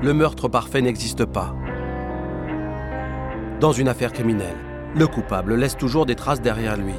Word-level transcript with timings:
le 0.00 0.14
meurtre 0.14 0.48
parfait 0.48 0.80
n'existe 0.80 1.24
pas. 1.24 1.54
Dans 3.60 3.72
une 3.72 3.88
affaire 3.88 4.12
criminelle, 4.12 4.56
le 4.94 5.06
coupable 5.08 5.56
laisse 5.56 5.76
toujours 5.76 6.06
des 6.06 6.14
traces 6.14 6.40
derrière 6.40 6.76
lui. 6.76 6.94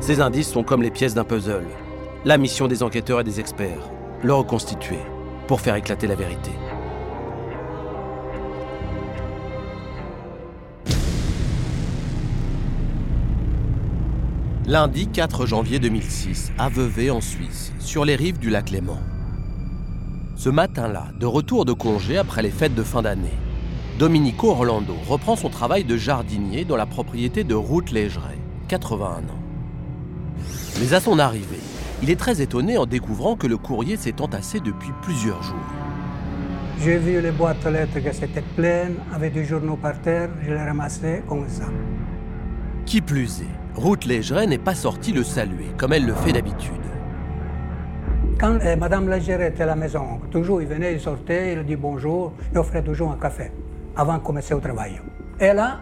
Ces 0.00 0.20
indices 0.20 0.50
sont 0.50 0.64
comme 0.64 0.82
les 0.82 0.90
pièces 0.90 1.14
d'un 1.14 1.24
puzzle. 1.24 1.66
La 2.24 2.38
mission 2.38 2.66
des 2.66 2.82
enquêteurs 2.82 3.20
et 3.20 3.24
des 3.24 3.38
experts, 3.38 3.88
le 4.22 4.34
reconstituer 4.34 4.98
pour 5.46 5.60
faire 5.60 5.76
éclater 5.76 6.08
la 6.08 6.16
vérité. 6.16 6.50
Lundi 14.66 15.06
4 15.06 15.46
janvier 15.46 15.78
2006, 15.78 16.50
à 16.58 16.68
Vevey 16.68 17.10
en 17.10 17.20
Suisse, 17.20 17.72
sur 17.78 18.04
les 18.04 18.16
rives 18.16 18.40
du 18.40 18.50
lac 18.50 18.70
Léman. 18.70 18.98
Ce 20.36 20.50
matin-là, 20.50 21.06
de 21.18 21.24
retour 21.24 21.64
de 21.64 21.72
congé 21.72 22.18
après 22.18 22.42
les 22.42 22.50
fêtes 22.50 22.74
de 22.74 22.82
fin 22.82 23.00
d'année, 23.00 23.32
Domenico 23.98 24.50
Orlando 24.50 24.94
reprend 25.08 25.34
son 25.34 25.48
travail 25.48 25.84
de 25.84 25.96
jardinier 25.96 26.66
dans 26.66 26.76
la 26.76 26.84
propriété 26.84 27.42
de 27.42 27.54
Ruth 27.54 27.90
Légeret, 27.90 28.38
81 28.68 29.06
ans. 29.06 29.42
Mais 30.78 30.92
à 30.92 31.00
son 31.00 31.18
arrivée, 31.18 31.60
il 32.02 32.10
est 32.10 32.20
très 32.20 32.42
étonné 32.42 32.76
en 32.76 32.84
découvrant 32.84 33.34
que 33.34 33.46
le 33.46 33.56
courrier 33.56 33.96
s'est 33.96 34.20
entassé 34.20 34.60
depuis 34.60 34.90
plusieurs 35.00 35.42
jours. 35.42 35.56
J'ai 36.84 36.98
vu 36.98 37.22
les 37.22 37.30
boîtes 37.30 37.64
aux 37.64 37.70
lettres 37.70 37.98
qui 37.98 38.06
étaient 38.06 38.44
pleines, 38.54 38.96
avec 39.14 39.32
des 39.32 39.46
journaux 39.46 39.76
par 39.76 39.98
terre, 40.02 40.28
je 40.44 40.50
les 40.50 40.62
ramassais 40.62 41.24
comme 41.26 41.48
ça. 41.48 41.64
Qui 42.84 43.00
plus 43.00 43.40
est, 43.40 43.80
Ruth 43.80 44.04
Légeret 44.04 44.46
n'est 44.46 44.58
pas 44.58 44.74
sortie 44.74 45.12
le 45.12 45.24
saluer, 45.24 45.68
comme 45.78 45.94
elle 45.94 46.04
le 46.04 46.14
fait 46.14 46.32
d'habitude. 46.32 46.85
Quand 48.38 48.58
euh, 48.60 48.76
Madame 48.76 49.08
Légeret 49.08 49.48
était 49.48 49.62
à 49.62 49.66
la 49.66 49.76
maison, 49.76 50.20
toujours 50.30 50.60
il 50.60 50.68
venait, 50.68 50.92
il 50.92 51.00
sortait, 51.00 51.54
il 51.54 51.64
dit 51.64 51.76
bonjour, 51.76 52.34
il 52.52 52.58
offrait 52.58 52.82
toujours 52.82 53.10
un 53.10 53.16
café 53.16 53.50
avant 53.96 54.18
de 54.18 54.22
commencer 54.22 54.52
au 54.52 54.60
travail. 54.60 55.00
Et 55.40 55.54
là, 55.54 55.80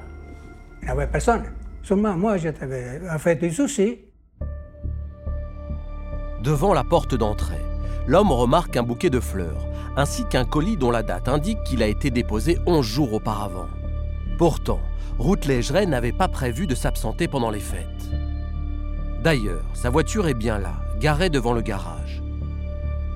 il 0.81 0.85
n'y 0.85 0.91
avait 0.93 1.09
personne. 1.09 1.43
Seulement, 1.83 2.15
moi, 2.15 2.37
j'avais 2.37 3.01
fait 3.19 3.35
des 3.35 3.51
soucis. 3.51 3.99
Devant 6.45 6.75
la 6.75 6.85
porte 6.85 7.17
d'entrée, 7.17 7.61
l'homme 8.07 8.31
remarque 8.31 8.77
un 8.77 8.85
bouquet 8.85 9.11
de 9.11 9.19
fleurs, 9.19 9.67
ainsi 9.97 10.25
qu'un 10.27 10.45
colis 10.45 10.77
dont 10.77 10.93
la 10.93 11.03
date 11.03 11.29
indique 11.29 11.63
qu'il 11.65 11.83
a 11.83 11.89
été 11.89 12.11
déposé 12.11 12.59
11 12.67 12.87
jours 12.87 13.15
auparavant. 13.15 13.69
Pourtant, 14.39 14.81
Ruth 15.19 15.47
Légeret 15.47 15.87
n'avait 15.87 16.13
pas 16.13 16.29
prévu 16.29 16.69
de 16.69 16.77
s'absenter 16.77 17.27
pendant 17.27 17.51
les 17.51 17.61
fêtes. 17.61 18.11
D'ailleurs, 19.25 19.65
sa 19.73 19.91
voiture 19.91 20.29
est 20.29 20.35
bien 20.35 20.59
là, 20.59 20.75
garée 21.01 21.31
devant 21.31 21.53
le 21.53 21.63
garage. 21.63 22.24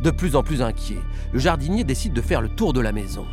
De 0.02 0.10
plus 0.10 0.36
en 0.36 0.42
plus 0.42 0.62
inquiet, 0.62 0.98
le 1.32 1.38
jardinier 1.38 1.82
décide 1.82 2.12
de 2.12 2.20
faire 2.20 2.40
le 2.40 2.48
tour 2.48 2.72
de 2.72 2.80
la 2.80 2.92
maison. 2.92 3.26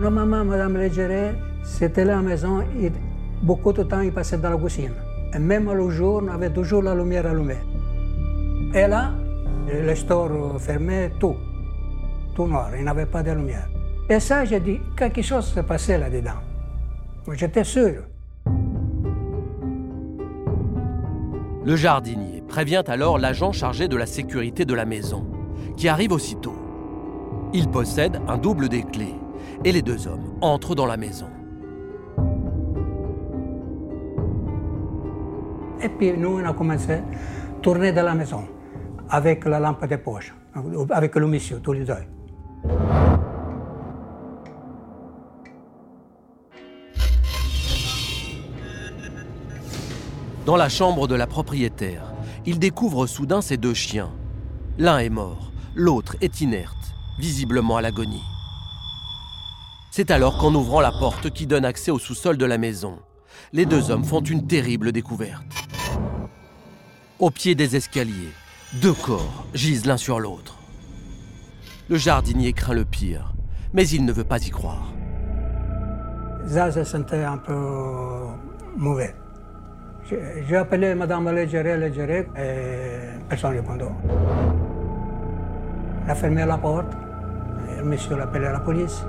Normalement, 0.00 0.44
Madame 0.44 0.76
Légeret, 0.76 1.34
c'était 1.64 2.04
là 2.04 2.14
à 2.14 2.16
la 2.16 2.22
maison, 2.22 2.60
et 2.80 2.92
beaucoup 3.42 3.72
de 3.72 3.82
temps, 3.82 4.00
il 4.00 4.12
passait 4.12 4.38
dans 4.38 4.50
la 4.50 4.56
cuisine. 4.56 4.94
Et 5.34 5.38
même 5.38 5.70
le 5.72 5.90
jour, 5.90 6.22
on 6.24 6.28
avait 6.28 6.50
toujours 6.50 6.82
la 6.82 6.94
lumière 6.94 7.26
allumée. 7.26 7.58
Et 8.74 8.86
là, 8.86 9.12
le 9.68 9.94
store 9.94 10.60
fermé, 10.60 11.10
tout. 11.18 11.36
Tout 12.34 12.46
noir, 12.46 12.70
il 12.76 12.84
n'y 12.84 12.88
avait 12.88 13.06
pas 13.06 13.22
de 13.22 13.32
lumière. 13.32 13.68
Et 14.08 14.20
ça, 14.20 14.44
j'ai 14.44 14.60
dit, 14.60 14.80
quelque 14.96 15.22
chose 15.22 15.52
s'est 15.52 15.62
passé 15.64 15.98
là-dedans. 15.98 16.40
J'étais 17.32 17.64
sûr. 17.64 18.02
Le 21.64 21.76
jardinier 21.76 22.39
prévient 22.50 22.82
alors 22.88 23.16
l'agent 23.16 23.52
chargé 23.52 23.86
de 23.86 23.96
la 23.96 24.06
sécurité 24.06 24.64
de 24.64 24.74
la 24.74 24.84
maison, 24.84 25.24
qui 25.76 25.88
arrive 25.88 26.12
aussitôt. 26.12 26.56
Il 27.54 27.68
possède 27.68 28.20
un 28.28 28.36
double 28.36 28.68
des 28.68 28.82
clés, 28.82 29.14
et 29.64 29.70
les 29.70 29.82
deux 29.82 30.08
hommes 30.08 30.34
entrent 30.40 30.74
dans 30.74 30.86
la 30.86 30.96
maison. 30.96 31.28
Et 35.80 35.88
puis 35.88 36.12
nous, 36.18 36.40
on 36.40 36.44
a 36.44 36.52
commencé 36.52 36.94
à 36.94 37.02
tourner 37.62 37.92
dans 37.92 38.04
la 38.04 38.14
maison 38.14 38.42
avec 39.08 39.44
la 39.44 39.60
lampe 39.60 39.86
de 39.86 39.96
poche, 39.96 40.34
avec 40.90 41.14
le 41.14 41.26
monsieur, 41.28 41.60
tous 41.60 41.72
les 41.72 41.84
deux. 41.84 41.94
Dans 50.44 50.56
la 50.56 50.68
chambre 50.68 51.06
de 51.06 51.14
la 51.14 51.28
propriétaire, 51.28 52.02
il 52.46 52.58
découvre 52.58 53.06
soudain 53.06 53.42
ses 53.42 53.56
deux 53.56 53.74
chiens. 53.74 54.10
L'un 54.78 54.98
est 54.98 55.10
mort, 55.10 55.52
l'autre 55.74 56.16
est 56.20 56.40
inerte, 56.40 56.94
visiblement 57.18 57.76
à 57.76 57.82
l'agonie. 57.82 58.22
C'est 59.90 60.10
alors 60.10 60.38
qu'en 60.38 60.54
ouvrant 60.54 60.80
la 60.80 60.92
porte 60.92 61.30
qui 61.30 61.46
donne 61.46 61.64
accès 61.64 61.90
au 61.90 61.98
sous-sol 61.98 62.36
de 62.36 62.46
la 62.46 62.58
maison, 62.58 62.98
les 63.52 63.66
deux 63.66 63.90
hommes 63.90 64.04
font 64.04 64.20
une 64.22 64.46
terrible 64.46 64.92
découverte. 64.92 65.44
Au 67.18 67.30
pied 67.30 67.54
des 67.54 67.76
escaliers, 67.76 68.32
deux 68.74 68.94
corps 68.94 69.44
gisent 69.52 69.86
l'un 69.86 69.96
sur 69.96 70.20
l'autre. 70.20 70.56
Le 71.88 71.96
jardinier 71.96 72.52
craint 72.52 72.72
le 72.72 72.84
pire, 72.84 73.34
mais 73.72 73.86
il 73.88 74.04
ne 74.04 74.12
veut 74.12 74.24
pas 74.24 74.38
y 74.38 74.50
croire. 74.50 74.92
Ça 76.46 76.72
se 76.72 76.84
sentait 76.84 77.24
un 77.24 77.36
peu 77.36 78.26
mauvais. 78.76 79.14
J'ai 80.48 80.56
appelé 80.56 80.94
Madame 80.96 81.30
Légeret, 81.30 81.78
Légeret, 81.78 82.28
et 82.36 83.20
personne 83.28 83.52
ne 83.52 83.58
répondait. 83.58 83.84
Elle 86.04 86.10
a 86.10 86.14
fermé 86.16 86.44
la 86.44 86.58
porte, 86.58 86.92
le 87.76 87.84
monsieur 87.84 88.16
l'a 88.16 88.24
appelé 88.24 88.46
la 88.46 88.58
police. 88.58 89.04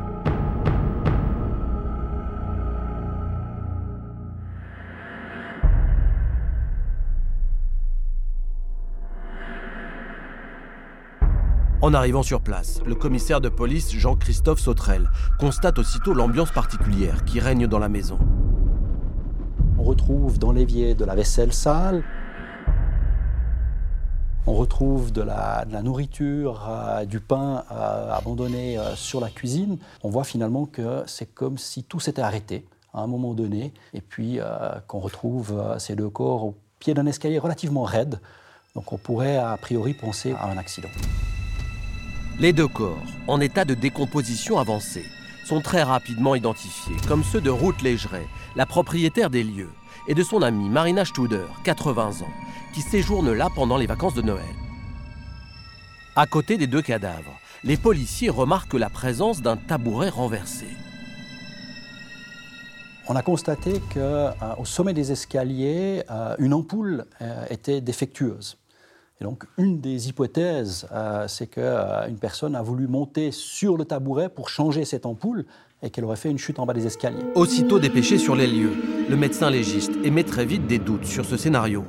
En 11.82 11.96
arrivant 11.96 12.22
sur 12.22 12.42
place, 12.42 12.80
le 12.86 12.94
commissaire 12.94 13.42
de 13.42 13.50
police 13.50 13.92
Jean-Christophe 13.92 14.60
Sautrel 14.60 15.10
constate 15.40 15.80
aussitôt 15.80 16.14
l'ambiance 16.14 16.52
particulière 16.52 17.26
qui 17.26 17.40
règne 17.40 17.66
dans 17.66 17.80
la 17.80 17.90
maison. 17.90 18.20
On 19.82 19.84
retrouve 19.84 20.38
dans 20.38 20.52
l'évier 20.52 20.94
de 20.94 21.04
la 21.04 21.16
vaisselle 21.16 21.52
sale, 21.52 22.04
on 24.46 24.54
retrouve 24.54 25.12
de 25.12 25.24
la, 25.24 25.66
nourriture, 25.82 26.70
euh, 26.70 27.04
du 27.04 27.20
pain 27.20 27.64
euh, 27.72 28.12
abandonné 28.12 28.78
euh, 28.78 28.96
sur 28.96 29.20
la 29.20 29.32
cuisine. 29.32 29.80
On 30.04 30.12
voit 30.12 30.24
finalement 30.24 30.68
que 30.68 31.02
c'est 31.08 31.26
comme 31.26 31.58
si 31.58 31.84
tout 31.84 32.00
s'était 32.00 32.22
arrêté 32.22 32.64
à 32.94 33.02
un 33.02 33.08
moment 33.08 33.34
donné, 33.34 33.74
et 33.96 34.02
puis 34.02 34.40
qu'on 34.86 35.00
retrouve 35.00 35.60
ces 35.80 35.96
deux 35.96 36.10
corps 36.10 36.44
au 36.44 36.56
pied 36.78 36.94
d'un 36.94 37.08
escalier 37.08 37.40
relativement 37.40 37.84
raide. 37.84 38.20
Donc 38.76 38.94
on 38.94 38.98
pourrait 38.98 39.38
a 39.38 39.58
priori 39.58 39.96
penser 39.96 40.34
à 40.34 40.52
un 40.52 40.58
accident. 40.60 40.90
Les 42.40 42.54
deux 42.54 42.68
corps, 42.68 43.02
en 43.28 43.42
état 43.42 43.66
de 43.66 43.74
décomposition 43.74 44.60
avancée, 44.60 45.06
sont 45.46 45.62
très 45.62 45.84
rapidement 45.84 46.36
identifiés 46.36 46.96
comme 47.08 47.24
ceux 47.24 47.42
de 47.42 47.50
Ruth 47.50 47.82
Légeret, 47.82 48.28
la 48.56 48.66
propriétaire 48.66 49.30
des 49.30 49.44
lieux, 49.44 49.72
et 50.08 50.14
de 50.14 50.24
son 50.24 50.42
amie 50.42 50.70
Marina 50.70 51.06
Studer, 51.06 51.46
80 51.64 52.22
ans, 52.22 52.34
qui 52.74 52.82
séjourne 52.82 53.32
là 53.34 53.50
pendant 53.54 53.78
les 53.78 53.88
vacances 53.88 54.14
de 54.14 54.22
Noël. 54.22 54.44
À 56.16 56.26
côté 56.26 56.58
des 56.58 56.68
deux 56.68 56.82
cadavres, 56.82 57.40
les 57.64 57.78
policiers 57.78 58.30
remarquent 58.30 58.74
la 58.74 58.90
présence 58.90 59.42
d'un 59.42 59.58
tabouret 59.58 60.10
renversé. 60.10 60.68
On 63.08 63.16
a 63.16 63.22
constaté 63.24 63.82
qu'au 63.94 64.00
euh, 64.00 64.64
sommet 64.64 64.94
des 64.94 65.12
escaliers, 65.12 66.04
euh, 66.10 66.36
une 66.40 66.54
ampoule 66.54 67.06
euh, 67.22 67.46
était 67.50 67.82
défectueuse. 67.82 68.58
Et 69.22 69.24
donc, 69.24 69.44
une 69.60 69.80
des 69.80 70.10
hypothèses, 70.10 70.88
c'est 71.28 71.46
qu'une 71.46 72.18
personne 72.20 72.56
a 72.56 72.64
voulu 72.64 72.88
monter 72.88 73.30
sur 73.32 73.78
le 73.78 73.86
tabouret 73.86 74.30
pour 74.30 74.50
changer 74.50 74.84
cette 74.84 75.06
ampoule 75.06 75.46
et 75.84 75.92
qu'elle 75.92 76.06
aurait 76.06 76.16
fait 76.16 76.32
une 76.32 76.40
chute 76.40 76.58
en 76.58 76.66
bas 76.66 76.74
des 76.74 76.88
escaliers. 76.88 77.22
Aussitôt 77.36 77.78
dépêché 77.78 78.18
sur 78.18 78.36
les 78.36 78.48
lieux, 78.48 78.74
le 79.08 79.16
médecin 79.16 79.52
légiste 79.52 79.92
émet 80.04 80.24
très 80.24 80.46
vite 80.46 80.66
des 80.66 80.80
doutes 80.80 81.06
sur 81.06 81.24
ce 81.24 81.38
scénario. 81.38 81.86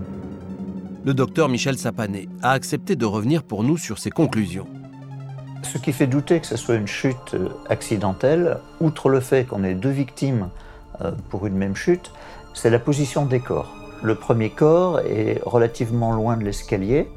Le 1.06 1.14
docteur 1.14 1.49
Michel 1.49 1.79
Sapané 1.79 2.29
a 2.43 2.50
accepté 2.50 2.96
de 2.96 3.06
revenir 3.06 3.44
pour 3.44 3.64
nous 3.64 3.78
sur 3.78 3.99
ses 3.99 4.11
conclusions. 4.11 4.67
Ce 5.62 5.78
qui 5.78 5.93
fait 5.93 6.06
douter 6.06 6.38
que 6.38 6.46
ce 6.46 6.58
soit 6.58 6.75
une 6.75 6.87
chute 6.87 7.35
accidentelle, 7.70 8.58
outre 8.81 9.08
le 9.08 9.20
fait 9.20 9.46
qu'on 9.46 9.64
ait 9.64 9.75
deux 9.75 9.90
victimes 9.90 10.50
euh, 11.00 11.12
pour 11.31 11.46
une 11.46 11.56
même 11.56 11.76
chute, 11.76 12.12
c'est 12.52 12.69
la 12.69 12.78
position 12.78 13.25
des 13.25 13.40
corps. 13.40 13.81
Le 14.02 14.16
premier 14.16 14.50
corps 14.50 14.99
est 15.00 15.40
relativement 15.44 16.10
loin 16.10 16.37
de 16.37 16.43
l'escalier. 16.43 17.08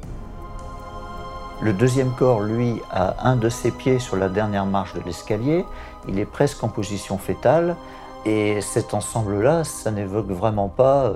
Le 1.60 1.72
deuxième 1.72 2.12
corps, 2.12 2.40
lui, 2.40 2.80
a 2.92 3.28
un 3.28 3.34
de 3.34 3.48
ses 3.48 3.72
pieds 3.72 3.98
sur 3.98 4.16
la 4.16 4.28
dernière 4.28 4.66
marche 4.66 4.94
de 4.94 5.00
l'escalier. 5.00 5.64
Il 6.06 6.20
est 6.20 6.26
presque 6.26 6.62
en 6.62 6.68
position 6.68 7.18
fétale. 7.18 7.76
Et 8.24 8.60
cet 8.60 8.94
ensemble-là, 8.94 9.64
ça 9.64 9.90
n'évoque 9.90 10.30
vraiment 10.30 10.68
pas 10.68 11.12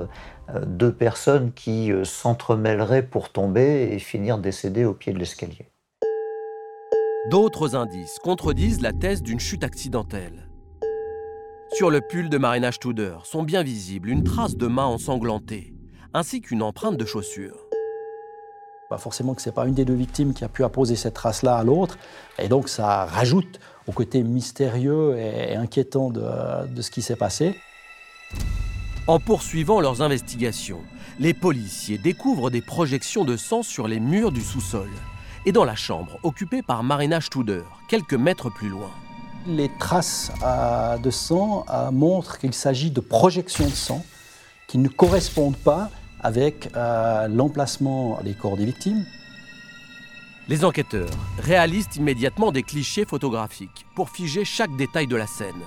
euh, 0.54 0.64
deux 0.66 0.92
personnes 0.92 1.52
qui 1.52 1.92
euh, 1.92 2.02
s'entremêleraient 2.04 3.02
pour 3.02 3.30
tomber 3.30 3.90
et 3.92 3.98
finir 4.00 4.38
décédées 4.38 4.84
au 4.84 4.94
pied 4.94 5.12
de 5.12 5.18
l'escalier. 5.18 5.68
D'autres 7.30 7.76
indices 7.76 8.18
contredisent 8.18 8.80
la 8.80 8.92
thèse 8.92 9.22
d'une 9.22 9.40
chute 9.40 9.62
accidentelle. 9.62 10.49
Sur 11.72 11.90
le 11.90 12.00
pull 12.00 12.28
de 12.28 12.36
Marina 12.36 12.72
Studer 12.72 13.16
sont 13.22 13.44
bien 13.44 13.62
visibles 13.62 14.10
une 14.10 14.24
trace 14.24 14.56
de 14.56 14.66
main 14.66 14.84
ensanglantée, 14.84 15.72
ainsi 16.12 16.40
qu'une 16.40 16.62
empreinte 16.62 16.96
de 16.96 17.04
chaussure. 17.04 17.56
Pas 18.88 18.98
forcément 18.98 19.34
que 19.34 19.40
ce 19.40 19.48
n'est 19.48 19.54
pas 19.54 19.66
une 19.66 19.74
des 19.74 19.84
deux 19.84 19.94
victimes 19.94 20.34
qui 20.34 20.44
a 20.44 20.48
pu 20.48 20.64
apposer 20.64 20.96
cette 20.96 21.14
trace-là 21.14 21.56
à 21.56 21.62
l'autre, 21.62 21.96
et 22.40 22.48
donc 22.48 22.68
ça 22.68 23.04
rajoute 23.04 23.60
au 23.86 23.92
côté 23.92 24.24
mystérieux 24.24 25.16
et 25.16 25.54
inquiétant 25.54 26.10
de, 26.10 26.66
de 26.66 26.82
ce 26.82 26.90
qui 26.90 27.02
s'est 27.02 27.16
passé. 27.16 27.54
En 29.06 29.20
poursuivant 29.20 29.80
leurs 29.80 30.02
investigations, 30.02 30.82
les 31.20 31.34
policiers 31.34 31.98
découvrent 31.98 32.50
des 32.50 32.62
projections 32.62 33.24
de 33.24 33.36
sang 33.36 33.62
sur 33.62 33.86
les 33.86 34.00
murs 34.00 34.32
du 34.32 34.42
sous-sol 34.42 34.90
et 35.46 35.52
dans 35.52 35.64
la 35.64 35.76
chambre 35.76 36.18
occupée 36.24 36.62
par 36.62 36.82
Marina 36.82 37.20
Studer, 37.20 37.62
quelques 37.88 38.14
mètres 38.14 38.50
plus 38.50 38.68
loin. 38.68 38.90
Les 39.46 39.70
traces 39.78 40.30
de 41.02 41.10
sang 41.10 41.64
montrent 41.92 42.38
qu'il 42.38 42.54
s'agit 42.54 42.90
de 42.90 43.00
projections 43.00 43.66
de 43.66 43.70
sang 43.70 44.04
qui 44.68 44.78
ne 44.78 44.88
correspondent 44.88 45.56
pas 45.56 45.90
avec 46.20 46.70
euh, 46.76 47.26
l'emplacement 47.28 48.20
des 48.22 48.34
corps 48.34 48.56
des 48.56 48.64
victimes. 48.64 49.04
Les 50.48 50.64
enquêteurs 50.64 51.10
réalisent 51.38 51.96
immédiatement 51.96 52.52
des 52.52 52.62
clichés 52.62 53.04
photographiques 53.04 53.86
pour 53.94 54.10
figer 54.10 54.44
chaque 54.44 54.74
détail 54.76 55.06
de 55.06 55.16
la 55.16 55.26
scène. 55.26 55.62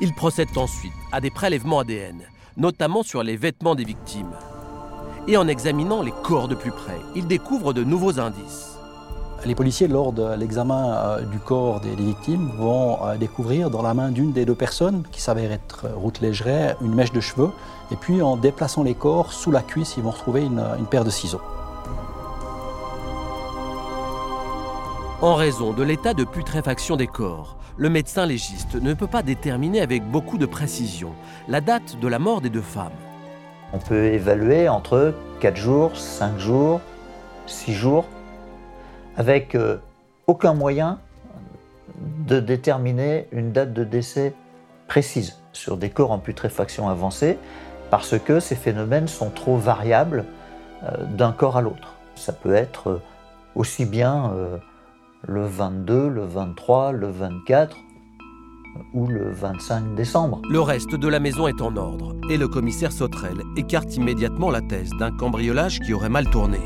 Ils 0.00 0.14
procèdent 0.14 0.56
ensuite 0.56 0.92
à 1.12 1.20
des 1.20 1.30
prélèvements 1.30 1.80
ADN, 1.80 2.22
notamment 2.56 3.02
sur 3.02 3.22
les 3.22 3.36
vêtements 3.36 3.74
des 3.74 3.84
victimes. 3.84 4.32
Et 5.28 5.36
en 5.36 5.48
examinant 5.48 6.02
les 6.02 6.12
corps 6.22 6.48
de 6.48 6.54
plus 6.54 6.70
près, 6.70 7.00
ils 7.14 7.26
découvrent 7.26 7.72
de 7.72 7.84
nouveaux 7.84 8.20
indices. 8.20 8.75
Les 9.44 9.54
policiers, 9.54 9.86
lors 9.86 10.12
de 10.12 10.34
l'examen 10.34 10.94
euh, 10.94 11.20
du 11.22 11.38
corps 11.38 11.80
des, 11.80 11.94
victimes, 11.94 12.50
vont 12.56 12.98
euh, 13.04 13.16
découvrir 13.16 13.70
dans 13.70 13.82
la 13.82 13.94
main 13.94 14.10
d'une 14.10 14.32
des 14.32 14.44
deux 14.44 14.54
personnes, 14.54 15.04
qui 15.12 15.20
s'avère 15.20 15.52
être 15.52 15.86
Ruth 15.96 16.20
Légeret, 16.20 16.76
une 16.80 16.94
mèche 16.94 17.12
de 17.12 17.20
cheveux. 17.20 17.50
Et 17.92 17.96
puis, 17.96 18.22
en 18.22 18.36
déplaçant 18.36 18.82
les 18.82 18.94
corps 18.94 19.32
sous 19.32 19.52
la 19.52 19.60
cuisse, 19.60 19.94
ils 19.96 20.02
vont 20.02 20.10
retrouver 20.10 20.44
une, 20.44 20.64
une 20.78 20.86
paire 20.86 21.04
de 21.04 21.10
ciseaux. 21.10 21.42
En 25.22 25.34
raison 25.34 25.72
de 25.72 25.82
l'état 25.82 26.12
de 26.12 26.24
putréfaction 26.24 26.96
des 26.96 27.06
corps, 27.06 27.56
le 27.76 27.90
médecin 27.90 28.26
légiste 28.26 28.74
ne 28.74 28.94
peut 28.94 29.06
pas 29.06 29.22
déterminer 29.22 29.80
avec 29.80 30.02
beaucoup 30.02 30.38
de 30.38 30.46
précision 30.46 31.12
la 31.48 31.60
date 31.60 31.98
de 32.00 32.08
la 32.08 32.18
mort 32.18 32.40
des 32.40 32.50
deux 32.50 32.62
femmes. 32.62 32.90
On 33.72 33.78
peut 33.78 34.06
évaluer 34.06 34.68
entre 34.68 35.14
4 35.40 35.56
jours, 35.56 35.96
5 35.96 36.38
jours, 36.38 36.80
6 37.46 37.74
jours 37.74 38.06
avec 39.16 39.54
euh, 39.54 39.78
aucun 40.26 40.54
moyen 40.54 40.98
de 42.26 42.40
déterminer 42.40 43.28
une 43.32 43.52
date 43.52 43.72
de 43.72 43.84
décès 43.84 44.34
précise 44.88 45.38
sur 45.52 45.76
des 45.76 45.90
corps 45.90 46.12
en 46.12 46.18
putréfaction 46.18 46.88
avancée, 46.88 47.38
parce 47.90 48.18
que 48.18 48.40
ces 48.40 48.56
phénomènes 48.56 49.08
sont 49.08 49.30
trop 49.30 49.56
variables 49.56 50.24
euh, 50.82 51.04
d'un 51.04 51.32
corps 51.32 51.56
à 51.56 51.62
l'autre. 51.62 51.94
Ça 52.14 52.32
peut 52.32 52.54
être 52.54 52.88
euh, 52.88 53.02
aussi 53.54 53.86
bien 53.86 54.32
le 55.26 55.46
22, 55.46 56.08
le 56.08 56.26
23, 56.26 56.92
le 56.92 57.08
24 57.08 57.74
ou 58.92 59.06
le 59.06 59.30
25 59.30 59.94
décembre. 59.94 60.42
Le 60.50 60.60
reste 60.60 60.94
de 60.94 61.08
la 61.08 61.20
maison 61.20 61.48
est 61.48 61.62
en 61.62 61.74
ordre 61.76 62.14
et 62.28 62.36
le 62.36 62.48
commissaire 62.48 62.92
Sauterelle 62.92 63.40
écarte 63.56 63.96
immédiatement 63.96 64.50
la 64.50 64.60
thèse 64.60 64.90
d'un 64.98 65.10
cambriolage 65.10 65.80
qui 65.80 65.94
aurait 65.94 66.10
mal 66.10 66.28
tourné. 66.28 66.58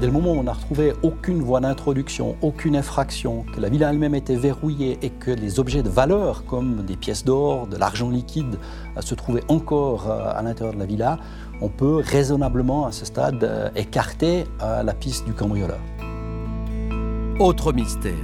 Dès 0.00 0.06
le 0.06 0.12
moment 0.12 0.32
où 0.32 0.36
on 0.36 0.44
n'a 0.44 0.54
retrouvé 0.54 0.94
aucune 1.02 1.42
voie 1.42 1.60
d'introduction, 1.60 2.34
aucune 2.40 2.74
infraction, 2.74 3.44
que 3.54 3.60
la 3.60 3.68
villa 3.68 3.90
elle-même 3.90 4.14
était 4.14 4.34
verrouillée 4.34 4.98
et 5.02 5.10
que 5.10 5.30
les 5.30 5.60
objets 5.60 5.82
de 5.82 5.90
valeur, 5.90 6.46
comme 6.46 6.86
des 6.86 6.96
pièces 6.96 7.22
d'or, 7.22 7.66
de 7.66 7.76
l'argent 7.76 8.08
liquide, 8.08 8.58
euh, 8.96 9.02
se 9.02 9.14
trouvaient 9.14 9.44
encore 9.48 10.10
euh, 10.10 10.32
à 10.34 10.40
l'intérieur 10.40 10.72
de 10.72 10.78
la 10.78 10.86
villa, 10.86 11.18
on 11.60 11.68
peut 11.68 12.00
raisonnablement 12.02 12.86
à 12.86 12.92
ce 12.92 13.04
stade 13.04 13.44
euh, 13.44 13.68
écarter 13.76 14.44
la 14.60 14.94
piste 14.94 15.26
du 15.26 15.34
cambrioleur. 15.34 15.80
Autre 17.38 17.74
mystère. 17.74 18.14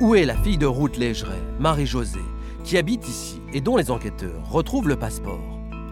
Où 0.00 0.14
est 0.14 0.24
la 0.24 0.36
fille 0.36 0.56
de 0.56 0.64
Ruth 0.64 0.96
Légeret, 0.96 1.42
Marie-Josée, 1.58 2.18
qui 2.64 2.78
habite 2.78 3.06
ici 3.06 3.42
et 3.52 3.60
dont 3.60 3.76
les 3.76 3.90
enquêteurs 3.90 4.50
retrouvent 4.50 4.88
le 4.88 4.96
passeport? 4.96 5.38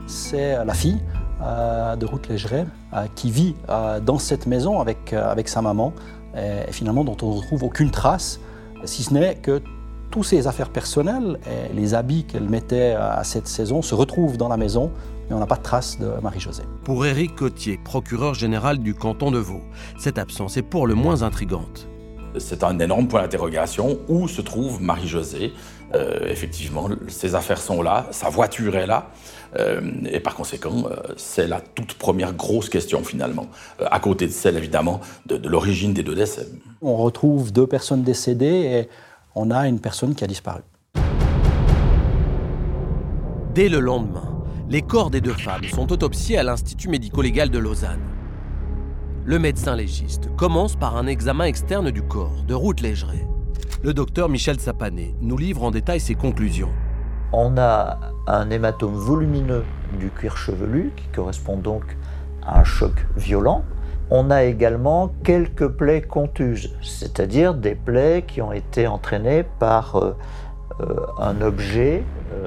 C'est 0.06 0.64
la 0.64 0.72
fille 0.72 1.02
de 1.40 2.06
Ruth 2.06 2.28
Légeret, 2.28 2.66
euh, 2.94 3.06
qui 3.14 3.30
vit 3.30 3.54
euh, 3.68 4.00
dans 4.00 4.18
cette 4.18 4.46
maison 4.46 4.80
avec, 4.80 5.12
avec 5.12 5.48
sa 5.48 5.62
maman, 5.62 5.92
et, 6.36 6.72
finalement 6.72 7.04
dont 7.04 7.16
on 7.22 7.34
ne 7.34 7.40
retrouve 7.40 7.64
aucune 7.64 7.90
trace, 7.90 8.40
si 8.84 9.02
ce 9.02 9.14
n'est 9.14 9.36
que 9.36 9.62
toutes 10.10 10.24
ses 10.24 10.46
affaires 10.46 10.70
personnelles 10.70 11.38
et 11.46 11.72
les 11.74 11.94
habits 11.94 12.24
qu'elle 12.24 12.48
mettait 12.48 12.92
à 12.92 13.22
cette 13.24 13.46
saison 13.46 13.82
se 13.82 13.94
retrouvent 13.94 14.36
dans 14.36 14.48
la 14.48 14.56
maison, 14.56 14.90
mais 15.28 15.36
on 15.36 15.38
n'a 15.38 15.46
pas 15.46 15.56
de 15.56 15.62
trace 15.62 15.98
de 15.98 16.10
Marie-Josée. 16.22 16.62
Pour 16.84 17.04
Éric 17.04 17.34
Cotier, 17.34 17.78
procureur 17.84 18.34
général 18.34 18.78
du 18.78 18.94
canton 18.94 19.30
de 19.30 19.38
Vaud, 19.38 19.62
cette 19.98 20.18
absence 20.18 20.56
est 20.56 20.62
pour 20.62 20.86
le 20.86 20.94
moins 20.94 21.22
intrigante. 21.22 21.88
C'est 22.38 22.62
un 22.62 22.78
énorme 22.78 23.08
point 23.08 23.22
d'interrogation. 23.22 23.98
Où 24.08 24.28
se 24.28 24.40
trouve 24.40 24.80
Marie-Josée? 24.80 25.52
Effectivement, 26.26 26.88
ses 27.08 27.34
affaires 27.34 27.58
sont 27.58 27.82
là, 27.82 28.06
sa 28.10 28.28
voiture 28.28 28.76
est 28.76 28.86
là. 28.86 29.10
Euh, 29.56 29.80
et 30.10 30.20
par 30.20 30.34
conséquent, 30.34 30.84
euh, 30.90 30.96
c'est 31.16 31.46
la 31.46 31.60
toute 31.60 31.94
première 31.94 32.34
grosse 32.34 32.68
question 32.68 33.02
finalement, 33.02 33.46
euh, 33.80 33.86
à 33.90 34.00
côté 34.00 34.26
de 34.26 34.32
celle 34.32 34.56
évidemment 34.56 35.00
de, 35.26 35.36
de 35.36 35.48
l'origine 35.48 35.94
des 35.94 36.02
deux 36.02 36.14
décès. 36.14 36.48
On 36.82 36.96
retrouve 36.96 37.52
deux 37.52 37.66
personnes 37.66 38.02
décédées 38.02 38.46
et 38.46 38.88
on 39.34 39.50
a 39.50 39.68
une 39.68 39.80
personne 39.80 40.14
qui 40.14 40.24
a 40.24 40.26
disparu. 40.26 40.60
Dès 43.54 43.68
le 43.68 43.80
lendemain, 43.80 44.38
les 44.68 44.82
corps 44.82 45.10
des 45.10 45.20
deux 45.20 45.32
femmes 45.32 45.64
sont 45.64 45.90
autopsiés 45.92 46.38
à 46.38 46.42
l'Institut 46.42 46.88
médico-légal 46.88 47.48
de 47.50 47.58
Lausanne. 47.58 48.02
Le 49.24 49.38
médecin 49.38 49.76
légiste 49.76 50.28
commence 50.36 50.76
par 50.76 50.96
un 50.96 51.06
examen 51.06 51.44
externe 51.44 51.90
du 51.90 52.02
corps 52.02 52.44
de 52.46 52.54
Ruth 52.54 52.80
Légeret. 52.80 53.26
Le 53.82 53.94
docteur 53.94 54.28
Michel 54.28 54.58
Sapané 54.60 55.14
nous 55.20 55.36
livre 55.36 55.62
en 55.62 55.70
détail 55.70 56.00
ses 56.00 56.14
conclusions. 56.14 56.72
On 57.32 57.58
a 57.58 57.98
un 58.26 58.48
hématome 58.48 58.94
volumineux 58.94 59.64
du 59.98 60.08
cuir 60.08 60.38
chevelu 60.38 60.92
qui 60.96 61.06
correspond 61.08 61.58
donc 61.58 61.84
à 62.42 62.60
un 62.60 62.64
choc 62.64 63.06
violent. 63.16 63.64
On 64.10 64.30
a 64.30 64.44
également 64.44 65.12
quelques 65.24 65.68
plaies 65.68 66.00
contuses, 66.00 66.74
c'est-à-dire 66.80 67.52
des 67.52 67.74
plaies 67.74 68.24
qui 68.26 68.40
ont 68.40 68.52
été 68.52 68.86
entraînées 68.86 69.44
par 69.58 69.96
euh, 69.96 70.16
euh, 70.80 71.06
un 71.18 71.42
objet 71.42 72.02
euh, 72.32 72.46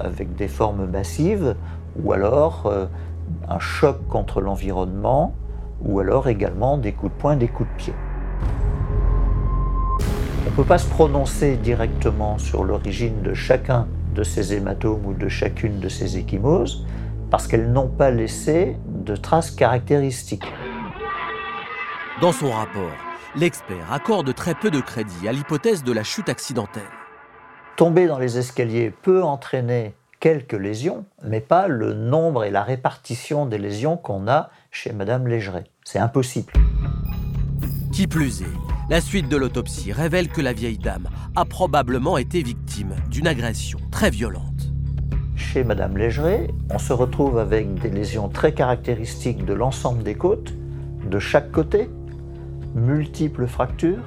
avec 0.00 0.36
des 0.36 0.46
formes 0.46 0.86
massives 0.86 1.56
ou 2.00 2.12
alors 2.12 2.72
un 3.48 3.58
choc 3.58 4.06
contre 4.08 4.40
l'environnement 4.40 5.34
ou 5.82 5.98
alors 5.98 6.28
également 6.28 6.78
des 6.78 6.92
coups 6.92 7.12
de 7.12 7.18
poing, 7.18 7.36
des 7.36 7.48
coups 7.48 7.68
de 7.70 7.76
pied. 7.76 7.94
On 10.46 10.50
ne 10.50 10.54
peut 10.54 10.64
pas 10.64 10.78
se 10.78 10.88
prononcer 10.88 11.56
directement 11.56 12.38
sur 12.38 12.62
l'origine 12.62 13.20
de 13.22 13.34
chacun 13.34 13.88
de 14.14 14.22
ces 14.22 14.54
hématomes 14.54 15.04
ou 15.04 15.12
de 15.12 15.28
chacune 15.28 15.80
de 15.80 15.88
ces 15.88 16.16
échymoses 16.16 16.86
parce 17.30 17.48
qu'elles 17.48 17.72
n'ont 17.72 17.88
pas 17.88 18.10
laissé 18.10 18.76
de 18.86 19.16
traces 19.16 19.50
caractéristiques. 19.50 20.46
Dans 22.20 22.32
son 22.32 22.52
rapport, 22.52 22.92
l'expert 23.34 23.92
accorde 23.92 24.32
très 24.34 24.54
peu 24.54 24.70
de 24.70 24.80
crédit 24.80 25.28
à 25.28 25.32
l'hypothèse 25.32 25.82
de 25.82 25.92
la 25.92 26.04
chute 26.04 26.28
accidentelle. 26.28 26.82
Tomber 27.76 28.06
dans 28.06 28.18
les 28.18 28.38
escaliers 28.38 28.90
peut 28.90 29.22
entraîner 29.22 29.94
quelques 30.20 30.54
lésions, 30.54 31.04
mais 31.24 31.40
pas 31.40 31.66
le 31.68 31.92
nombre 31.92 32.44
et 32.44 32.50
la 32.50 32.62
répartition 32.62 33.46
des 33.46 33.58
lésions 33.58 33.96
qu'on 33.96 34.28
a 34.28 34.50
chez 34.70 34.92
Madame 34.92 35.26
Légeret. 35.26 35.64
C'est 35.84 35.98
impossible. 35.98 36.52
Qui 37.92 38.06
plus 38.06 38.42
est, 38.42 38.65
la 38.88 39.00
suite 39.00 39.28
de 39.28 39.36
l'autopsie 39.36 39.92
révèle 39.92 40.28
que 40.28 40.40
la 40.40 40.52
vieille 40.52 40.78
dame 40.78 41.08
a 41.34 41.44
probablement 41.44 42.18
été 42.18 42.42
victime 42.42 42.94
d'une 43.10 43.26
agression 43.26 43.78
très 43.90 44.10
violente. 44.10 44.70
Chez 45.34 45.64
Madame 45.64 45.96
Légeret, 45.96 46.48
on 46.70 46.78
se 46.78 46.92
retrouve 46.92 47.38
avec 47.38 47.74
des 47.74 47.90
lésions 47.90 48.28
très 48.28 48.52
caractéristiques 48.52 49.44
de 49.44 49.54
l'ensemble 49.54 50.02
des 50.02 50.14
côtes, 50.14 50.54
de 51.10 51.18
chaque 51.18 51.50
côté, 51.50 51.90
multiples 52.74 53.46
fractures, 53.46 54.02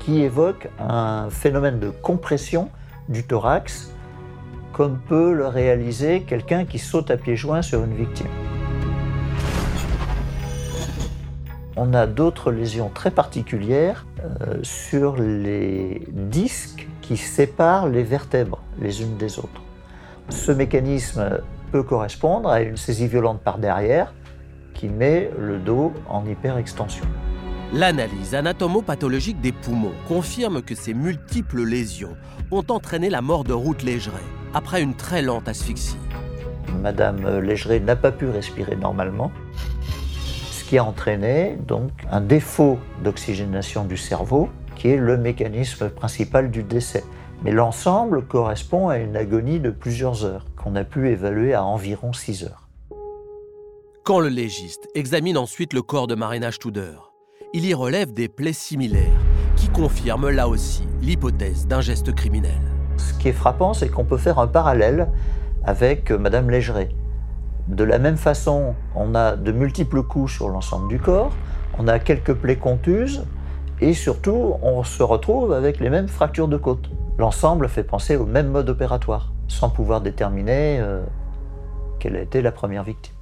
qui 0.00 0.22
évoquent 0.22 0.68
un 0.78 1.30
phénomène 1.30 1.78
de 1.78 1.90
compression 1.90 2.70
du 3.08 3.22
thorax, 3.22 3.92
comme 4.72 4.98
peut 5.08 5.32
le 5.32 5.46
réaliser 5.46 6.22
quelqu'un 6.22 6.64
qui 6.64 6.78
saute 6.78 7.10
à 7.10 7.16
pieds 7.16 7.36
joints 7.36 7.62
sur 7.62 7.84
une 7.84 7.94
victime. 7.94 8.26
On 11.76 11.92
a 11.92 12.06
d'autres 12.06 12.52
lésions 12.52 12.88
très 12.88 13.10
particulières 13.10 14.06
euh, 14.20 14.58
sur 14.62 15.16
les 15.16 16.06
disques 16.08 16.86
qui 17.02 17.16
séparent 17.16 17.88
les 17.88 18.04
vertèbres 18.04 18.60
les 18.80 19.02
unes 19.02 19.16
des 19.16 19.38
autres. 19.38 19.62
Ce 20.28 20.52
mécanisme 20.52 21.40
peut 21.72 21.82
correspondre 21.82 22.48
à 22.48 22.62
une 22.62 22.76
saisie 22.76 23.08
violente 23.08 23.40
par 23.40 23.58
derrière 23.58 24.14
qui 24.72 24.88
met 24.88 25.30
le 25.38 25.58
dos 25.58 25.92
en 26.08 26.24
hyperextension. 26.24 27.04
L'analyse 27.72 28.36
anatomopathologique 28.36 29.40
des 29.40 29.50
poumons 29.50 29.94
confirme 30.06 30.62
que 30.62 30.76
ces 30.76 30.94
multiples 30.94 31.64
lésions 31.64 32.16
ont 32.52 32.64
entraîné 32.68 33.10
la 33.10 33.20
mort 33.20 33.42
de 33.42 33.52
Ruth 33.52 33.82
Légeret 33.82 34.22
après 34.54 34.80
une 34.80 34.94
très 34.94 35.22
lente 35.22 35.48
asphyxie. 35.48 35.98
Madame 36.80 37.40
Légeret 37.40 37.80
n'a 37.80 37.96
pas 37.96 38.12
pu 38.12 38.28
respirer 38.28 38.76
normalement, 38.76 39.32
ce 40.64 40.70
qui 40.70 40.78
a 40.78 40.84
entraîné 40.84 41.58
donc 41.68 41.90
un 42.10 42.22
défaut 42.22 42.78
d'oxygénation 43.02 43.84
du 43.84 43.98
cerveau, 43.98 44.48
qui 44.76 44.88
est 44.88 44.96
le 44.96 45.18
mécanisme 45.18 45.90
principal 45.90 46.50
du 46.50 46.62
décès. 46.62 47.04
Mais 47.42 47.52
l'ensemble 47.52 48.22
correspond 48.24 48.88
à 48.88 48.96
une 48.96 49.14
agonie 49.14 49.60
de 49.60 49.68
plusieurs 49.68 50.24
heures, 50.24 50.46
qu'on 50.56 50.74
a 50.74 50.84
pu 50.84 51.10
évaluer 51.10 51.52
à 51.52 51.64
environ 51.64 52.14
6 52.14 52.44
heures. 52.44 52.68
Quand 54.04 54.20
le 54.20 54.28
légiste 54.28 54.88
examine 54.94 55.36
ensuite 55.36 55.74
le 55.74 55.82
corps 55.82 56.06
de 56.06 56.14
Marina 56.14 56.50
Studer, 56.50 56.96
il 57.52 57.66
y 57.66 57.74
relève 57.74 58.14
des 58.14 58.28
plaies 58.28 58.54
similaires 58.54 59.20
qui 59.56 59.68
confirment 59.68 60.30
là 60.30 60.48
aussi 60.48 60.84
l'hypothèse 61.02 61.66
d'un 61.66 61.82
geste 61.82 62.14
criminel. 62.14 62.60
Ce 62.96 63.12
qui 63.12 63.28
est 63.28 63.32
frappant, 63.32 63.74
c'est 63.74 63.88
qu'on 63.88 64.04
peut 64.04 64.16
faire 64.16 64.38
un 64.38 64.46
parallèle 64.46 65.08
avec 65.62 66.10
Madame 66.10 66.48
Légeret. 66.48 66.88
De 67.68 67.84
la 67.84 67.98
même 67.98 68.16
façon, 68.18 68.74
on 68.94 69.14
a 69.14 69.36
de 69.36 69.50
multiples 69.50 70.02
coups 70.02 70.32
sur 70.32 70.48
l'ensemble 70.48 70.88
du 70.88 70.98
corps, 70.98 71.32
on 71.78 71.88
a 71.88 71.98
quelques 71.98 72.34
plaies 72.34 72.56
contuses, 72.56 73.24
et 73.80 73.94
surtout, 73.94 74.56
on 74.62 74.84
se 74.84 75.02
retrouve 75.02 75.52
avec 75.52 75.80
les 75.80 75.90
mêmes 75.90 76.08
fractures 76.08 76.48
de 76.48 76.56
côte. 76.56 76.90
L'ensemble 77.18 77.68
fait 77.68 77.84
penser 77.84 78.16
au 78.16 78.26
même 78.26 78.48
mode 78.48 78.68
opératoire, 78.68 79.32
sans 79.48 79.70
pouvoir 79.70 80.00
déterminer 80.00 80.78
euh, 80.80 81.02
quelle 81.98 82.16
a 82.16 82.20
été 82.20 82.42
la 82.42 82.52
première 82.52 82.82
victime. 82.82 83.14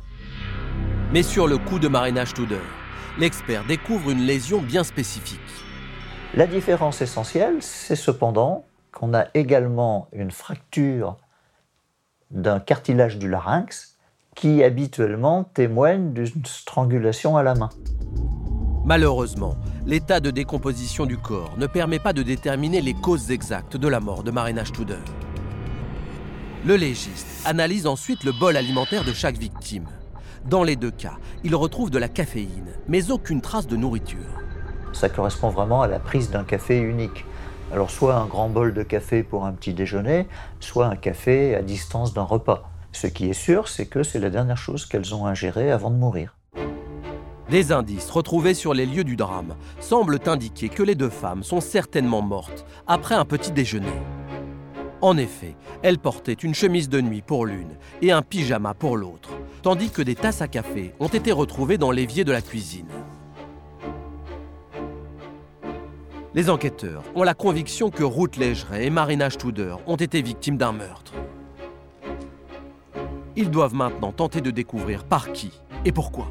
Mais 1.12 1.22
sur 1.22 1.46
le 1.46 1.58
coup 1.58 1.78
de 1.78 1.88
Marina 1.88 2.26
Studer, 2.26 2.60
l'expert 3.18 3.64
découvre 3.64 4.10
une 4.10 4.22
lésion 4.22 4.60
bien 4.60 4.82
spécifique. 4.82 5.40
La 6.34 6.46
différence 6.46 7.00
essentielle, 7.00 7.56
c'est 7.60 7.96
cependant 7.96 8.64
qu'on 8.90 9.14
a 9.14 9.26
également 9.34 10.08
une 10.12 10.30
fracture 10.30 11.16
d'un 12.30 12.58
cartilage 12.58 13.18
du 13.18 13.28
larynx 13.28 13.91
qui 14.34 14.62
habituellement 14.62 15.44
témoigne 15.44 16.12
d'une 16.12 16.44
strangulation 16.44 17.36
à 17.36 17.42
la 17.42 17.54
main. 17.54 17.70
Malheureusement, 18.84 19.56
l'état 19.86 20.18
de 20.18 20.30
décomposition 20.30 21.06
du 21.06 21.16
corps 21.16 21.54
ne 21.56 21.66
permet 21.66 22.00
pas 22.00 22.12
de 22.12 22.22
déterminer 22.22 22.80
les 22.80 22.94
causes 22.94 23.30
exactes 23.30 23.76
de 23.76 23.88
la 23.88 24.00
mort 24.00 24.24
de 24.24 24.32
Marina 24.32 24.64
Studer. 24.64 24.98
Le 26.64 26.76
légiste 26.76 27.26
analyse 27.44 27.86
ensuite 27.86 28.24
le 28.24 28.32
bol 28.32 28.56
alimentaire 28.56 29.04
de 29.04 29.12
chaque 29.12 29.36
victime. 29.36 29.86
Dans 30.44 30.64
les 30.64 30.74
deux 30.74 30.90
cas, 30.90 31.18
il 31.44 31.54
retrouve 31.54 31.90
de 31.90 31.98
la 31.98 32.08
caféine, 32.08 32.72
mais 32.88 33.12
aucune 33.12 33.40
trace 33.40 33.68
de 33.68 33.76
nourriture. 33.76 34.18
Ça 34.92 35.08
correspond 35.08 35.50
vraiment 35.50 35.82
à 35.82 35.86
la 35.86 36.00
prise 36.00 36.30
d'un 36.30 36.44
café 36.44 36.78
unique. 36.78 37.24
Alors 37.72 37.90
soit 37.90 38.16
un 38.16 38.26
grand 38.26 38.48
bol 38.48 38.74
de 38.74 38.82
café 38.82 39.22
pour 39.22 39.46
un 39.46 39.52
petit 39.52 39.74
déjeuner, 39.74 40.26
soit 40.58 40.86
un 40.86 40.96
café 40.96 41.54
à 41.54 41.62
distance 41.62 42.14
d'un 42.14 42.24
repas. 42.24 42.71
Ce 42.92 43.06
qui 43.06 43.30
est 43.30 43.32
sûr, 43.32 43.68
c'est 43.68 43.86
que 43.86 44.02
c'est 44.02 44.20
la 44.20 44.30
dernière 44.30 44.58
chose 44.58 44.86
qu'elles 44.86 45.14
ont 45.14 45.26
ingérée 45.26 45.72
avant 45.72 45.90
de 45.90 45.96
mourir. 45.96 46.36
Des 47.50 47.72
indices 47.72 48.10
retrouvés 48.10 48.54
sur 48.54 48.72
les 48.72 48.86
lieux 48.86 49.04
du 49.04 49.16
drame 49.16 49.56
semblent 49.80 50.20
indiquer 50.26 50.68
que 50.68 50.82
les 50.82 50.94
deux 50.94 51.10
femmes 51.10 51.42
sont 51.42 51.60
certainement 51.60 52.22
mortes 52.22 52.64
après 52.86 53.14
un 53.14 53.24
petit 53.24 53.50
déjeuner. 53.50 53.92
En 55.00 55.16
effet, 55.16 55.56
elles 55.82 55.98
portaient 55.98 56.32
une 56.32 56.54
chemise 56.54 56.88
de 56.88 57.00
nuit 57.00 57.22
pour 57.22 57.44
l'une 57.44 57.76
et 58.02 58.12
un 58.12 58.22
pyjama 58.22 58.72
pour 58.72 58.96
l'autre, 58.96 59.30
tandis 59.62 59.90
que 59.90 60.00
des 60.00 60.14
tasses 60.14 60.42
à 60.42 60.48
café 60.48 60.94
ont 61.00 61.08
été 61.08 61.32
retrouvées 61.32 61.78
dans 61.78 61.90
l'évier 61.90 62.24
de 62.24 62.32
la 62.32 62.40
cuisine. 62.40 62.88
Les 66.34 66.48
enquêteurs 66.48 67.02
ont 67.14 67.24
la 67.24 67.34
conviction 67.34 67.90
que 67.90 68.04
Ruth 68.04 68.36
Légeret 68.36 68.86
et 68.86 68.90
Marina 68.90 69.28
Studer 69.28 69.74
ont 69.86 69.96
été 69.96 70.22
victimes 70.22 70.56
d'un 70.56 70.72
meurtre. 70.72 71.12
Ils 73.34 73.50
doivent 73.50 73.74
maintenant 73.74 74.12
tenter 74.12 74.40
de 74.40 74.50
découvrir 74.50 75.04
par 75.04 75.32
qui 75.32 75.50
et 75.84 75.92
pourquoi. 75.92 76.26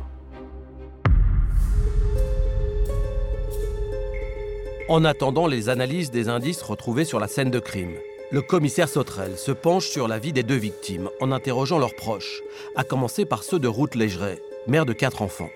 En 4.87 5.05
attendant 5.05 5.47
les 5.47 5.69
analyses 5.69 6.11
des 6.11 6.27
indices 6.27 6.61
retrouvés 6.61 7.05
sur 7.05 7.19
la 7.19 7.27
scène 7.27 7.49
de 7.49 7.59
crime, 7.59 7.93
le 8.31 8.41
commissaire 8.41 8.89
Sauterelle 8.89 9.37
se 9.37 9.51
penche 9.51 9.87
sur 9.87 10.07
la 10.07 10.19
vie 10.19 10.33
des 10.33 10.43
deux 10.43 10.55
victimes 10.55 11.09
en 11.21 11.31
interrogeant 11.31 11.79
leurs 11.79 11.95
proches, 11.95 12.41
à 12.75 12.83
commencer 12.83 13.25
par 13.25 13.43
ceux 13.43 13.59
de 13.59 13.67
Ruth 13.67 13.95
Légeret, 13.95 14.41
mère 14.67 14.85
de 14.85 14.93
quatre 14.93 15.21
enfants. 15.21 15.49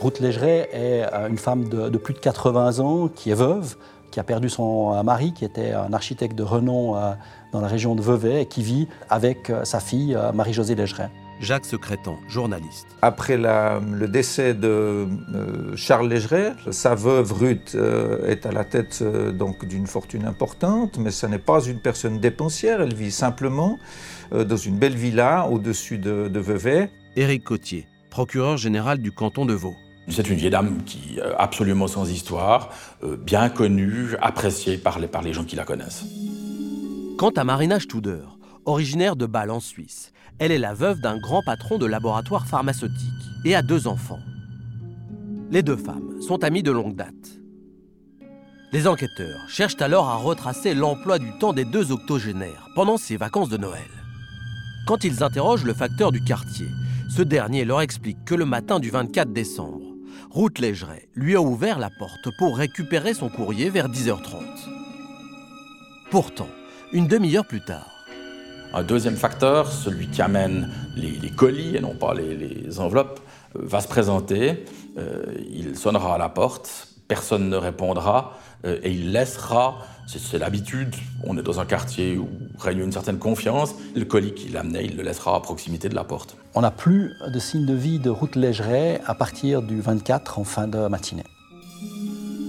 Ruth 0.00 0.20
Légeret 0.20 0.68
est 0.72 1.06
euh, 1.14 1.28
une 1.28 1.38
femme 1.38 1.68
de, 1.68 1.96
plus 1.96 2.12
de 2.12 2.18
80 2.18 2.80
ans 2.80 3.08
qui 3.08 3.30
est 3.30 3.34
veuve, 3.34 3.76
qui 4.12 4.20
a 4.20 4.24
perdu 4.24 4.48
son 4.48 4.94
euh, 4.94 5.02
mari, 5.02 5.32
qui 5.32 5.44
était 5.44 5.72
un 5.72 5.92
architecte 5.92 6.36
de 6.36 6.44
renom 6.44 6.96
euh, 6.96 7.14
dans 7.50 7.60
la 7.60 7.66
région 7.66 7.96
de 7.96 8.02
Vevey 8.02 8.42
et 8.42 8.46
qui 8.46 8.62
vit 8.62 8.86
avec 9.10 9.52
sa 9.64 9.80
fille 9.80 10.16
Marie-Josée 10.32 10.74
Légeret. 10.74 11.10
Jacques 11.42 11.64
Secrétan, 11.64 12.20
journaliste. 12.28 12.86
Après 13.02 13.36
le 13.36 14.06
décès 14.06 14.54
de 14.54 15.08
euh, 15.34 15.76
Charles 15.76 16.08
Légeret, 16.08 16.52
sa 16.70 16.94
veuve 16.94 17.32
Ruth 17.32 17.72
euh, 17.74 18.28
est 18.28 18.46
à 18.46 18.52
la 18.52 18.64
tête 18.64 19.00
euh, 19.02 19.32
donc 19.32 19.64
d'une 19.64 19.88
fortune 19.88 20.24
importante, 20.24 20.98
mais 20.98 21.10
ce 21.10 21.26
n'est 21.26 21.40
pas 21.40 21.60
une 21.64 21.80
personne 21.80 22.20
dépensière, 22.20 22.80
elle 22.80 22.94
vit 22.94 23.10
simplement 23.10 23.78
dans 24.30 24.56
une 24.56 24.78
belle 24.78 24.94
villa 24.94 25.48
au-dessus 25.50 25.98
de, 25.98 26.28
de 26.28 26.40
Vevey. 26.40 26.90
Éric 27.16 27.44
Cotier, 27.44 27.86
procureur 28.08 28.56
général 28.56 28.98
du 28.98 29.10
canton 29.10 29.44
de 29.44 29.52
Vaud. 29.52 29.74
C'est 30.08 30.28
une 30.28 30.36
vieille 30.36 30.50
dame 30.50 30.82
qui 30.84 31.18
est 31.18 31.22
absolument 31.38 31.86
sans 31.86 32.10
histoire, 32.10 32.70
bien 33.24 33.48
connue, 33.48 34.16
appréciée 34.20 34.76
par 34.76 34.98
les, 34.98 35.06
par 35.06 35.22
les 35.22 35.32
gens 35.32 35.44
qui 35.44 35.56
la 35.56 35.64
connaissent. 35.64 36.04
Quant 37.18 37.30
à 37.30 37.44
Marina 37.44 37.78
Studer, 37.78 38.22
originaire 38.64 39.16
de 39.16 39.26
Bâle 39.26 39.50
en 39.50 39.60
Suisse, 39.60 40.12
elle 40.38 40.50
est 40.50 40.58
la 40.58 40.74
veuve 40.74 41.00
d'un 41.00 41.18
grand 41.18 41.42
patron 41.44 41.78
de 41.78 41.86
laboratoire 41.86 42.46
pharmaceutique 42.46 43.08
et 43.44 43.54
a 43.54 43.62
deux 43.62 43.86
enfants. 43.86 44.18
Les 45.50 45.62
deux 45.62 45.76
femmes 45.76 46.20
sont 46.20 46.42
amies 46.42 46.62
de 46.62 46.72
longue 46.72 46.96
date. 46.96 47.38
Les 48.72 48.88
enquêteurs 48.88 49.48
cherchent 49.48 49.80
alors 49.80 50.08
à 50.08 50.16
retracer 50.16 50.74
l'emploi 50.74 51.18
du 51.18 51.30
temps 51.38 51.52
des 51.52 51.66
deux 51.66 51.92
octogénaires 51.92 52.68
pendant 52.74 52.96
ces 52.96 53.16
vacances 53.16 53.50
de 53.50 53.58
Noël. 53.58 53.90
Quand 54.86 55.04
ils 55.04 55.22
interrogent 55.22 55.64
le 55.64 55.74
facteur 55.74 56.10
du 56.10 56.24
quartier, 56.24 56.68
ce 57.08 57.22
dernier 57.22 57.64
leur 57.64 57.82
explique 57.82 58.24
que 58.24 58.34
le 58.34 58.46
matin 58.46 58.80
du 58.80 58.88
24 58.90 59.32
décembre, 59.32 59.91
Ruth 60.34 60.58
Légeret 60.58 61.08
lui 61.14 61.36
a 61.36 61.42
ouvert 61.42 61.78
la 61.78 61.90
porte 61.90 62.30
pour 62.38 62.56
récupérer 62.56 63.12
son 63.12 63.28
courrier 63.28 63.68
vers 63.68 63.88
10h30. 63.88 64.32
Pourtant, 66.10 66.48
une 66.92 67.06
demi-heure 67.06 67.46
plus 67.46 67.60
tard, 67.60 67.92
un 68.72 68.82
deuxième 68.82 69.16
facteur, 69.16 69.70
celui 69.70 70.08
qui 70.08 70.22
amène 70.22 70.70
les, 70.96 71.28
colis 71.28 71.76
et 71.76 71.80
non 71.80 71.94
pas 71.94 72.14
les, 72.14 72.80
enveloppes, 72.80 73.20
euh, 73.56 73.60
va 73.62 73.82
se 73.82 73.88
présenter. 73.88 74.64
Euh, 74.96 75.22
il 75.50 75.76
sonnera 75.76 76.14
à 76.14 76.18
la 76.18 76.30
porte, 76.30 76.88
personne 77.06 77.50
ne 77.50 77.56
répondra 77.56 78.38
euh, 78.64 78.78
et 78.82 78.90
il 78.90 79.12
laissera, 79.12 79.80
c'est 80.06 80.38
l'habitude, 80.38 80.94
on 81.24 81.38
est 81.38 81.42
dans 81.42 81.60
un 81.60 81.64
quartier 81.64 82.18
où 82.18 82.28
règne 82.58 82.80
une 82.80 82.92
certaine 82.92 83.18
confiance, 83.18 83.74
le 83.94 84.04
colis 84.04 84.34
qu'il 84.34 84.56
amenait, 84.56 84.84
il 84.84 84.96
le 84.96 85.02
laissera 85.02 85.36
à 85.36 85.40
proximité 85.40 85.88
de 85.88 85.94
la 85.94 86.04
porte. 86.04 86.36
On 86.54 86.60
n'a 86.60 86.70
plus 86.70 87.12
de 87.32 87.38
signe 87.38 87.66
de 87.66 87.74
vie 87.74 87.98
de 87.98 88.10
route 88.10 88.36
légère 88.36 89.00
à 89.06 89.14
partir 89.14 89.62
du 89.62 89.80
24 89.80 90.38
en 90.38 90.44
fin 90.44 90.68
de 90.68 90.86
matinée. 90.88 91.24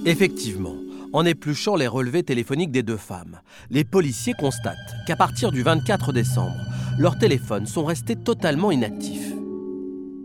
Effectivement, 0.05 0.75
en 1.13 1.25
épluchant 1.25 1.75
les 1.75 1.87
relevés 1.87 2.23
téléphoniques 2.23 2.71
des 2.71 2.83
deux 2.83 2.97
femmes, 2.97 3.39
les 3.69 3.83
policiers 3.83 4.33
constatent 4.33 4.95
qu'à 5.05 5.15
partir 5.15 5.51
du 5.51 5.61
24 5.61 6.11
décembre, 6.11 6.57
leurs 6.97 7.17
téléphones 7.17 7.67
sont 7.67 7.85
restés 7.85 8.15
totalement 8.15 8.71
inactifs. 8.71 9.31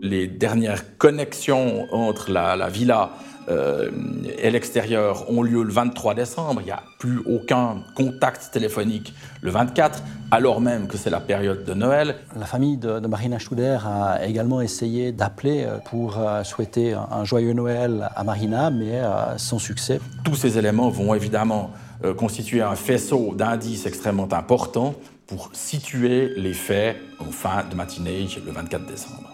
Les 0.01 0.27
dernières 0.27 0.97
connexions 0.97 1.87
entre 1.93 2.31
la, 2.31 2.69
villa 2.69 3.11
euh, 3.49 3.89
et 4.37 4.51
l'extérieur 4.51 5.29
ont 5.29 5.41
lieu 5.41 5.63
le 5.63 5.71
23 5.71 6.13
décembre. 6.13 6.61
Il 6.61 6.65
n'y 6.65 6.71
a 6.71 6.83
plus 6.99 7.19
aucun 7.25 7.77
contact 7.95 8.49
téléphonique 8.51 9.13
le 9.41 9.51
24, 9.51 10.03
alors 10.31 10.61
même 10.61 10.87
que 10.87 10.97
c'est 10.97 11.09
la 11.09 11.19
période 11.19 11.63
de 11.63 11.73
Noël. 11.73 12.15
La 12.37 12.45
famille 12.45 12.77
de, 12.77 12.99
Marina 13.07 13.39
Studer 13.39 13.77
a 13.85 14.25
également 14.25 14.61
essayé 14.61 15.11
d'appeler 15.11 15.63
euh, 15.63 15.77
pour 15.89 16.19
euh, 16.19 16.43
souhaiter 16.43 16.93
un 16.93 17.23
joyeux 17.23 17.53
Noël 17.53 18.09
à 18.15 18.23
Marina, 18.23 18.69
mais 18.69 19.01
sans 19.37 19.59
succès. 19.59 19.99
Tous 20.23 20.35
ces 20.35 20.57
éléments 20.57 20.89
vont 20.89 21.13
évidemment 21.13 21.71
constituer 22.17 22.61
un 22.61 22.75
faisceau 22.75 23.33
d'indices 23.35 23.85
extrêmement 23.85 24.31
importants 24.31 24.95
pour 25.27 25.49
situer 25.53 26.33
les 26.37 26.53
faits 26.53 26.97
en 27.19 27.31
fin 27.31 27.63
de 27.69 27.75
matinée 27.75 28.27
le 28.45 28.51
24 28.51 28.85
décembre. 28.85 29.29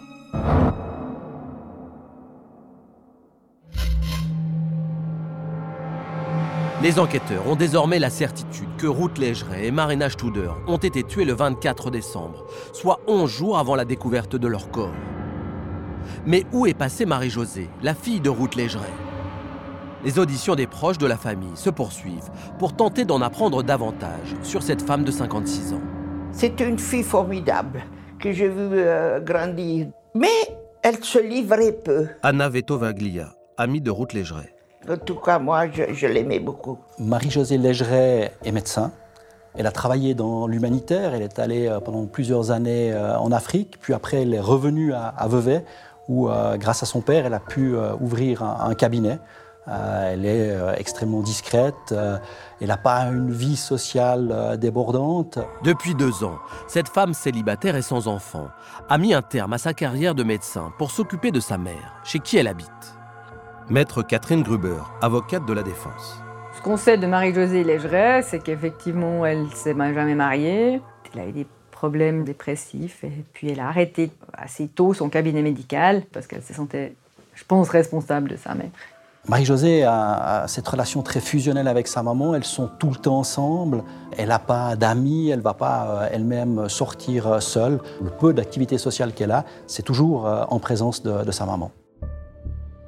Les 6.86 7.00
enquêteurs 7.00 7.48
ont 7.48 7.56
désormais 7.56 7.98
la 7.98 8.10
certitude 8.10 8.68
que 8.78 8.86
Ruth 8.86 9.18
Légeret 9.18 9.66
et 9.66 9.70
Marina 9.72 10.08
Studer 10.08 10.50
ont 10.68 10.76
été 10.76 11.02
tués 11.02 11.24
le 11.24 11.32
24 11.32 11.90
décembre, 11.90 12.46
soit 12.72 13.00
11 13.08 13.28
jours 13.28 13.58
avant 13.58 13.74
la 13.74 13.84
découverte 13.84 14.36
de 14.36 14.46
leur 14.46 14.70
corps. 14.70 14.94
Mais 16.26 16.44
où 16.52 16.64
est 16.64 16.78
passée 16.78 17.04
Marie-Josée, 17.04 17.68
la 17.82 17.92
fille 17.92 18.20
de 18.20 18.30
Ruth 18.30 18.54
Légeret? 18.54 18.94
Les 20.04 20.20
auditions 20.20 20.54
des 20.54 20.68
proches 20.68 20.98
de 20.98 21.08
la 21.08 21.16
famille 21.16 21.56
se 21.56 21.70
poursuivent 21.70 22.30
pour 22.60 22.76
tenter 22.76 23.04
d'en 23.04 23.20
apprendre 23.20 23.64
davantage 23.64 24.36
sur 24.44 24.62
cette 24.62 24.82
femme 24.82 25.02
de 25.02 25.10
56 25.10 25.72
ans. 25.72 25.82
C'est 26.30 26.60
une 26.60 26.78
fille 26.78 27.02
formidable 27.02 27.82
que 28.20 28.30
j'ai 28.30 28.48
vue 28.48 28.74
euh, 28.74 29.18
grandir. 29.18 29.88
Mais 30.14 30.28
elle 30.84 31.02
se 31.02 31.18
livrait 31.18 31.72
peu. 31.72 32.06
Anna 32.22 32.48
Vetovaglia, 32.48 33.34
amie 33.56 33.80
de 33.80 33.90
Ruth 33.90 34.12
Légeret. 34.12 34.55
En 34.88 34.96
tout 34.96 35.16
cas, 35.16 35.38
moi, 35.38 35.68
je, 35.70 35.92
je 35.92 36.06
l'aimais 36.06 36.38
beaucoup. 36.38 36.78
Marie-Josée 36.98 37.58
Légeret 37.58 38.32
est 38.44 38.52
médecin. 38.52 38.92
Elle 39.58 39.66
a 39.66 39.72
travaillé 39.72 40.14
dans 40.14 40.46
l'humanitaire, 40.46 41.14
elle 41.14 41.22
est 41.22 41.38
allée 41.38 41.66
euh, 41.66 41.80
pendant 41.80 42.04
plusieurs 42.06 42.50
années 42.50 42.92
euh, 42.92 43.18
en 43.18 43.32
Afrique, 43.32 43.78
puis 43.80 43.94
après 43.94 44.20
elle 44.20 44.34
est 44.34 44.40
revenue 44.40 44.92
à, 44.92 45.06
à 45.06 45.28
Vevey, 45.28 45.64
où 46.08 46.28
euh, 46.28 46.58
grâce 46.58 46.82
à 46.82 46.86
son 46.86 47.00
père, 47.00 47.24
elle 47.24 47.32
a 47.32 47.40
pu 47.40 47.74
euh, 47.74 47.94
ouvrir 47.98 48.42
un, 48.42 48.68
un 48.68 48.74
cabinet. 48.74 49.18
Euh, 49.68 50.12
elle 50.12 50.26
est 50.26 50.56
extrêmement 50.78 51.22
discrète, 51.22 51.74
elle 51.90 52.68
n'a 52.68 52.76
pas 52.76 53.00
une 53.06 53.32
vie 53.32 53.56
sociale 53.56 54.56
débordante. 54.60 55.40
Depuis 55.64 55.96
deux 55.96 56.22
ans, 56.22 56.38
cette 56.68 56.88
femme 56.88 57.14
célibataire 57.14 57.74
et 57.74 57.82
sans 57.82 58.06
enfant 58.06 58.46
a 58.88 58.96
mis 58.96 59.12
un 59.12 59.22
terme 59.22 59.54
à 59.54 59.58
sa 59.58 59.74
carrière 59.74 60.14
de 60.14 60.22
médecin 60.22 60.70
pour 60.78 60.92
s'occuper 60.92 61.32
de 61.32 61.40
sa 61.40 61.58
mère, 61.58 61.94
chez 62.04 62.20
qui 62.20 62.36
elle 62.36 62.46
habite. 62.46 62.95
Maître 63.68 64.02
Catherine 64.02 64.44
Gruber, 64.44 64.78
avocate 65.02 65.44
de 65.44 65.52
la 65.52 65.64
défense. 65.64 66.20
Ce 66.56 66.62
qu'on 66.62 66.76
sait 66.76 66.98
de 66.98 67.06
Marie-Josée 67.08 67.64
Légeret, 67.64 68.22
c'est 68.22 68.38
qu'effectivement, 68.38 69.26
elle 69.26 69.42
ne 69.42 69.50
s'est 69.50 69.74
jamais 69.76 70.14
mariée. 70.14 70.80
Elle 71.12 71.20
a 71.20 71.26
eu 71.26 71.32
des 71.32 71.46
problèmes 71.72 72.22
dépressifs 72.22 73.02
et 73.02 73.24
puis 73.32 73.50
elle 73.50 73.58
a 73.58 73.66
arrêté 73.66 74.12
assez 74.32 74.68
tôt 74.68 74.94
son 74.94 75.08
cabinet 75.08 75.42
médical 75.42 76.04
parce 76.12 76.28
qu'elle 76.28 76.44
se 76.44 76.54
sentait, 76.54 76.94
je 77.34 77.42
pense, 77.42 77.68
responsable 77.68 78.28
de 78.28 78.36
sa 78.36 78.54
mère. 78.54 78.70
Marie-Josée 79.28 79.82
a, 79.82 80.42
a 80.42 80.46
cette 80.46 80.68
relation 80.68 81.02
très 81.02 81.18
fusionnelle 81.18 81.66
avec 81.66 81.88
sa 81.88 82.04
maman, 82.04 82.36
elles 82.36 82.44
sont 82.44 82.70
tout 82.78 82.90
le 82.90 82.96
temps 82.96 83.18
ensemble, 83.18 83.82
elle 84.16 84.28
n'a 84.28 84.38
pas 84.38 84.76
d'amis, 84.76 85.30
elle 85.30 85.40
ne 85.40 85.44
va 85.44 85.54
pas 85.54 85.88
euh, 85.88 86.08
elle-même 86.12 86.68
sortir 86.68 87.26
euh, 87.26 87.40
seule. 87.40 87.80
Le 88.00 88.10
peu 88.10 88.32
d'activité 88.32 88.78
sociale 88.78 89.12
qu'elle 89.12 89.32
a, 89.32 89.44
c'est 89.66 89.82
toujours 89.82 90.28
euh, 90.28 90.44
en 90.48 90.60
présence 90.60 91.02
de, 91.02 91.24
de 91.24 91.32
sa 91.32 91.46
maman. 91.46 91.72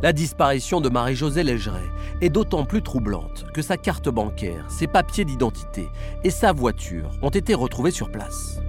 La 0.00 0.12
disparition 0.12 0.80
de 0.80 0.88
Marie-Josée 0.88 1.42
Légeret 1.42 1.90
est 2.20 2.28
d'autant 2.28 2.64
plus 2.64 2.82
troublante 2.82 3.46
que 3.52 3.62
sa 3.62 3.76
carte 3.76 4.08
bancaire, 4.08 4.64
ses 4.68 4.86
papiers 4.86 5.24
d'identité 5.24 5.88
et 6.22 6.30
sa 6.30 6.52
voiture 6.52 7.10
ont 7.20 7.30
été 7.30 7.52
retrouvés 7.52 7.90
sur 7.90 8.08
place. 8.08 8.60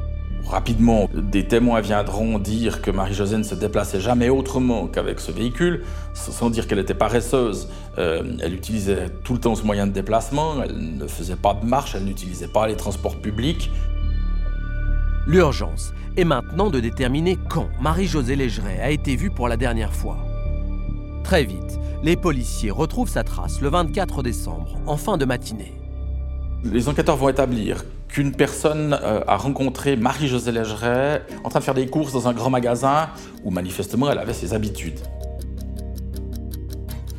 Rapidement, 0.47 1.07
des 1.13 1.47
témoins 1.47 1.81
viendront 1.81 2.39
dire 2.39 2.81
que 2.81 2.89
Marie-Josée 2.89 3.37
ne 3.37 3.43
se 3.43 3.53
déplaçait 3.53 3.99
jamais 3.99 4.29
autrement 4.29 4.87
qu'avec 4.87 5.19
ce 5.19 5.31
véhicule, 5.31 5.83
sans 6.13 6.49
dire 6.49 6.65
qu'elle 6.65 6.79
était 6.79 6.95
paresseuse. 6.95 7.69
Euh, 7.99 8.23
elle 8.41 8.55
utilisait 8.55 9.09
tout 9.23 9.33
le 9.33 9.39
temps 9.39 9.53
ce 9.53 9.61
moyen 9.61 9.85
de 9.85 9.91
déplacement, 9.91 10.63
elle 10.63 10.97
ne 10.97 11.05
faisait 11.05 11.35
pas 11.35 11.53
de 11.53 11.63
marche, 11.63 11.93
elle 11.93 12.05
n'utilisait 12.05 12.47
pas 12.47 12.67
les 12.67 12.75
transports 12.75 13.17
publics. 13.17 13.69
L'urgence 15.27 15.93
est 16.17 16.25
maintenant 16.25 16.71
de 16.71 16.79
déterminer 16.79 17.37
quand 17.49 17.69
Marie-Josée 17.79 18.35
Légeret 18.35 18.79
a 18.79 18.89
été 18.89 19.15
vue 19.15 19.29
pour 19.29 19.47
la 19.47 19.57
dernière 19.57 19.93
fois. 19.93 20.17
Très 21.29 21.43
vite, 21.43 21.79
les 22.01 22.15
policiers 22.15 22.71
retrouvent 22.71 23.07
sa 23.07 23.23
trace 23.23 23.61
le 23.61 23.69
24 23.69 24.23
décembre, 24.23 24.79
en 24.87 24.97
fin 24.97 25.15
de 25.15 25.25
matinée. 25.25 25.75
Les 26.63 26.89
enquêteurs 26.89 27.17
vont 27.17 27.29
établir 27.29 27.85
qu'une 28.07 28.31
personne 28.31 28.97
euh, 29.03 29.21
a 29.27 29.37
rencontré 29.37 29.95
Marie-Josée 29.95 30.51
Légeret 30.51 31.21
en 31.43 31.49
train 31.49 31.59
de 31.59 31.63
faire 31.63 31.75
des 31.75 31.85
courses 31.85 32.13
dans 32.13 32.27
un 32.27 32.33
grand 32.33 32.49
magasin 32.49 33.09
où 33.43 33.51
manifestement 33.51 34.09
elle 34.09 34.17
avait 34.17 34.33
ses 34.33 34.55
habitudes. 34.55 34.99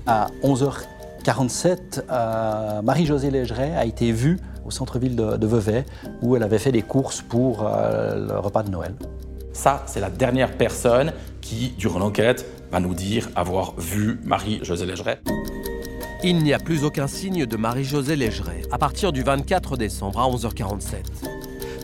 À 0.08 0.26
11h47, 0.42 2.02
euh, 2.10 2.82
Marie-Josée 2.82 3.30
Légeret 3.30 3.76
a 3.76 3.84
été 3.84 4.10
vue 4.10 4.40
au 4.64 4.72
centre-ville 4.72 5.14
de, 5.14 5.36
de 5.36 5.46
Vevey, 5.46 5.86
où 6.20 6.34
elle 6.34 6.42
avait 6.42 6.58
fait 6.58 6.72
des 6.72 6.82
courses 6.82 7.22
pour 7.22 7.64
euh, 7.64 8.26
le 8.26 8.38
repas 8.40 8.64
de 8.64 8.70
Noël. 8.70 8.96
Ça, 9.52 9.84
c'est 9.86 10.00
la 10.00 10.10
dernière 10.10 10.56
personne 10.56 11.12
qui, 11.40 11.74
durant 11.78 12.00
l'enquête, 12.00 12.44
va 12.70 12.80
nous 12.80 12.94
dire 12.94 13.28
avoir 13.34 13.78
vu 13.78 14.20
Marie-Josée 14.24 14.86
Légeret. 14.86 15.20
Il 16.22 16.38
n'y 16.38 16.52
a 16.52 16.58
plus 16.58 16.84
aucun 16.84 17.06
signe 17.06 17.46
de 17.46 17.56
Marie-Josée 17.56 18.16
Légeret 18.16 18.62
à 18.70 18.78
partir 18.78 19.12
du 19.12 19.22
24 19.22 19.76
décembre 19.76 20.20
à 20.20 20.28
11h47. 20.28 20.96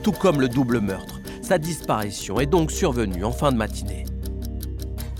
Tout 0.02 0.12
comme 0.12 0.40
le 0.40 0.48
double 0.48 0.80
meurtre, 0.80 1.20
sa 1.42 1.58
disparition 1.58 2.38
est 2.38 2.46
donc 2.46 2.70
survenue 2.70 3.24
en 3.24 3.32
fin 3.32 3.50
de 3.50 3.56
matinée. 3.56 4.04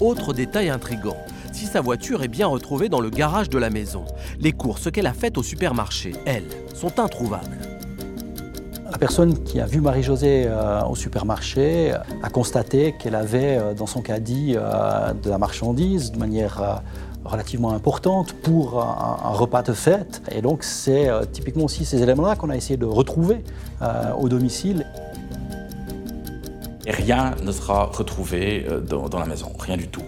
Autre 0.01 0.33
détail 0.33 0.69
intrigant, 0.69 1.17
si 1.53 1.65
sa 1.65 1.81
voiture 1.81 2.23
est 2.23 2.29
bien 2.29 2.47
retrouvée 2.47 2.89
dans 2.89 3.01
le 3.01 3.11
garage 3.11 3.49
de 3.49 3.59
la 3.59 3.71
maison, 3.71 4.05
les 4.39 4.53
courses 4.53 4.91
qu'elle 4.91 5.07
a 5.07 5.15
faites 5.15 5.39
au 5.39 5.43
supermarché, 5.43 6.13
elles, 6.27 6.49
sont 6.75 7.01
introuvables. 7.01 7.76
La 8.91 8.99
personne 8.99 9.43
qui 9.43 9.61
a 9.61 9.67
vu 9.67 9.81
Marie-Josée 9.81 10.45
euh, 10.47 10.83
au 10.85 10.95
supermarché 10.95 11.93
euh, 11.93 11.99
a 12.23 12.31
constaté 12.31 12.93
qu'elle 12.93 13.17
avait 13.17 13.59
euh, 13.59 13.75
dans 13.75 13.87
son 13.87 14.01
caddie 14.01 14.55
de 14.55 15.31
la 15.31 15.39
marchandise 15.39 16.13
de 16.13 16.19
manière 16.19 16.83
relativement 17.25 17.73
importante 17.73 18.33
pour 18.33 18.81
un, 18.83 19.33
repas 19.33 19.63
de 19.63 19.73
fête. 19.73 20.23
Et 20.31 20.41
donc 20.41 20.63
c'est 20.63 21.09
typiquement 21.33 21.65
aussi 21.65 21.85
ces 21.85 22.03
éléments-là 22.03 22.37
qu'on 22.37 22.51
a 22.51 22.57
essayé 22.57 22.77
de 22.77 22.87
retrouver 22.87 23.43
au 24.19 24.29
domicile. 24.29 24.87
Et 26.87 26.93
rien 26.93 27.35
ne 27.43 27.51
sera 27.51 27.87
retrouvé 27.87 28.67
dans, 28.89 29.19
la 29.19 29.27
maison, 29.27 29.51
rien 29.59 29.77
du 29.77 29.89
tout. 29.89 30.05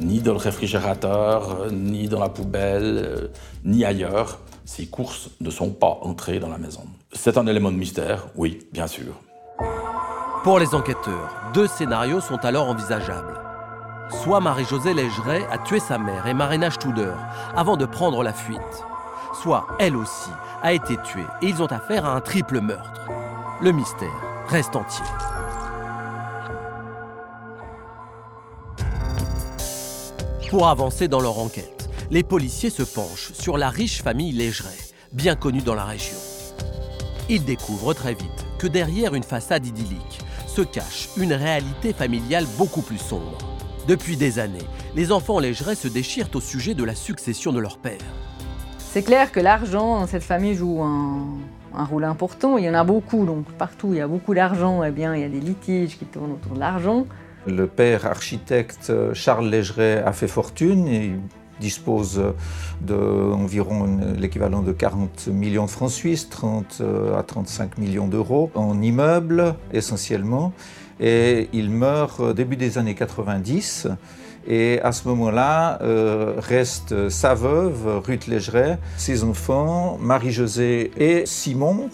Ni 0.00 0.20
dans 0.20 0.32
le 0.32 0.38
réfrigérateur, 0.38 1.70
ni 1.70 2.08
dans 2.08 2.20
la 2.20 2.30
poubelle, 2.30 3.30
ni 3.64 3.84
ailleurs. 3.84 4.40
Ces 4.64 4.86
courses 4.86 5.30
ne 5.40 5.50
sont 5.50 5.70
pas 5.70 5.98
entrées 6.02 6.38
dans 6.38 6.48
la 6.48 6.58
maison. 6.58 6.84
C'est 7.12 7.36
un 7.36 7.46
élément 7.46 7.72
de 7.72 7.76
mystère, 7.76 8.26
oui, 8.36 8.60
bien 8.72 8.86
sûr. 8.86 9.14
Pour 10.44 10.58
les 10.58 10.74
enquêteurs, 10.74 11.30
deux 11.54 11.66
scénarios 11.66 12.20
sont 12.20 12.44
alors 12.44 12.68
envisageables. 12.68 13.40
Soit 14.22 14.40
Marie-Josée 14.40 14.94
Légeret 14.94 15.46
a 15.50 15.58
tué 15.58 15.80
sa 15.80 15.98
mère 15.98 16.26
et 16.26 16.34
Marina 16.34 16.70
Studer 16.70 17.12
avant 17.56 17.76
de 17.76 17.86
prendre 17.86 18.22
la 18.22 18.32
fuite. 18.32 18.84
Soit 19.40 19.66
elle 19.78 19.96
aussi 19.96 20.30
a 20.62 20.72
été 20.72 20.96
tuée 20.98 21.26
et 21.40 21.46
ils 21.46 21.62
ont 21.62 21.66
affaire 21.66 22.04
à 22.04 22.14
un 22.14 22.20
triple 22.20 22.60
meurtre. 22.60 23.08
Le 23.60 23.72
mystère 23.72 24.10
reste 24.48 24.76
entier. 24.76 25.04
Pour 30.50 30.68
avancer 30.68 31.08
dans 31.08 31.20
leur 31.20 31.38
enquête, 31.38 31.81
les 32.12 32.22
policiers 32.22 32.68
se 32.68 32.82
penchent 32.82 33.32
sur 33.32 33.56
la 33.56 33.70
riche 33.70 34.02
famille 34.02 34.32
Légeret, 34.32 34.68
bien 35.14 35.34
connue 35.34 35.62
dans 35.62 35.74
la 35.74 35.86
région. 35.86 36.18
Ils 37.30 37.42
découvrent 37.42 37.94
très 37.94 38.12
vite 38.12 38.46
que 38.58 38.66
derrière 38.66 39.14
une 39.14 39.22
façade 39.22 39.64
idyllique 39.64 40.20
se 40.46 40.60
cache 40.60 41.08
une 41.16 41.32
réalité 41.32 41.94
familiale 41.94 42.44
beaucoup 42.58 42.82
plus 42.82 42.98
sombre. 42.98 43.38
Depuis 43.88 44.18
des 44.18 44.38
années, 44.38 44.68
les 44.94 45.10
enfants 45.10 45.38
Légeret 45.38 45.74
se 45.74 45.88
déchirent 45.88 46.28
au 46.34 46.40
sujet 46.42 46.74
de 46.74 46.84
la 46.84 46.94
succession 46.94 47.50
de 47.50 47.60
leur 47.60 47.78
père. 47.78 48.04
C'est 48.78 49.02
clair 49.02 49.32
que 49.32 49.40
l'argent 49.40 50.00
dans 50.00 50.06
cette 50.06 50.22
famille 50.22 50.54
joue 50.54 50.82
un, 50.82 51.24
un 51.74 51.84
rôle 51.86 52.04
important. 52.04 52.58
Il 52.58 52.64
y 52.66 52.68
en 52.68 52.74
a 52.74 52.84
beaucoup, 52.84 53.24
donc 53.24 53.46
partout 53.52 53.88
il 53.92 53.96
y 53.96 54.02
a 54.02 54.06
beaucoup 54.06 54.34
d'argent, 54.34 54.84
eh 54.84 54.90
bien 54.90 55.14
il 55.14 55.22
y 55.22 55.24
a 55.24 55.30
des 55.30 55.40
litiges 55.40 55.98
qui 55.98 56.04
tournent 56.04 56.32
autour 56.32 56.56
de 56.56 56.60
l'argent. 56.60 57.06
Le 57.46 57.66
père 57.66 58.04
architecte 58.04 58.90
euh, 58.90 59.14
Charles 59.14 59.48
Légeret 59.48 60.02
a 60.04 60.12
fait 60.12 60.28
fortune 60.28 60.86
et 60.86 61.12
dispose 61.62 62.20
d'environ 62.80 64.00
l'équivalent 64.18 64.62
de 64.62 64.72
40 64.72 65.28
millions 65.28 65.64
de 65.66 65.70
francs 65.70 65.90
suisses, 65.90 66.28
30 66.28 66.78
euh, 66.80 67.18
à 67.18 67.22
35 67.22 67.78
millions 67.78 68.08
d'euros 68.08 68.50
en 68.54 68.82
immeubles 68.82 69.54
essentiellement. 69.72 70.52
Et 71.00 71.48
il 71.52 71.70
meurt 71.70 72.20
au 72.20 72.32
début 72.32 72.56
des 72.56 72.78
années 72.78 72.94
90. 72.94 73.88
Et 74.46 74.80
à 74.82 74.90
ce 74.90 75.06
moment-là, 75.08 75.78
euh, 75.82 76.34
reste 76.38 77.08
sa 77.08 77.34
veuve, 77.34 78.00
Ruth 78.04 78.26
Légeret, 78.26 78.78
ses 78.96 79.22
enfants, 79.22 79.98
Marie-Josée 80.00 80.90
et 80.96 81.26
Simon, 81.26 81.90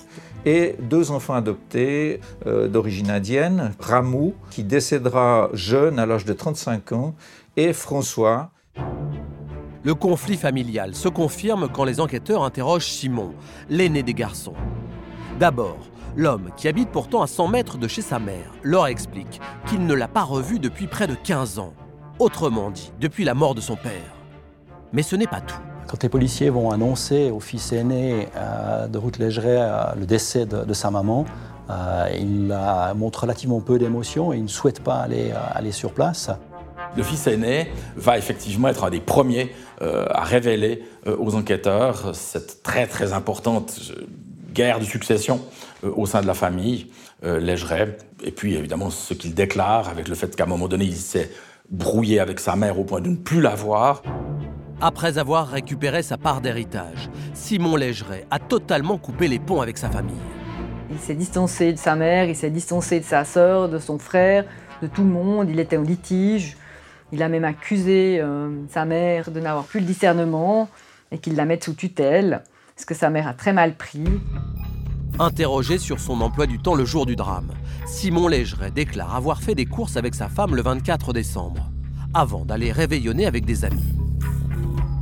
et 0.46 0.76
deux 0.81 1.11
enfants 1.11 1.35
adoptés 1.35 2.20
euh, 2.46 2.68
d'origine 2.68 3.11
indienne, 3.11 3.74
Ramou, 3.78 4.35
qui 4.50 4.64
décédera 4.64 5.50
jeune 5.52 5.98
à 5.98 6.07
l'âge 6.07 6.24
de 6.24 6.33
35 6.33 6.92
ans, 6.92 7.14
et 7.57 7.72
François. 7.74 8.50
Le 9.85 9.95
conflit 9.95 10.37
familial 10.37 10.97
se 10.97 11.09
confirme 11.09 11.69
quand 11.69 11.85
les 11.85 12.01
enquêteurs 12.01 12.43
interrogent 12.43 12.91
Simon, 12.91 13.33
l'aîné 13.71 14.03
des 14.03 14.14
garçons. 14.14 14.55
D'abord, 15.38 15.79
l'homme, 16.17 16.51
qui 16.57 16.67
habite 16.67 16.91
pourtant 16.91 17.23
à 17.23 17.29
100 17.29 17.47
mètres 17.47 17.79
de 17.79 17.87
chez 17.87 18.03
sa 18.03 18.19
mère, 18.19 18.53
leur 18.64 18.88
explique 18.88 19.41
qu'il 19.67 19.87
ne 19.87 19.95
l'a 19.95 20.09
pas 20.09 20.25
revu 20.25 20.59
depuis 20.59 20.88
près 20.88 21.07
de 21.07 21.14
15 21.14 21.61
ans. 21.61 21.75
Autrement 22.19 22.73
dit, 22.73 22.93
depuis 23.01 23.25
la 23.25 23.35
mort 23.35 23.55
de 23.55 23.61
son 23.61 23.77
père. 23.77 24.17
Mais 24.93 25.03
ce 25.03 25.14
n'est 25.14 25.29
pas 25.29 25.41
tout. 25.41 25.61
Quand 25.87 26.03
les 26.03 26.09
policiers 26.09 26.51
vont 26.51 26.71
annoncer 26.71 27.31
au 27.31 27.38
fils 27.38 27.73
aîné 27.73 28.29
euh, 28.37 28.88
de 28.88 28.99
Ruth 28.99 29.19
Légeret 29.19 29.59
euh, 29.61 29.95
le 29.97 30.07
décès 30.07 30.45
de, 30.45 30.75
sa 30.75 30.91
maman, 30.91 31.25
euh, 31.71 32.09
il 32.19 32.53
montre 32.97 33.21
relativement 33.23 33.61
peu 33.61 33.79
d'émotion 33.79 34.33
et 34.33 34.38
il 34.38 34.43
ne 34.43 34.49
souhaite 34.49 34.83
pas 34.83 35.07
aller 35.55 35.73
sur 35.73 35.93
place. 35.93 36.31
Le 36.96 37.03
fils 37.03 37.27
aîné 37.27 37.70
va 37.96 38.18
effectivement 38.18 38.68
être 38.68 38.85
un 38.85 38.90
des 38.90 39.01
premiers 39.01 39.55
euh, 39.83 40.07
à 40.11 40.24
révéler 40.24 40.83
euh, 41.07 41.16
aux 41.18 41.35
enquêteurs 41.35 42.14
cette 42.14 42.62
très 42.62 42.87
très 42.87 43.12
importante 43.12 43.79
euh, 43.90 44.07
guerre 44.53 44.81
de 44.81 44.85
succession 44.85 45.40
au 45.85 46.07
sein 46.07 46.20
de 46.20 46.27
la 46.27 46.35
famille, 46.35 46.88
Légeret. 47.22 47.96
Et 48.24 48.33
puis 48.33 48.57
évidemment 48.57 48.90
ce 48.90 49.14
qu'il 49.14 49.33
déclare 49.33 49.88
avec 49.88 50.09
le 50.09 50.16
fait 50.16 50.35
qu'à 50.35 50.44
un 50.44 50.48
moment 50.48 50.66
donné 50.66 50.85
il 50.85 50.96
s'est 50.96 51.31
brouillé 51.70 52.18
avec 52.18 52.40
sa 52.40 52.57
mère 52.57 52.81
au 52.81 52.83
point 52.83 53.01
de 53.01 53.09
ne 53.09 53.16
plus 53.16 53.40
la 53.40 53.55
voir. 53.55 54.03
Après 54.81 55.18
avoir 55.18 55.46
récupéré 55.48 56.03
sa 56.03 56.16
part 56.16 56.40
d'héritage, 56.40 57.09
Simon 57.35 57.77
Légeret 57.77 58.27
a 58.33 58.40
totalement 58.40 58.98
coupé 58.98 59.29
les 59.29 59.38
ponts 59.38 59.61
avec 59.61 59.79
sa 59.79 59.90
famille. 59.90 60.16
Il 60.90 60.98
s'est 60.98 61.14
distancé 61.14 61.72
de 61.72 61.79
sa 61.79 61.94
mère, 61.94 62.29
il 62.29 62.35
s'est 62.35 62.51
distancé 62.51 62.98
de 62.98 63.05
sa 63.05 63.24
sœur, 63.24 63.68
de 63.68 63.79
son 63.79 63.98
frère, 63.98 64.44
de 64.83 64.88
tout 64.88 65.03
le 65.03 65.11
monde. 65.11 65.48
Il 65.51 65.61
était 65.61 65.77
en 65.77 65.83
litige. 65.83 66.57
Il 67.12 67.23
a 67.23 67.29
même 67.29 67.44
accusé 67.44 68.21
euh, 68.21 68.51
sa 68.68 68.85
mère 68.85 69.31
de 69.31 69.40
n'avoir 69.40 69.64
plus 69.64 69.81
le 69.81 69.87
discernement 69.87 70.68
et 71.11 71.18
qu'il 71.18 71.37
la 71.37 71.47
mette 71.47 71.64
sous 71.64 71.73
tutelle, 71.73 72.42
ce 72.77 72.85
que 72.85 72.94
sa 72.94 73.09
mère 73.09 73.27
a 73.27 73.33
très 73.33 73.53
mal 73.53 73.77
pris. 73.77 74.05
Interrogé 75.18 75.79
sur 75.79 75.99
son 76.01 76.21
emploi 76.21 76.47
du 76.47 76.59
temps 76.59 76.75
le 76.75 76.85
jour 76.85 77.07
du 77.07 77.16
drame, 77.16 77.51
Simon 77.87 78.29
Légeret 78.29 78.71
déclare 78.71 79.16
avoir 79.16 79.40
fait 79.40 79.55
des 79.55 79.64
courses 79.64 79.97
avec 79.97 80.14
sa 80.14 80.29
femme 80.29 80.55
le 80.55 80.62
24 80.62 81.12
décembre, 81.12 81.71
avant 82.12 82.44
d'aller 82.44 82.73
réveillonner 82.73 83.27
avec 83.27 83.47
des 83.47 83.64
amis. 83.64 83.94